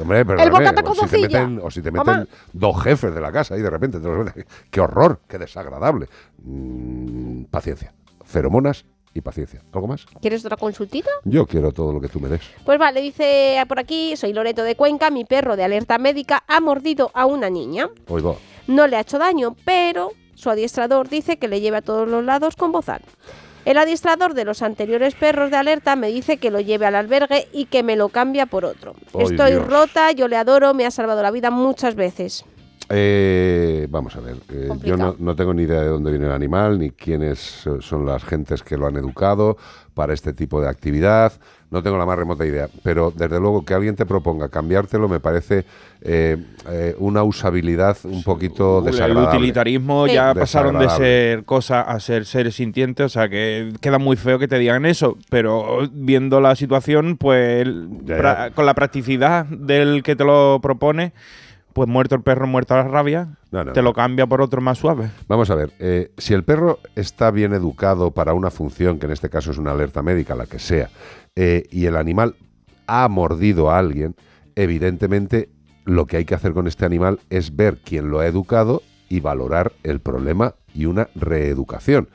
[0.00, 1.40] Hombre, pero El bocata con si te nocilla.
[1.46, 2.18] meten, o si te Mamá.
[2.18, 4.46] meten dos jefes de la casa y de repente te los meten.
[4.70, 5.20] ¡Qué horror!
[5.28, 6.08] ¡Qué desagradable!
[6.44, 7.92] Mm, paciencia.
[8.24, 9.62] Feromonas y paciencia.
[9.72, 10.04] ¿Algo más?
[10.20, 11.08] ¿Quieres otra consultita?
[11.24, 12.42] Yo quiero todo lo que tú me des.
[12.64, 16.60] Pues vale, dice por aquí, soy Loreto de Cuenca, mi perro de alerta médica ha
[16.60, 17.88] mordido a una niña.
[18.08, 18.38] Oigo.
[18.66, 22.22] No le ha hecho daño, pero su adiestrador dice que le lleve a todos los
[22.24, 23.00] lados con bozal.
[23.66, 27.48] El adiestrador de los anteriores perros de alerta me dice que lo lleve al albergue
[27.52, 28.94] y que me lo cambia por otro.
[29.18, 29.66] Estoy Dios.
[29.66, 32.44] rota, yo le adoro, me ha salvado la vida muchas veces.
[32.88, 36.32] Eh, vamos a ver, eh, yo no, no tengo ni idea de dónde viene el
[36.32, 39.56] animal, ni quiénes son las gentes que lo han educado
[39.92, 41.32] para este tipo de actividad,
[41.72, 45.18] no tengo la más remota idea, pero desde luego que alguien te proponga cambiártelo me
[45.18, 45.64] parece
[46.00, 46.36] eh,
[46.70, 49.36] eh, una usabilidad un poquito El desagradable.
[49.36, 50.14] utilitarismo Sí.
[50.14, 54.38] ya pasaron de ser cosas a ser seres sintientes, o sea que queda muy feo
[54.38, 58.22] que te digan eso, pero viendo la situación, pues el- Ya, ya.
[58.22, 61.12] pra- con la practicidad del que te lo propone,
[61.76, 64.78] pues muerto el perro, muerta la rabia, No, no, te lo cambia por otro más
[64.78, 65.10] suave.
[65.28, 69.12] Vamos a ver, eh, si el perro está bien educado para una función, que en
[69.12, 70.88] este caso es una alerta médica, la que sea,
[71.34, 72.34] eh, y el animal
[72.86, 74.16] ha mordido a alguien,
[74.54, 75.50] evidentemente
[75.84, 78.80] lo que hay que hacer con este animal es ver quién lo ha educado
[79.10, 82.08] y valorar el problema y una reeducación.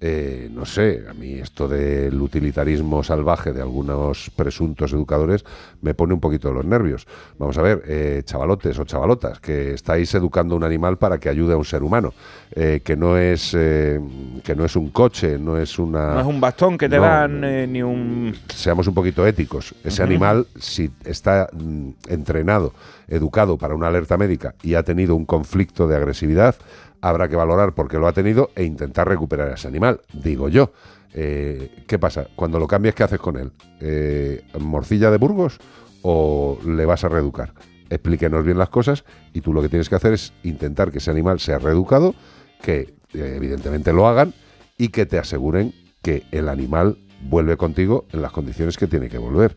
[0.00, 5.44] Eh, no sé, a mí esto del utilitarismo salvaje de algunos presuntos educadores
[5.82, 7.06] me pone un poquito de los nervios.
[7.36, 11.54] Vamos a ver, eh, chavalotes o chavalotas, que estáis educando un animal para que ayude
[11.54, 12.14] a un ser humano,
[12.52, 14.00] eh, que no es eh,
[14.44, 17.02] que no es un coche, no es una No es un bastón que te No,
[17.02, 18.34] dan eh, ni un...
[18.54, 19.74] seamos un poquito éticos.
[19.82, 22.72] Ese animal, si está mm, entrenado,
[23.08, 26.54] educado para una alerta médica y ha tenido un conflicto de agresividad,
[27.00, 30.48] habrá que valorar por qué lo ha tenido e intentar recuperar a ese animal, digo
[30.48, 30.72] yo.
[31.12, 32.28] Eh, ¿Qué pasa?
[32.36, 33.52] Cuando lo cambias, ¿qué haces con él?
[33.80, 35.58] Eh, ¿Morcilla de Burgos
[36.02, 37.54] o le vas a reeducar?
[37.90, 41.10] Explíquenos bien las cosas y tú lo que tienes que hacer es intentar que ese
[41.10, 42.14] animal sea reeducado,
[42.62, 44.34] que eh, evidentemente lo hagan
[44.76, 45.72] y que te aseguren
[46.02, 49.56] que el animal vuelve contigo en las condiciones que tiene que volver.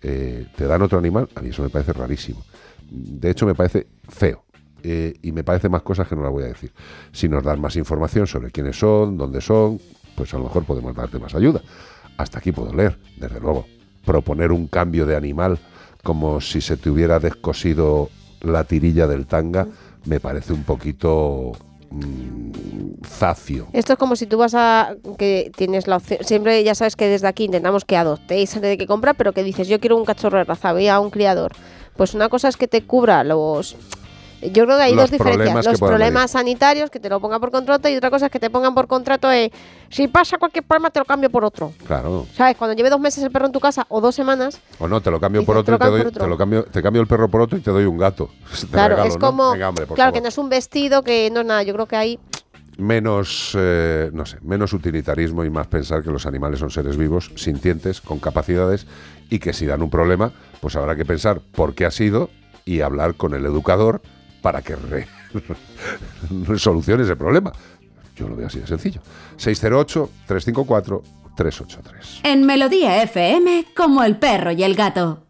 [0.00, 2.42] Te dan otro animal, a mí eso me parece rarísimo.
[2.90, 4.44] De hecho, me parece feo.
[4.82, 6.72] Eh, y me parece más cosas que no las voy a decir.
[7.12, 9.80] Si nos dan más información sobre quiénes son, dónde son,
[10.16, 11.62] pues a lo mejor podemos darte más ayuda.
[12.16, 13.66] Hasta aquí puedo leer, desde luego.
[14.04, 15.58] Proponer un cambio de animal
[16.02, 18.10] como si se te hubiera descosido
[18.40, 19.68] la tirilla del tanga
[20.04, 21.52] me parece un poquito
[21.90, 23.68] mm, zafio.
[23.72, 24.96] Esto es como si tú vas a.
[25.18, 26.20] que tienes la opción.
[26.22, 29.44] Siempre ya sabes que desde aquí intentamos que adoptéis antes de que comprar, pero que
[29.44, 31.52] dices, yo quiero un cachorro de raza, voy a un criador.
[31.96, 33.76] Pues una cosa es que te cubra los.
[34.50, 35.52] Yo creo que hay Los dos diferencias.
[35.52, 38.40] problemas Los problemas sanitarios, que te lo pongan por contrato, y otra cosa es que
[38.40, 39.52] te pongan por contrato, eh,
[39.88, 41.72] si pasa cualquier problema, te lo cambio por otro.
[41.86, 42.26] Claro.
[42.34, 42.56] ¿Sabes?
[42.56, 45.10] Cuando lleve dos meses el perro en tu casa o dos semanas, O no, te
[45.10, 46.22] lo cambio por otro te, doy, por otro.
[46.24, 48.30] te lo cambio, te cambio el perro por otro y te doy un gato.
[48.72, 49.20] Claro, regalo, es ¿no?
[49.20, 49.52] como.
[49.52, 50.14] Venga, hombre, por claro, favor.
[50.14, 51.62] que no es un vestido, que no es nada.
[51.62, 52.18] Yo creo que ahí.
[52.78, 57.30] menos, eh, no sé, menos utilitarismo y más pensar que los animales son seres vivos,
[57.36, 58.86] sintientes, con capacidades
[59.30, 62.30] y que si dan un problema, pues habrá que pensar por qué ha sido
[62.64, 64.00] y hablar con el educador
[64.42, 65.08] para que re-
[66.58, 67.50] solucione ese problema.
[68.16, 69.00] Yo lo veo así de sencillo.
[69.38, 72.20] 608-354-383.
[72.24, 75.24] En Melodía FM, como el perro y el gato.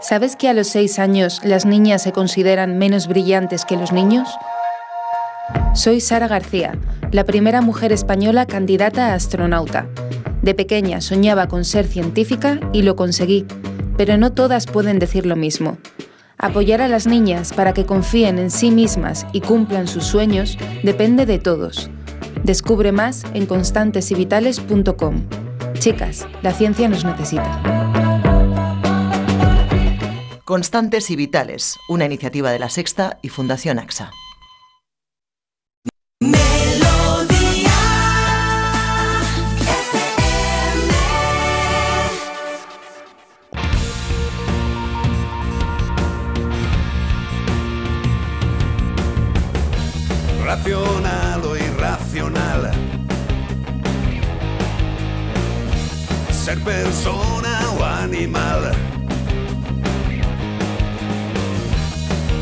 [0.00, 4.30] ¿Sabes que a los 6 años las niñas se consideran menos brillantes que los niños?
[5.74, 6.78] Soy Sara García,
[7.12, 9.88] la primera mujer española candidata a astronauta.
[10.40, 13.46] De pequeña soñaba con ser científica y lo conseguí,
[13.98, 15.76] pero no todas pueden decir lo mismo.
[16.38, 21.26] Apoyar a las niñas para que confíen en sí mismas y cumplan sus sueños depende
[21.26, 21.90] de todos.
[22.42, 25.24] Descubre más en constantesyvitales.com.
[25.78, 27.89] Chicas, la ciencia nos necesita.
[30.50, 34.10] Constantes y Vitales, una iniciativa de la Sexta y Fundación AXA.
[50.44, 52.72] Racional o irracional.
[56.32, 58.99] Ser persona o animal.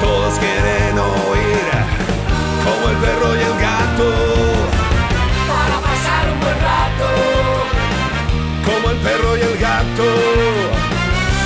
[0.00, 1.66] Todos quieren oír
[2.64, 4.08] como el perro y el gato.
[5.48, 7.08] Para pasar un buen rato,
[8.66, 10.06] Como el perro y el gato.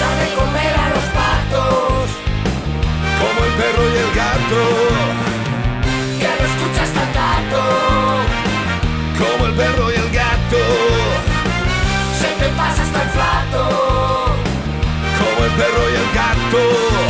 [0.00, 2.08] dar de comer a los patos,
[3.20, 4.60] Como el perro y el gato.
[6.20, 7.62] que lo escuchas tan gato,
[9.20, 10.62] Como el perro y el gato.
[12.20, 13.62] se te pasa hasta el flato,
[15.20, 17.09] Como el perro y el gato.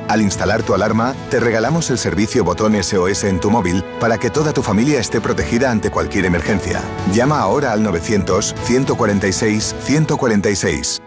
[0.11, 4.29] al instalar tu alarma, te regalamos el servicio botón SOS en tu móvil para que
[4.29, 6.81] toda tu familia esté protegida ante cualquier emergencia.
[7.13, 11.01] Llama ahora al 900 146 146.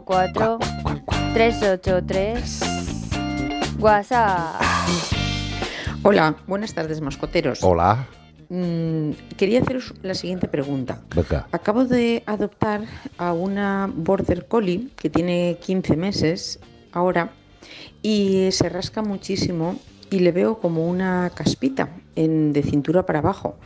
[0.00, 0.58] 354
[1.34, 2.60] 383
[3.78, 4.62] WhatsApp.
[6.02, 7.62] Hola, buenas tardes, mascoteros.
[7.62, 8.06] Hola.
[8.48, 11.00] Mm, quería haceros la siguiente pregunta.
[11.14, 11.46] Venga.
[11.52, 12.82] Acabo de adoptar
[13.18, 16.58] a una Border Collie que tiene 15 meses
[16.92, 17.30] ahora
[18.02, 19.76] y se rasca muchísimo
[20.10, 23.56] y le veo como una caspita en- de cintura para abajo.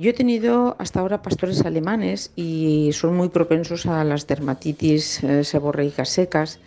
[0.00, 5.44] Yo he tenido hasta ahora pastores alemanes y son muy propensos a las dermatitis eh,
[5.44, 6.58] seborreicas secas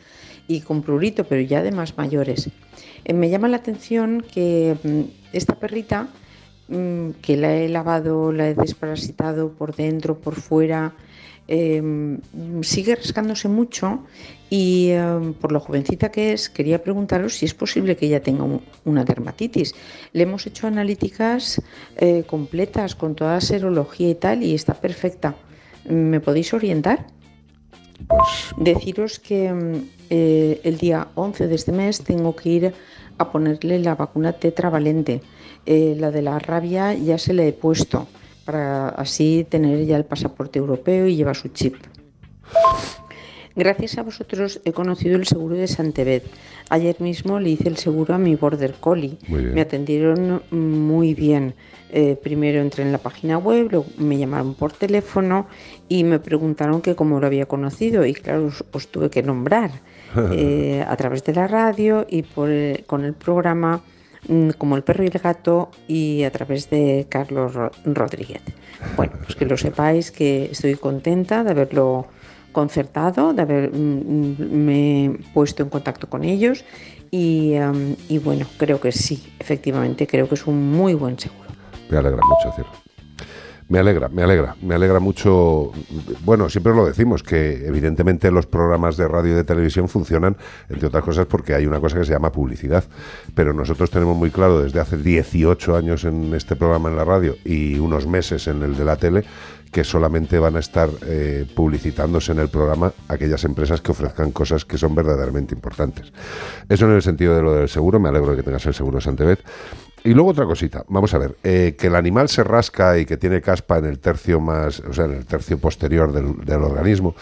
[0.48, 2.52] y con prurito, pero ya de más mayores.
[3.06, 6.10] Eh, me llama la atención que mm, esta perrita,
[6.68, 10.94] mm, que la he lavado, la he desparasitado por dentro, por fuera,
[11.48, 14.04] eh, mm, sigue rascándose mucho
[14.50, 18.44] y eh, por lo jovencita que es, quería preguntaros si es posible que ella tenga
[18.44, 19.74] un- una dermatitis.
[20.14, 21.62] Le hemos hecho analíticas
[21.98, 25.36] eh, completas con toda serología y tal y está perfecta.
[25.90, 27.08] ¿Me podéis orientar?
[28.58, 32.74] Deciros que mm, eh, el día 11 de este mes tengo que ir
[33.18, 35.22] a ponerle la vacuna tetravalente.
[35.66, 38.08] Eh, la de la rabia ya se le he puesto
[38.46, 41.76] para así tener ya el pasaporte europeo y llevar su chip.
[43.56, 46.24] Gracias a vosotros he conocido el seguro de Santeved.
[46.70, 49.18] Ayer mismo le hice el seguro a mi Border Collie.
[49.54, 51.54] Me atendieron muy bien.
[51.92, 55.46] Eh, primero entré en la página web, luego me llamaron por teléfono
[55.88, 58.04] y me preguntaron que cómo lo había conocido.
[58.08, 59.70] Y claro, os, os tuve que nombrar
[60.32, 63.93] eh, a través de la radio y por el- con el programa mm,
[64.58, 68.42] como El perro y el gato y a través de Carlos Ro- Rodríguez.
[68.96, 72.08] Bueno, pues que lo sepáis que estoy contenta de haberlo
[72.52, 76.64] concertado, de haberme puesto en contacto con ellos
[77.12, 81.50] y, em, y bueno, creo que sí, efectivamente, creo que es un muy buen seguro.
[81.90, 82.70] Me alegra mucho, Cielo.
[83.70, 85.72] Me alegra, me alegra, me alegra mucho.
[86.26, 90.38] Bueno, siempre lo decimos, que evidentemente los programas de radio y de televisión funcionan,
[90.70, 92.84] entre otras cosas, porque hay una cosa que se llama publicidad.
[93.36, 97.36] Pero nosotros tenemos muy claro desde hace 18 años en este programa en la radio
[97.46, 99.24] y unos meses en el de la tele,
[99.72, 104.66] que solamente van a estar eh, publicitándose en el programa aquellas empresas que ofrezcan cosas
[104.66, 106.14] que son verdaderamente importantes.
[106.70, 109.02] Eso en el sentido de lo del seguro, me alegro de que tengas el seguro
[109.02, 109.40] Santebet.
[110.04, 113.16] Y luego otra cosita, vamos a ver, eh, que el animal se rasca y que
[113.16, 117.16] tiene caspa en el tercio más, o sea, en el tercio posterior del, del organismo.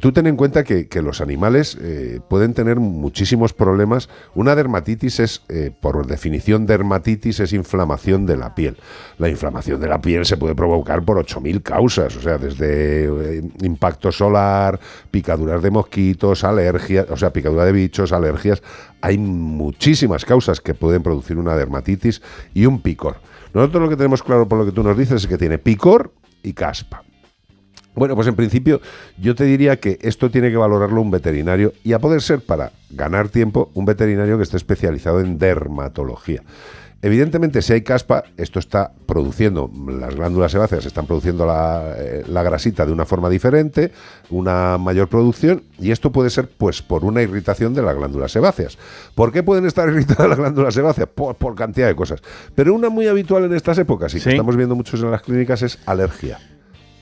[0.00, 4.08] Tú ten en cuenta que, los animales eh, pueden tener muchísimos problemas.
[4.34, 8.78] Una dermatitis es, eh, por definición, dermatitis es inflamación de la piel.
[9.18, 13.42] La inflamación de la piel se puede provocar por 8.000 causas, o sea, desde eh,
[13.60, 14.80] impacto solar,
[15.10, 18.62] picaduras de mosquitos, alergias, o sea, picadura de bichos, alergias.
[19.02, 22.22] Hay muchísimas causas que pueden producir una dermatitis
[22.54, 23.16] y un picor.
[23.52, 26.12] Nosotros lo que tenemos claro por lo que tú nos dices es que tiene picor
[26.42, 27.05] y caspa.
[27.96, 28.80] Bueno, pues en principio
[29.18, 32.72] yo te diría que esto tiene que valorarlo un veterinario y a poder ser para
[32.90, 36.42] ganar tiempo un veterinario que esté especializado en dermatología.
[37.02, 42.42] Evidentemente, si hay caspa, esto está produciendo, las glándulas sebáceas están produciendo la, eh, la
[42.42, 43.92] grasita de una forma diferente,
[44.30, 48.76] una mayor producción, y esto puede ser pues por una irritación de las glándulas sebáceas.
[49.14, 51.08] ¿Por qué pueden estar irritadas las glándulas sebáceas?
[51.08, 52.22] Por, por cantidad de cosas.
[52.54, 55.62] Pero una muy habitual en estas épocas y que estamos viendo muchos en las clínicas
[55.62, 56.38] es alergia.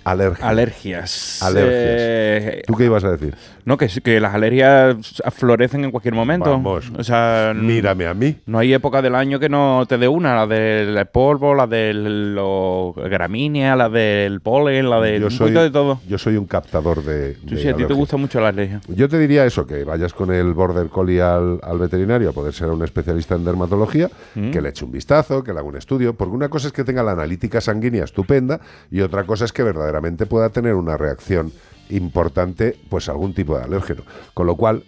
[0.05, 0.47] Alergia.
[0.47, 1.43] Alergias.
[1.43, 1.72] Alergias.
[1.76, 3.35] Eh, ¿Tú qué ibas a decir?
[3.65, 4.97] No, que, que las alergias
[5.32, 6.51] florecen en cualquier momento.
[6.51, 6.91] Vamos.
[6.99, 8.36] O sea, Mírame a mí.
[8.47, 10.35] No hay época del año que no te dé una.
[10.35, 15.70] La del polvo, la del lo- gramínea, la del polen, la del Yo soy, de
[15.70, 16.01] todo.
[16.09, 17.35] yo soy un captador de.
[17.49, 18.81] Sí, de sí, a ti te gusta mucho la alergia.
[18.89, 22.53] Yo te diría eso, que vayas con el Border Collie al, al veterinario a poder
[22.53, 24.51] ser un especialista en dermatología, Mm.
[24.51, 26.85] que le eche un vistazo, que le haga un estudio, porque una cosa es que
[26.85, 28.61] tenga la analítica sanguínea estupenda
[28.91, 31.53] y otra cosa es que verdaderamente pueda tener una reacción
[31.90, 34.02] importante, pues algún tipo de alérgeno.
[34.32, 34.85] Con lo cual,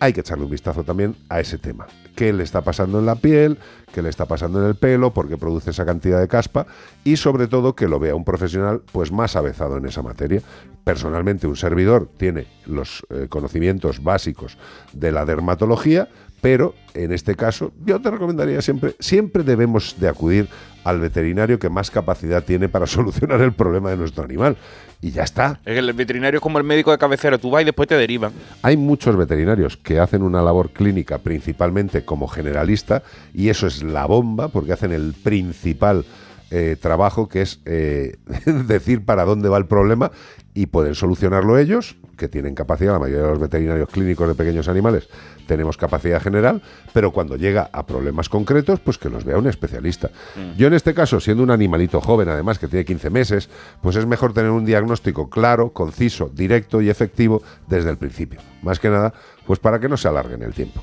[0.00, 1.86] hay que echarle un vistazo también a ese tema.
[2.16, 3.58] ¿Qué le está pasando en la piel?
[3.92, 5.12] ¿Qué le está pasando en el pelo?
[5.12, 6.66] ¿Por qué produce esa cantidad de caspa?
[7.04, 10.42] Y sobre todo que lo vea un profesional pues más avezado en esa materia.
[10.84, 14.56] Personalmente un servidor tiene los eh, conocimientos básicos
[14.92, 16.08] de la dermatología,
[16.40, 20.48] pero en este caso yo te recomendaría siempre, siempre debemos de acudir
[20.84, 24.56] al veterinario que más capacidad tiene para solucionar el problema de nuestro animal.
[25.02, 25.60] Y ya está.
[25.64, 27.38] Es que el veterinario es como el médico de cabecera.
[27.38, 28.32] Tú vas y después te derivan.
[28.62, 33.02] Hay muchos veterinarios que hacen una labor clínica principalmente como generalista
[33.32, 36.04] y eso es la bomba porque hacen el principal
[36.50, 38.16] eh, trabajo que es eh,
[38.66, 40.10] decir para dónde va el problema
[40.52, 44.68] y pueden solucionarlo ellos, que tienen capacidad, la mayoría de los veterinarios clínicos de pequeños
[44.68, 45.08] animales
[45.46, 50.10] tenemos capacidad general, pero cuando llega a problemas concretos, pues que los vea un especialista.
[50.56, 53.48] Yo en este caso, siendo un animalito joven, además que tiene 15 meses,
[53.82, 58.40] pues es mejor tener un diagnóstico claro, conciso, directo y efectivo desde el principio.
[58.62, 59.14] Más que nada,
[59.46, 60.82] pues para que no se alargue en el tiempo.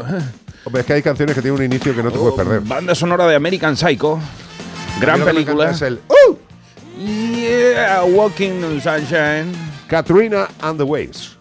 [0.64, 2.60] Hombre, es que hay canciones que tienen un inicio que no te puedes perder.
[2.60, 4.18] banda sonora de American Psycho.
[5.00, 5.70] Gran película.
[5.70, 6.00] es el
[6.98, 9.52] Yeah, Walking on Sunshine.
[9.88, 11.36] Katrina and the Waves.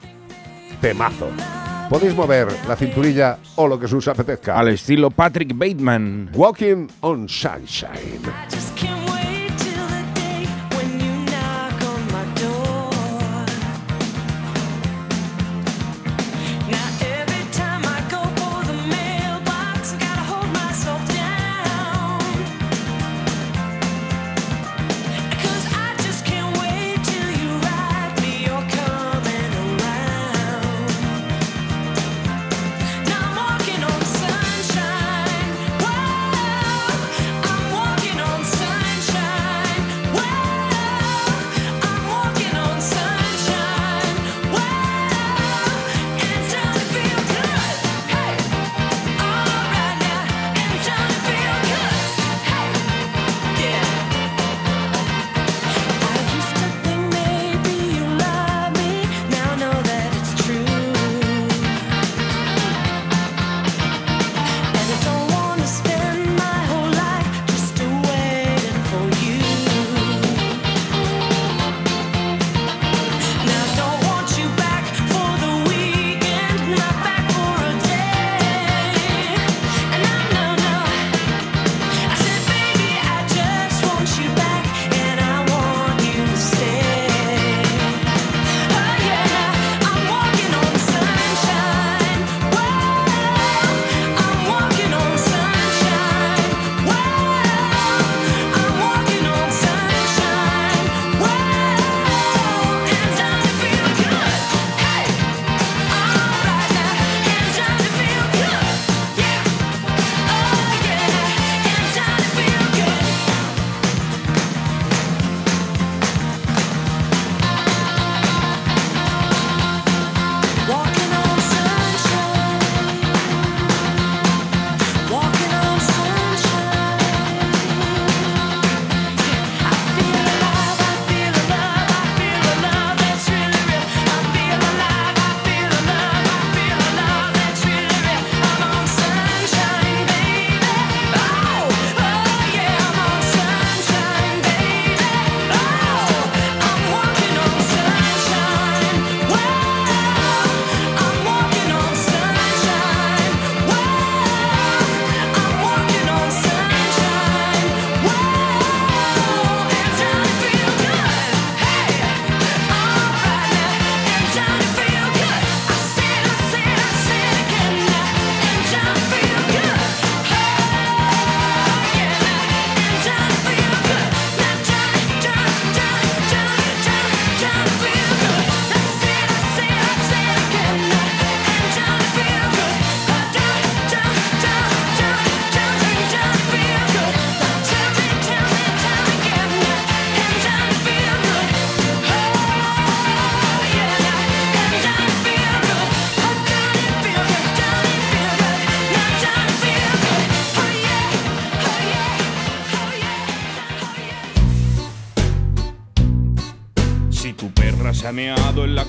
[0.82, 1.30] Temazo.
[1.90, 4.60] Podéis mover la cinturilla o lo que se os apetezca.
[4.60, 6.32] Al estilo Patrick Bateman.
[6.34, 8.20] Walking on Sunshine.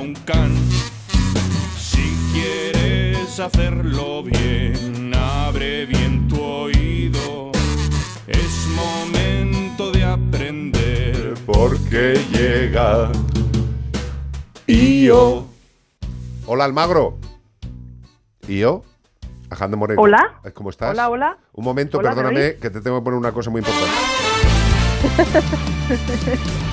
[0.00, 0.54] un can.
[1.78, 7.52] Si quieres hacerlo bien, abre bien tu oído.
[8.26, 11.34] Es momento de aprender.
[11.46, 13.12] Porque llega.
[14.66, 15.46] Io.
[16.46, 17.18] Hola, Almagro.
[18.48, 18.84] ¿Io?
[19.50, 20.00] Ajande Moreno.
[20.00, 20.40] Hola.
[20.54, 20.92] ¿Cómo estás?
[20.92, 21.38] Hola, hola.
[21.52, 23.90] Un momento, Hola, ¿me perdóname, que te tengo que poner una cosa muy importante.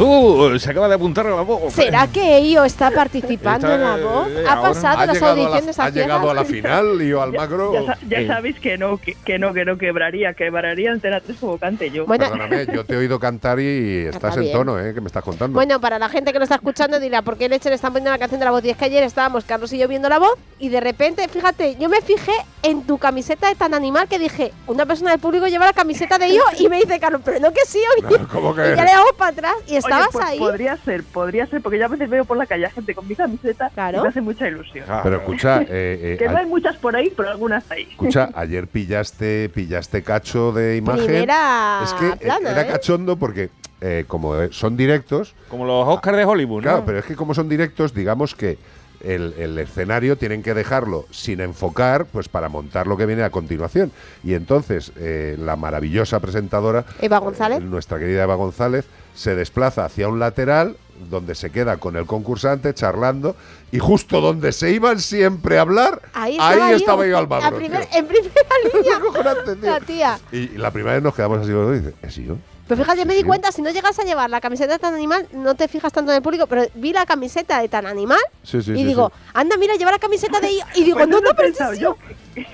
[0.00, 1.72] Uh, se acaba de apuntar a la voz.
[1.72, 4.28] ¿Será que Io está participando Está, en la voz?
[4.28, 7.20] eh, ¿Ha pasado Ha las llegado a la- audiciones ha llegado a la final, Io
[7.22, 7.72] Almagro.
[7.72, 11.20] Ya, sa- ya Eh, sabéis que no, que, que no, que no quebraría, quebraría Antena
[11.20, 12.06] 3 como cante yo.
[12.06, 14.94] Perdóname, yo te he oído cantar y estás en tono, ¿eh?
[14.94, 15.54] Que me estás contando.
[15.54, 18.10] Bueno, para la gente que lo está escuchando dirá, ¿por qué leche le están poniendo
[18.10, 18.64] la canción de la voz?
[18.64, 21.76] Y es que ayer estábamos Carlos y yo viendo la voz y de repente, fíjate,
[21.76, 22.32] yo me fijé
[22.62, 26.18] en tu camiseta de tan animal que dije, una persona del público lleva la camiseta
[26.18, 28.18] de yo y me dice Carlos, pero no que sí, oye.
[28.18, 28.72] No, ¿cómo que?
[28.72, 30.38] Y ya le hago para atrás y Oye, estabas pues ahí.
[30.38, 33.06] Podría ser, podría ser, porque yo a veces veo por la calle a gente con
[33.06, 34.84] mi camiseta y me hace mucha ilusión.
[35.02, 37.82] Pero escucha, eh, eh, que no hay muchas por ahí, pero algunas hay.
[37.90, 41.06] escucha, ayer pillaste, pillaste cacho de imagen.
[41.06, 42.66] Primera es que eh, plana, era ¿eh?
[42.66, 43.50] cachondo porque
[43.80, 45.34] eh, como son directos.
[45.48, 46.84] Como los Oscars de Hollywood, Claro, ¿no?
[46.84, 48.58] pero es que como son directos, digamos que
[49.02, 53.30] el, el escenario tienen que dejarlo sin enfocar, pues para montar lo que viene a
[53.30, 53.90] continuación.
[54.22, 57.62] Y entonces eh, la maravillosa presentadora, Eva González.
[57.62, 58.84] nuestra querida Eva González,
[59.14, 60.76] se desplaza hacia un lateral
[61.10, 63.34] donde se queda con el concursante charlando
[63.72, 67.24] y justo donde se iban siempre a hablar, Ahí estaba, ahí yo, estaba yo al
[67.24, 67.98] la Magro, primer- tío.
[67.98, 68.32] En primera
[68.74, 69.72] línea.
[69.72, 70.18] la tía.
[70.32, 72.36] Y la primera vez nos quedamos así, y dice, ¿es yo?
[72.68, 75.26] Pero fíjate, me di cuenta, si no llegas a llevar la camiseta de tan animal,
[75.32, 78.62] no te fijas tanto en el público, pero vi la camiseta de tan animal Sí,
[78.62, 79.22] sí, y sí, digo, sí.
[79.34, 80.50] anda, mira, lleva la camiseta de.
[80.76, 81.96] Y digo, Pues no, no, pero es yo.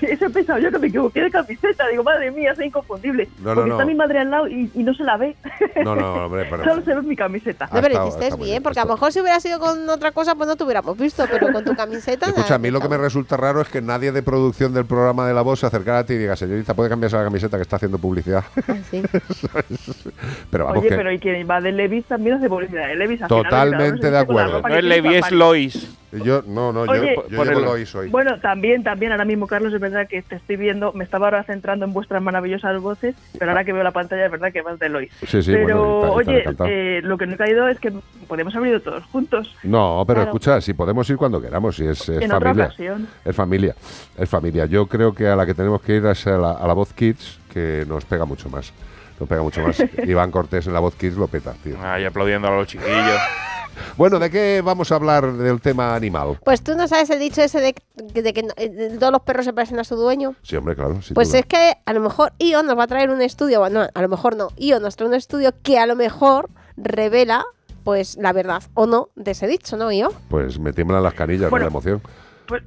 [0.01, 1.87] Eso he pensado yo que me equivoqué de camiseta.
[1.87, 3.27] Digo, madre mía, es inconfundible.
[3.39, 3.75] No, no, porque no.
[3.75, 5.35] está mi madre al lado y, y no se la ve.
[5.83, 6.63] No, no, hombre, pero...
[6.63, 7.69] Solo se ve mi camiseta.
[7.71, 10.47] No, pero hiciste bien, porque a lo mejor si hubiera sido con otra cosa, pues
[10.47, 12.27] no te hubiéramos visto, pero con tu camiseta.
[12.27, 15.27] Escucha, a mí lo que me resulta raro es que nadie de producción del programa
[15.27, 17.63] de La Voz se acercara a ti y diga, señorita, ¿puede cambiarse la camiseta que
[17.63, 18.43] está haciendo publicidad?
[20.51, 20.95] pero vamos Oye, que...
[20.95, 23.17] pero y quien va de Levis también hace publicidad Levis.
[23.17, 24.61] final, Totalmente de acuerdo.
[24.61, 25.31] No que es tiene Levi, es.
[25.31, 25.97] Lois.
[26.11, 28.09] Yo, no, no, Oye, yo, yo Por llevo el- Lois hoy.
[28.09, 31.43] Bueno, también, también, ahora mismo, Carlos, es verdad que te estoy viendo, me estaba ahora
[31.43, 34.79] centrando en vuestras maravillosas voces, pero ahora que veo la pantalla es verdad que vas
[34.79, 35.11] de Lois.
[35.27, 37.91] Sí, sí, pero, bueno, está- está oye, eh, lo que no he caído es que
[38.27, 39.53] podemos haber ido todos juntos.
[39.63, 40.29] No, pero Claro.
[40.31, 42.65] escucha, si podemos ir cuando queramos, si es, es En otra familia.
[42.67, 43.07] ocasión.
[43.25, 43.75] Es familia,
[44.17, 44.65] es familia.
[44.65, 46.93] Yo creo que a la que tenemos que ir es a la, a la Voz
[46.93, 48.71] Kids, que nos pega mucho más.
[49.19, 49.77] Nos pega mucho más.
[50.07, 51.75] Iván Cortés en la Voz Kids lo peta, tío.
[51.83, 53.19] Ay, aplaudiendo a los chiquillos.
[53.97, 56.39] Bueno, ¿de qué vamos a hablar del tema animal?
[56.43, 57.75] Pues tú no sabes el dicho ese de,
[58.21, 60.35] de que eh, todos los perros se parecen a su dueño.
[60.43, 60.99] Sí, hombre, claro.
[61.13, 61.39] Pues duda.
[61.39, 64.09] es que a lo mejor IO nos va a traer un estudio, bueno, a lo
[64.09, 67.45] mejor no, IO nos trae un estudio que a lo mejor revela
[67.83, 70.09] pues la verdad o no de ese dicho, ¿no, IO?
[70.29, 71.65] Pues me tiemblan las canillas Bueno.
[71.65, 72.01] de la emoción.
[72.47, 72.61] Pues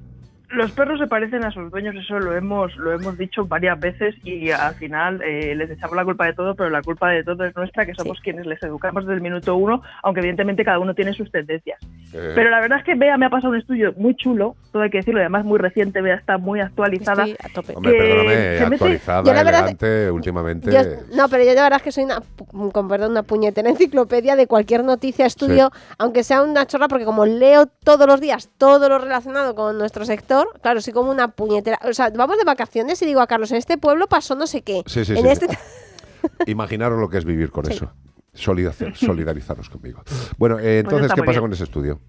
[0.53, 4.15] los perros se parecen a sus dueños, eso lo hemos, lo hemos dicho varias veces
[4.25, 7.45] y al final eh, les echamos la culpa de todo, pero la culpa de todo
[7.45, 10.95] es nuestra, que somos quienes les educamos desde el minuto uno, aunque evidentemente cada uno
[10.95, 11.79] tiene sus tendencias.
[12.13, 14.83] Eh, Pero la verdad es que Bea me ha pasado un estudio muy chulo, todo
[14.83, 17.25] hay que decirlo, y además muy reciente, Bea está muy actualizada.
[17.75, 20.73] Hombre, que perdóname, se mete- actualizada, Yo la verdad- elegante, últimamente.
[20.73, 22.19] Yo- no, pero yo de verdad es que soy una,
[22.73, 27.25] con perdón, una puñetera enciclopedia de cualquier noticia, estudio, aunque sea una chorra, porque como
[27.27, 31.79] leo todos los días todo lo relacionado con nuestro sector, claro, soy como una puñetera.
[31.89, 34.63] O sea, vamos de vacaciones y digo a Carlos, en este pueblo pasó no sé
[34.63, 34.83] qué.
[34.87, 35.29] Sí, sí, en sí.
[35.29, 35.47] este
[36.47, 37.73] Imaginaros lo que es vivir con Sí.
[37.73, 37.93] eso.
[38.33, 40.03] Solidariza- solidarizaros conmigo.
[40.39, 41.43] Bueno, eh, entonces, está ¿qué pasa bien.
[41.43, 42.01] con ese estudio?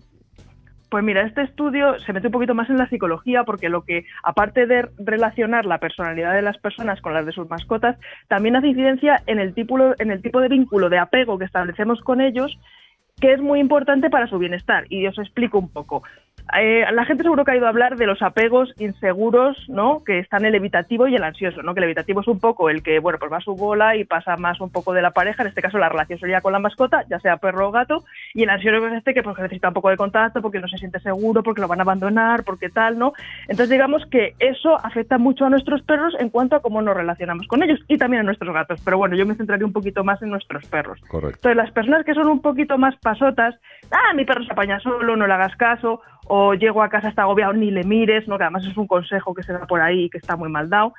[0.90, 4.04] Pues mira, este estudio se mete un poquito más en la psicología porque lo que,
[4.24, 7.98] aparte de relacionar la personalidad de las personas con las de sus mascotas,
[8.28, 12.02] también hace incidencia en el tipo, en el tipo de vínculo de apego que establecemos
[12.02, 12.60] con ellos,
[13.22, 14.84] que es muy importante para su bienestar.
[14.90, 16.04] Y os explico un poco.
[16.60, 20.04] Eh, la gente seguro que ha ido a hablar de los apegos inseguros, ¿no?
[20.04, 21.74] Que están el evitativo y el ansioso, ¿no?
[21.74, 24.06] Que el evitativo es un poco el que, bueno, pues va a su bola y
[24.06, 26.60] pasa más un poco de la pareja, en este caso la relación sería con la
[26.60, 28.04] mascota, ya sea perro o gato,
[28.34, 30.78] y el ansioso es este que pues, necesita un poco de contacto porque no se
[30.78, 33.14] siente seguro, porque lo van a abandonar, porque tal, ¿no?
[33.44, 37.48] Entonces digamos que eso afecta mucho a nuestros perros en cuanto a cómo nos relacionamos
[37.48, 40.22] con ellos y también a nuestros gatos, pero bueno, yo me centraría un poquito más
[40.22, 41.00] en nuestros perros.
[41.08, 41.38] Correcto.
[41.38, 43.56] Entonces, las personas que son un poquito más pasotas,
[43.92, 47.24] ah, mi perro se apaña solo, no le hagas caso, o llego a casa está
[47.24, 48.38] agobiado, ni le mires, ¿no?
[48.38, 50.70] que además es un consejo que se da por ahí y que está muy mal
[50.70, 50.94] dado,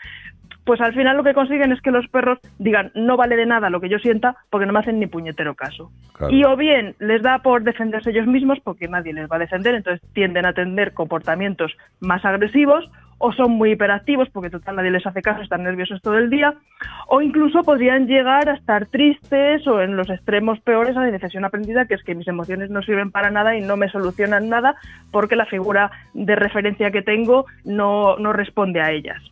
[0.65, 3.70] pues al final lo que consiguen es que los perros digan, no vale de nada
[3.70, 5.90] lo que yo sienta porque no me hacen ni puñetero caso.
[6.12, 6.32] Claro.
[6.32, 9.74] Y o bien les da por defenderse ellos mismos porque nadie les va a defender,
[9.74, 12.89] entonces tienden a tener comportamientos más agresivos
[13.24, 16.55] o son muy hiperactivos porque total nadie les hace caso, están nerviosos todo el día,
[17.07, 21.44] o incluso podrían llegar a estar tristes o en los extremos peores a la decisión
[21.44, 24.74] aprendida, que es que mis emociones no sirven para nada y no me solucionan nada
[25.12, 29.23] porque la figura de referencia que tengo no, no responde a ellas.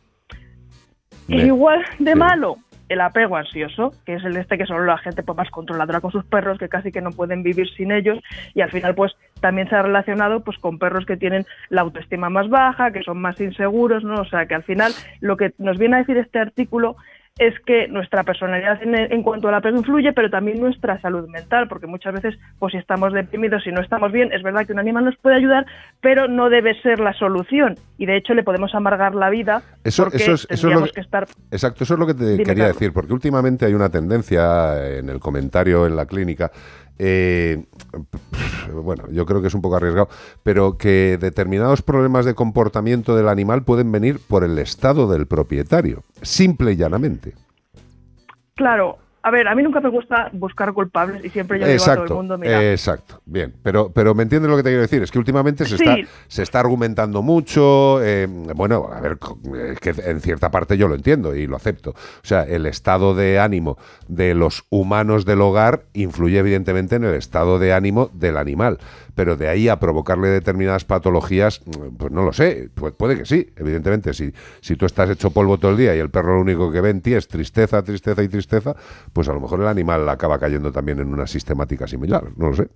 [1.26, 2.56] Me- Igual de malo,
[2.90, 6.10] el apego ansioso, que es el este que solo la gente pues, más controladora con
[6.10, 8.18] sus perros, que casi que no pueden vivir sin ellos,
[8.52, 12.28] y al final pues también se ha relacionado pues con perros que tienen la autoestima
[12.28, 14.20] más baja, que son más inseguros, ¿no?
[14.20, 16.96] O sea que al final lo que nos viene a decir este artículo
[17.40, 21.68] es que nuestra personalidad en, en cuanto al apego influye, pero también nuestra salud mental,
[21.68, 24.78] porque muchas veces, pues si estamos deprimidos, si no estamos bien, es verdad que un
[24.78, 25.64] animal nos puede ayudar,
[26.02, 27.76] pero no debe ser la solución.
[27.96, 30.84] Y de hecho le podemos amargar la vida Eso, porque eso es, eso es lo
[30.84, 32.78] que, que estar Exacto, eso es lo que te Dime, quería Carlos.
[32.78, 36.50] decir, porque últimamente hay una tendencia en el comentario en la clínica.
[37.02, 37.64] Eh,
[38.82, 40.10] bueno, yo creo que es un poco arriesgado,
[40.42, 46.02] pero que determinados problemas de comportamiento del animal pueden venir por el estado del propietario,
[46.20, 47.32] simple y llanamente.
[48.54, 51.84] Claro, a ver, a mí nunca me gusta buscar culpables y siempre yo digo a
[51.84, 54.82] todo el Exacto, mundo, mira, exacto, bien, pero, pero me entiendes lo que te quiero
[54.82, 55.84] decir, es que últimamente se, Sí.
[55.84, 55.96] está,
[56.28, 59.18] se está argumentando mucho, eh, bueno, a ver,
[59.54, 61.94] eh, que en cierta parte yo lo entiendo y lo acepto, o
[62.26, 63.76] sea, el estado de ánimo
[64.08, 68.78] de los humanos del hogar influye evidentemente en el estado de ánimo del animal,
[69.14, 73.24] pero de ahí a provocarle determinadas patologías, mm, pues no lo sé, pu- puede que
[73.26, 76.40] sí, evidentemente, si, si tú estás hecho polvo todo el día y el perro lo
[76.42, 78.74] único que ve en ti es tristeza, tristeza y tristeza,
[79.12, 82.56] pues a lo mejor el animal acaba cayendo también en una sistemática similar, no lo
[82.56, 82.68] sé.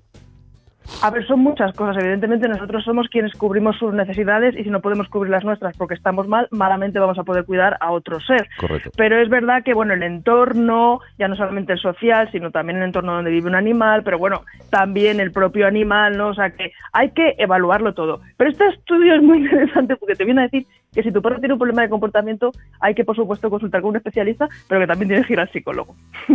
[1.03, 1.97] A ver, son muchas cosas.
[2.03, 5.95] Evidentemente nosotros somos quienes cubrimos sus necesidades y si no podemos cubrir las nuestras porque
[5.95, 8.49] estamos mal, malamente vamos a poder cuidar a otro ser.
[8.59, 8.91] Correcto.
[8.97, 12.85] Pero es verdad que, bueno, el entorno, ya no solamente el social, sino también el
[12.85, 16.29] entorno donde vive un animal, pero bueno, también el propio animal, ¿no?
[16.29, 18.21] O sea que hay que evaluarlo todo.
[18.37, 21.39] Pero este estudio es muy interesante porque te viene a decir que si tu perro
[21.41, 24.87] tiene un problema de comportamiento, hay que, por supuesto, consultar con un especialista, pero que
[24.87, 25.95] también tienes que ir al psicólogo.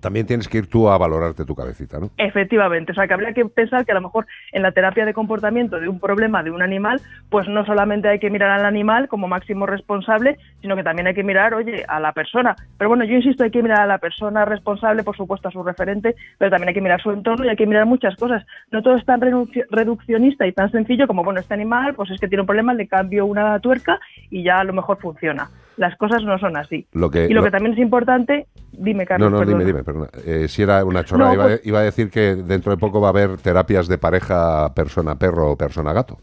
[0.00, 2.10] También tienes que ir tú a valorarte tu cabecita, ¿no?
[2.18, 5.14] Efectivamente, o sea que habría que pensar que a lo mejor en la terapia de
[5.14, 7.00] comportamiento de un problema de un animal,
[7.30, 11.14] pues no solamente hay que mirar al animal como máximo responsable, sino que también hay
[11.14, 12.54] que mirar, oye, a la persona.
[12.76, 15.62] Pero bueno, yo insisto, hay que mirar a la persona responsable, por supuesto, a su
[15.62, 18.44] referente, pero también hay que mirar su entorno y hay que mirar muchas cosas.
[18.70, 22.20] No todo es tan reduc- reduccionista y tan sencillo como, bueno, este animal, pues es
[22.20, 23.93] que tiene un problema, le cambio una tuerca
[24.30, 25.48] y ya a lo mejor funciona.
[25.76, 26.86] Las cosas no son así.
[26.92, 29.28] Lo que- y lo, lo- que también es importante, dime, Carlos.
[29.30, 29.58] no, no, perdona.
[29.58, 30.08] dime, dime, perdona.
[30.24, 33.00] Eh, si era una chorrada, No, iba, pues- iba a decir que dentro de poco
[33.00, 36.18] va a haber terapias de pareja persona-perro o persona-gato.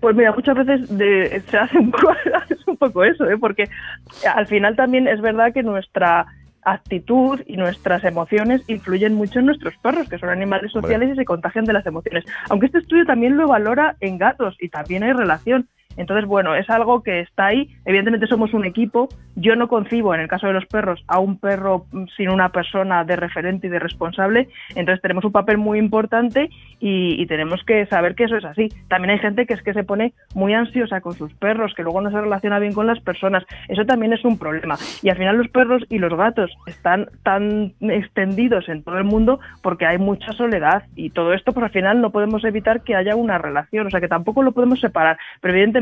[0.00, 2.08] Pues mira, muchas veces de- se hace un poco,
[2.50, 3.38] es un poco eso, ¿eh?
[3.38, 3.68] porque
[4.34, 6.26] al final también es verdad que nuestra
[6.64, 11.24] actitud y nuestras emociones influyen mucho en nuestros perros, que son animales sociales y se
[11.24, 12.24] contagian de las emociones.
[12.50, 15.68] Aunque este estudio también lo valora en gatos y también hay relación.
[15.96, 17.68] Entonces, bueno, es algo que está ahí.
[17.84, 19.08] Evidentemente somos un equipo.
[19.34, 21.86] Yo no concibo, en el caso de los perros, a un perro
[22.16, 24.48] sin una persona de referente y de responsable.
[24.74, 26.50] Entonces tenemos un papel muy importante
[26.84, 28.68] y tenemos que saber que eso es así.
[28.88, 32.00] También hay gente que es que se pone muy ansiosa con sus perros, que luego
[32.00, 33.44] no se relaciona bien con las personas.
[33.68, 34.76] Eso también es un problema.
[35.02, 39.40] Y al final los perros y los gatos están tan extendidos en todo el mundo
[39.62, 43.16] porque hay mucha soledad y todo esto, pues al final no podemos evitar que haya
[43.16, 43.86] una relación.
[43.86, 45.18] O sea que tampoco lo podemos separar.
[45.40, 45.81] Pero evidentemente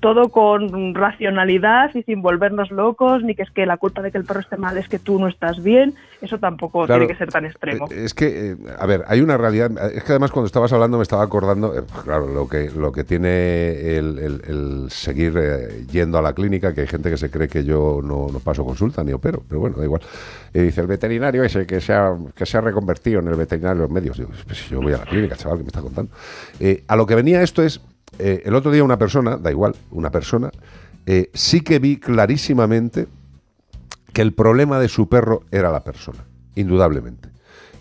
[0.00, 4.18] todo con racionalidad y sin volvernos locos, ni que es que la culpa de que
[4.18, 5.94] el perro esté mal es que tú no estás bien.
[6.20, 7.86] Eso tampoco Claro, tiene que ser tan extremo.
[7.90, 9.70] Eh, Es que, eh, a ver, hay una realidad.
[9.94, 13.04] Es que además cuando estabas hablando me estaba acordando, eh, claro, lo que, lo que
[13.04, 15.32] tiene el, el- el seguir
[15.90, 18.64] yendo a la clínica, que hay gente que se cree que yo no, no paso
[18.64, 20.02] consulta ni opero, pero bueno, da igual.
[20.52, 23.76] Y dice el veterinario ese que se ha, que se ha reconvertido en el veterinario
[23.82, 24.18] de los medios.
[24.18, 26.10] Digo, pues yo voy a la clínica, chaval, que me está contando.
[26.58, 27.80] Eh, a lo que venía esto es,
[28.18, 30.50] eh, el otro día una persona, da igual, una persona,
[31.06, 33.06] eh, sí que vi clarísimamente
[34.12, 36.24] que el problema de su perro era la persona,
[36.54, 37.28] indudablemente.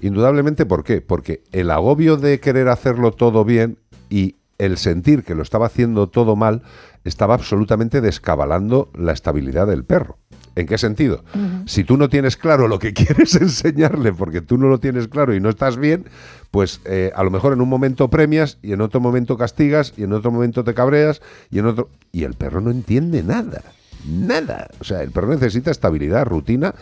[0.01, 1.01] Indudablemente, ¿por qué?
[1.01, 3.77] Porque el agobio de querer hacerlo todo bien
[4.09, 6.61] y el sentir que lo estaba haciendo todo mal
[7.03, 10.18] estaba absolutamente descabalando la estabilidad del perro.
[10.55, 11.23] ¿En qué sentido?
[11.65, 15.33] Si tú no tienes claro lo que quieres enseñarle porque tú no lo tienes claro
[15.35, 16.05] y no estás bien,
[16.51, 20.03] pues eh, a lo mejor en un momento premias y en otro momento castigas y
[20.03, 21.21] en otro momento te cabreas
[21.51, 21.89] y en otro...
[22.11, 23.61] Y el perro no entiende nada.
[24.07, 24.67] Nada.
[24.79, 26.73] O sea, el perro necesita estabilidad, rutina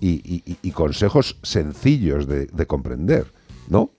[0.00, 3.26] y, y- y- y consejos sencillos de, de comprender,
[3.68, 3.90] ¿no?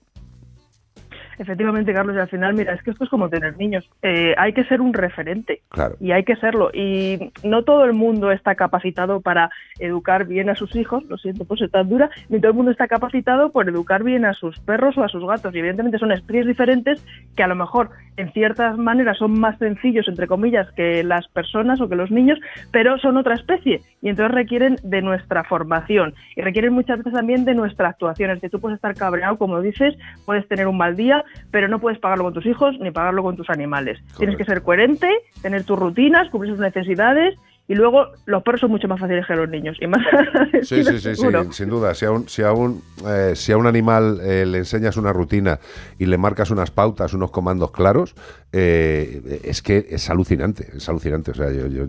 [1.38, 3.88] Efectivamente, Carlos, y al final, mira, es que esto es como tener niños.
[4.02, 5.62] Eh, hay que ser un referente.
[5.68, 5.96] Claro.
[6.00, 6.70] Y hay que serlo.
[6.72, 11.44] Y no todo el mundo está capacitado para educar bien a sus hijos, lo siento
[11.44, 14.58] por ser tan dura, ni todo el mundo está capacitado por educar bien a sus
[14.60, 15.54] perros o a sus gatos.
[15.54, 17.04] Y evidentemente son especies diferentes
[17.36, 21.80] que a lo mejor en ciertas maneras son más sencillos, entre comillas, que las personas
[21.80, 22.38] o que los niños,
[22.72, 23.80] pero son otra especie.
[24.02, 28.30] Y entonces requieren de nuestra formación y requieren muchas veces también de nuestra actuación.
[28.30, 29.96] Es que tú puedes estar cabreado, como dices,
[30.26, 33.36] puedes tener un mal día, pero no puedes pagarlo con tus hijos ni pagarlo con
[33.36, 33.98] tus animales.
[34.18, 35.08] Tienes que ser coherente,
[35.42, 37.34] tener tus rutinas, cubrir sus necesidades
[37.70, 39.76] y luego los perros son mucho más fáciles que los niños.
[39.78, 40.00] Y más
[40.62, 41.94] Sí, sí, sí, sí, sin duda.
[41.94, 45.12] Si a un, si a un, eh, si a un animal eh, le enseñas una
[45.12, 45.58] rutina
[45.98, 48.14] y le marcas unas pautas, unos comandos claros,
[48.52, 51.32] eh, es que es alucinante, es alucinante.
[51.32, 51.84] O sea, yo, yo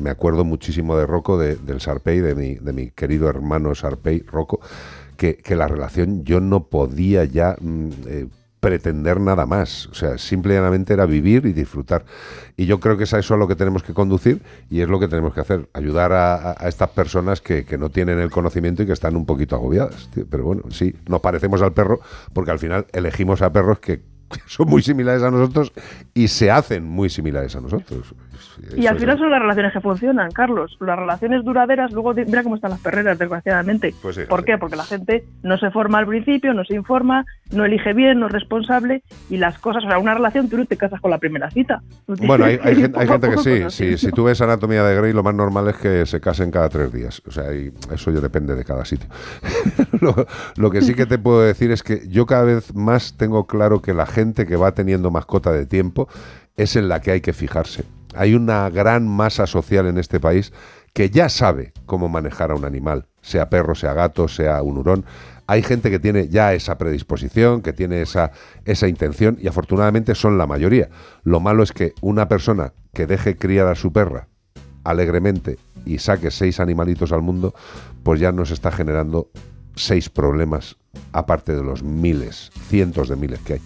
[0.00, 4.20] me acuerdo muchísimo de Rocco, de- del Sarpei, de mi, de mi querido hermano Sarpei,
[4.20, 4.60] Rocco,
[5.16, 8.26] que, que la relación yo no podía ya mm, eh,
[8.60, 9.86] pretender nada más.
[9.86, 12.04] O sea, simplemente era vivir y disfrutar.
[12.56, 14.88] Y yo creo que es a eso a lo que tenemos que conducir y es
[14.88, 18.82] lo que tenemos que hacer, ayudar a, estas personas que, que no tienen el conocimiento
[18.82, 20.08] y que están un poquito agobiadas.
[20.28, 22.00] Pero bueno, sí, nos parecemos al perro
[22.32, 24.02] porque al final elegimos a perros que
[24.46, 25.72] son muy similares a nosotros
[26.14, 28.14] y se hacen muy similares a nosotros.
[28.76, 30.76] Y Eso al final son las relaciones que funcionan, Carlos.
[30.80, 33.94] Las relaciones duraderas, luego mira cómo están las perreras, desgraciadamente.
[34.00, 34.58] Pues sí, ¿Por qué?
[34.58, 38.26] Porque la gente no se forma al principio, no se informa, no elige bien, no
[38.26, 41.18] es responsable y las cosas, o sea, una relación tú no te casas con la
[41.18, 41.82] primera cita.
[42.06, 42.98] Bueno, hay, hay gente
[43.30, 43.60] que sí.
[43.60, 43.70] conociendo.
[43.70, 46.92] Si, tú ves Anatomía de Grey, lo más normal es que se casen cada tres
[46.92, 47.22] días.
[47.26, 49.08] O sea, y eso ya depende de cada sitio.
[50.00, 53.46] lo, lo que sí que te puedo decir es que yo cada vez más tengo
[53.46, 56.08] claro que la gente que va teniendo mascota de tiempo
[56.56, 57.84] es en la que hay que fijarse.
[58.14, 60.52] Hay una gran masa social en este país
[60.92, 65.04] que ya sabe cómo manejar a un animal, sea perro, sea gato, sea un hurón.
[65.46, 68.32] Hay gente que tiene ya esa predisposición, que tiene esa,
[68.64, 70.88] esa intención y afortunadamente son la mayoría.
[71.22, 74.28] Lo malo es que una persona que deje criar a su perra
[74.84, 77.54] alegremente y saque seis animalitos al mundo,
[78.02, 79.30] pues ya nos está generando
[79.74, 80.76] seis problemas,
[81.12, 83.60] aparte de los miles, cientos de miles que hay.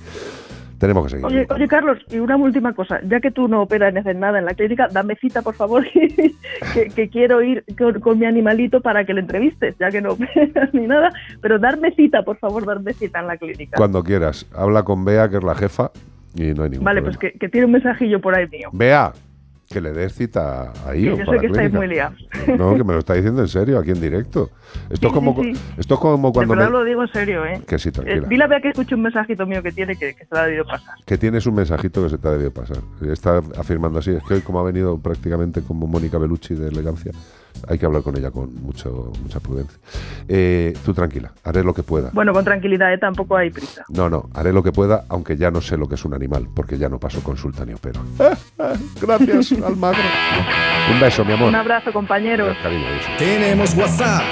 [0.83, 1.25] Tenemos que seguir.
[1.27, 2.99] Oye, oye, Carlos, y una última cosa.
[3.07, 5.87] Ya que tú no operas ni haces nada en la clínica, dame cita, por favor,
[6.75, 10.11] que, que quiero ir con, con mi animalito para que le entrevistes, ya que no
[10.15, 11.13] operas ni nada.
[11.41, 13.77] Pero darme cita, por favor, darme cita en la clínica.
[13.77, 14.45] Cuando quieras.
[14.57, 15.93] Habla con Bea, que es la jefa,
[16.35, 17.17] y no hay ningún Vale, problema.
[17.21, 18.69] pues que, que tiene un mensajillo por ahí mío.
[18.73, 19.13] Bea,
[19.69, 21.05] que le des cita ahí.
[21.05, 22.19] Yo sé que estáis muy liados.
[22.59, 24.51] No, que me lo está diciendo en serio, aquí en directo.
[24.91, 25.61] Esto es Sí, como, sí, sí.
[25.79, 27.63] esto es como cuando verdad me- lo digo en serio, ¿eh?
[27.67, 28.29] Que sí, Eh, tranquila.
[28.29, 30.47] dile a Bea que escuche un mensajito mío que tiene que, que se la ha
[30.47, 30.95] debido pasar.
[31.07, 32.79] que tienes un mensajito que se te ha debido pasar.
[33.11, 34.11] Está afirmando así.
[34.11, 37.13] Es que hoy, como ha venido prácticamente como Mónica Bellucci de elegancia,
[37.69, 39.79] hay que hablar con ella con mucho, mucha prudencia.
[40.29, 42.11] Eh, tú tranquila, haré lo que pueda.
[42.13, 42.99] Bueno, con tranquilidad, ¿eh?
[42.99, 43.85] Tampoco hay prisa.
[43.89, 46.49] No, no, haré lo que pueda, aunque ya no sé lo que es un animal,
[46.55, 48.01] porque ya no paso consulta ni opero.
[49.01, 50.03] Gracias, Almagro.
[50.93, 51.49] Un beso, mi amor.
[51.49, 52.57] Un abrazo, compañeros.
[52.63, 53.09] Cariño, beso.
[53.19, 54.23] Tenemos WhatsApp,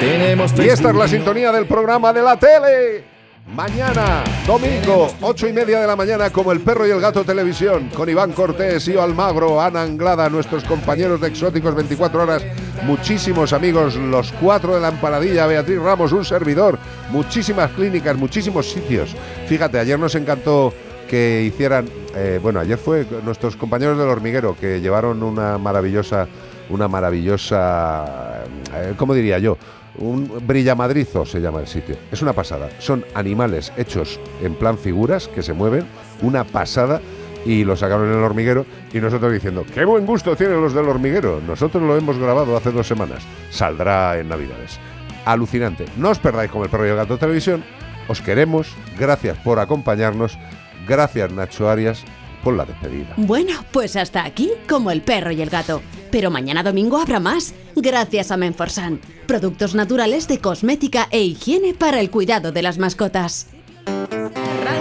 [0.00, 1.08] tenemos Y esta es la Facebook.
[1.08, 3.15] sintonía del programa de la tele.
[3.54, 7.90] Mañana, domingo, ocho y media de la mañana, como el perro y el gato televisión,
[7.94, 12.44] con Iván Cortés, Io Almagro, Ana Anglada, nuestros compañeros de Exóticos 24 horas,
[12.82, 16.76] muchísimos amigos, los cuatro de la empanadilla, Beatriz Ramos, un servidor,
[17.10, 19.14] muchísimas clínicas, muchísimos sitios.
[19.46, 20.74] Fíjate, ayer nos encantó
[21.08, 26.26] que hicieran, eh, bueno, ayer fue nuestros compañeros del hormiguero que llevaron una maravillosa,
[26.68, 28.42] una maravillosa,
[28.74, 29.56] eh, ¿cómo diría yo?
[29.98, 31.96] Un brillamadrizo se llama el sitio.
[32.10, 32.68] Es una pasada.
[32.78, 35.86] Son animales hechos en plan figuras que se mueven.
[36.22, 37.00] Una pasada.
[37.44, 38.66] Y lo sacaron en el hormiguero.
[38.92, 41.40] Y nosotros diciendo, qué buen gusto tienen los del hormiguero.
[41.46, 43.22] Nosotros lo hemos grabado hace dos semanas.
[43.50, 44.78] Saldrá en Navidades.
[45.24, 45.86] Alucinante.
[45.96, 47.64] No os perdáis con el perro y el gato televisión.
[48.08, 48.74] Os queremos.
[48.98, 50.38] Gracias por acompañarnos.
[50.86, 52.04] Gracias Nacho Arias
[52.46, 53.12] por la despedida.
[53.16, 55.82] Bueno, pues hasta aquí, como el perro y el gato.
[56.12, 59.00] Pero mañana domingo habrá más, gracias a Menforsan.
[59.26, 63.48] Productos naturales de cosmética e higiene para el cuidado de las mascotas.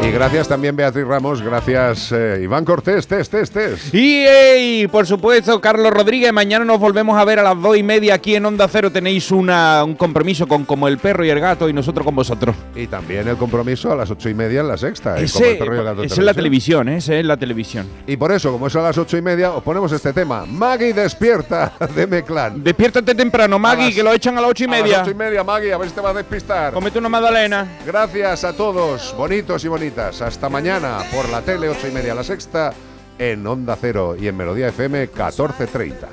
[0.04, 3.90] Y gracias también Beatriz Ramos, gracias eh, Iván Cortés, tes, tes, tes.
[3.92, 8.14] Y, por supuesto, Carlos Rodríguez, mañana nos volvemos a ver a las dos y media
[8.14, 8.92] aquí en Onda Cero.
[8.92, 12.56] Tenéis una, un compromiso con Como el Perro y el Gato y nosotros con vosotros.
[12.76, 15.18] Y también el compromiso a las ocho y media en la sexta.
[15.18, 16.98] en Ese, Como el Perro y el Gato ese es la televisión, ¿eh?
[16.98, 17.88] ese es la televisión.
[18.06, 20.46] Y por eso, como es a las ocho y media, os ponemos este tema.
[20.46, 22.64] Maggie despierta de Meclán.
[22.64, 24.98] Despiértate temprano, Maggie, las- que lo echan a las ocho y A media.
[25.00, 26.74] las ocho y media, Maggie, a ver si te vas a despistar.
[26.74, 27.66] Comete una magdalena.
[27.88, 30.22] Gracias a todos, bonitos y bonitas.
[30.22, 32.74] Hasta mañana por la tele, ocho y media la sexta,
[33.18, 36.08] en Onda Cero y en Melodía FM 14.30.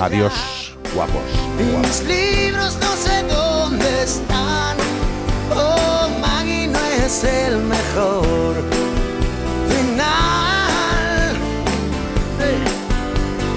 [0.00, 1.22] Adiós, guapos.
[1.58, 4.76] Mis libros no sé dónde están.
[5.54, 8.54] Oh, Maggie no es el mejor
[9.68, 11.36] final.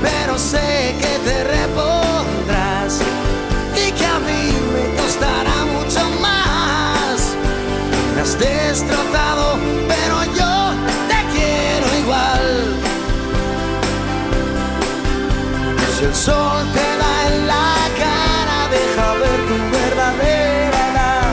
[0.01, 1.88] Pero sé que te repondrás
[8.69, 10.53] destrozado, pero yo
[11.09, 12.45] te quiero igual.
[15.97, 17.73] Si el sol te da en la
[18.03, 21.31] cara, deja ver tu verdadera edad.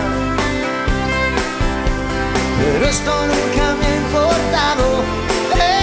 [2.58, 4.86] Pero esto nunca me ha importado,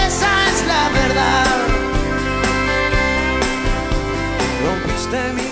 [0.06, 1.56] esa es la verdad.
[4.64, 5.43] Rompiste mi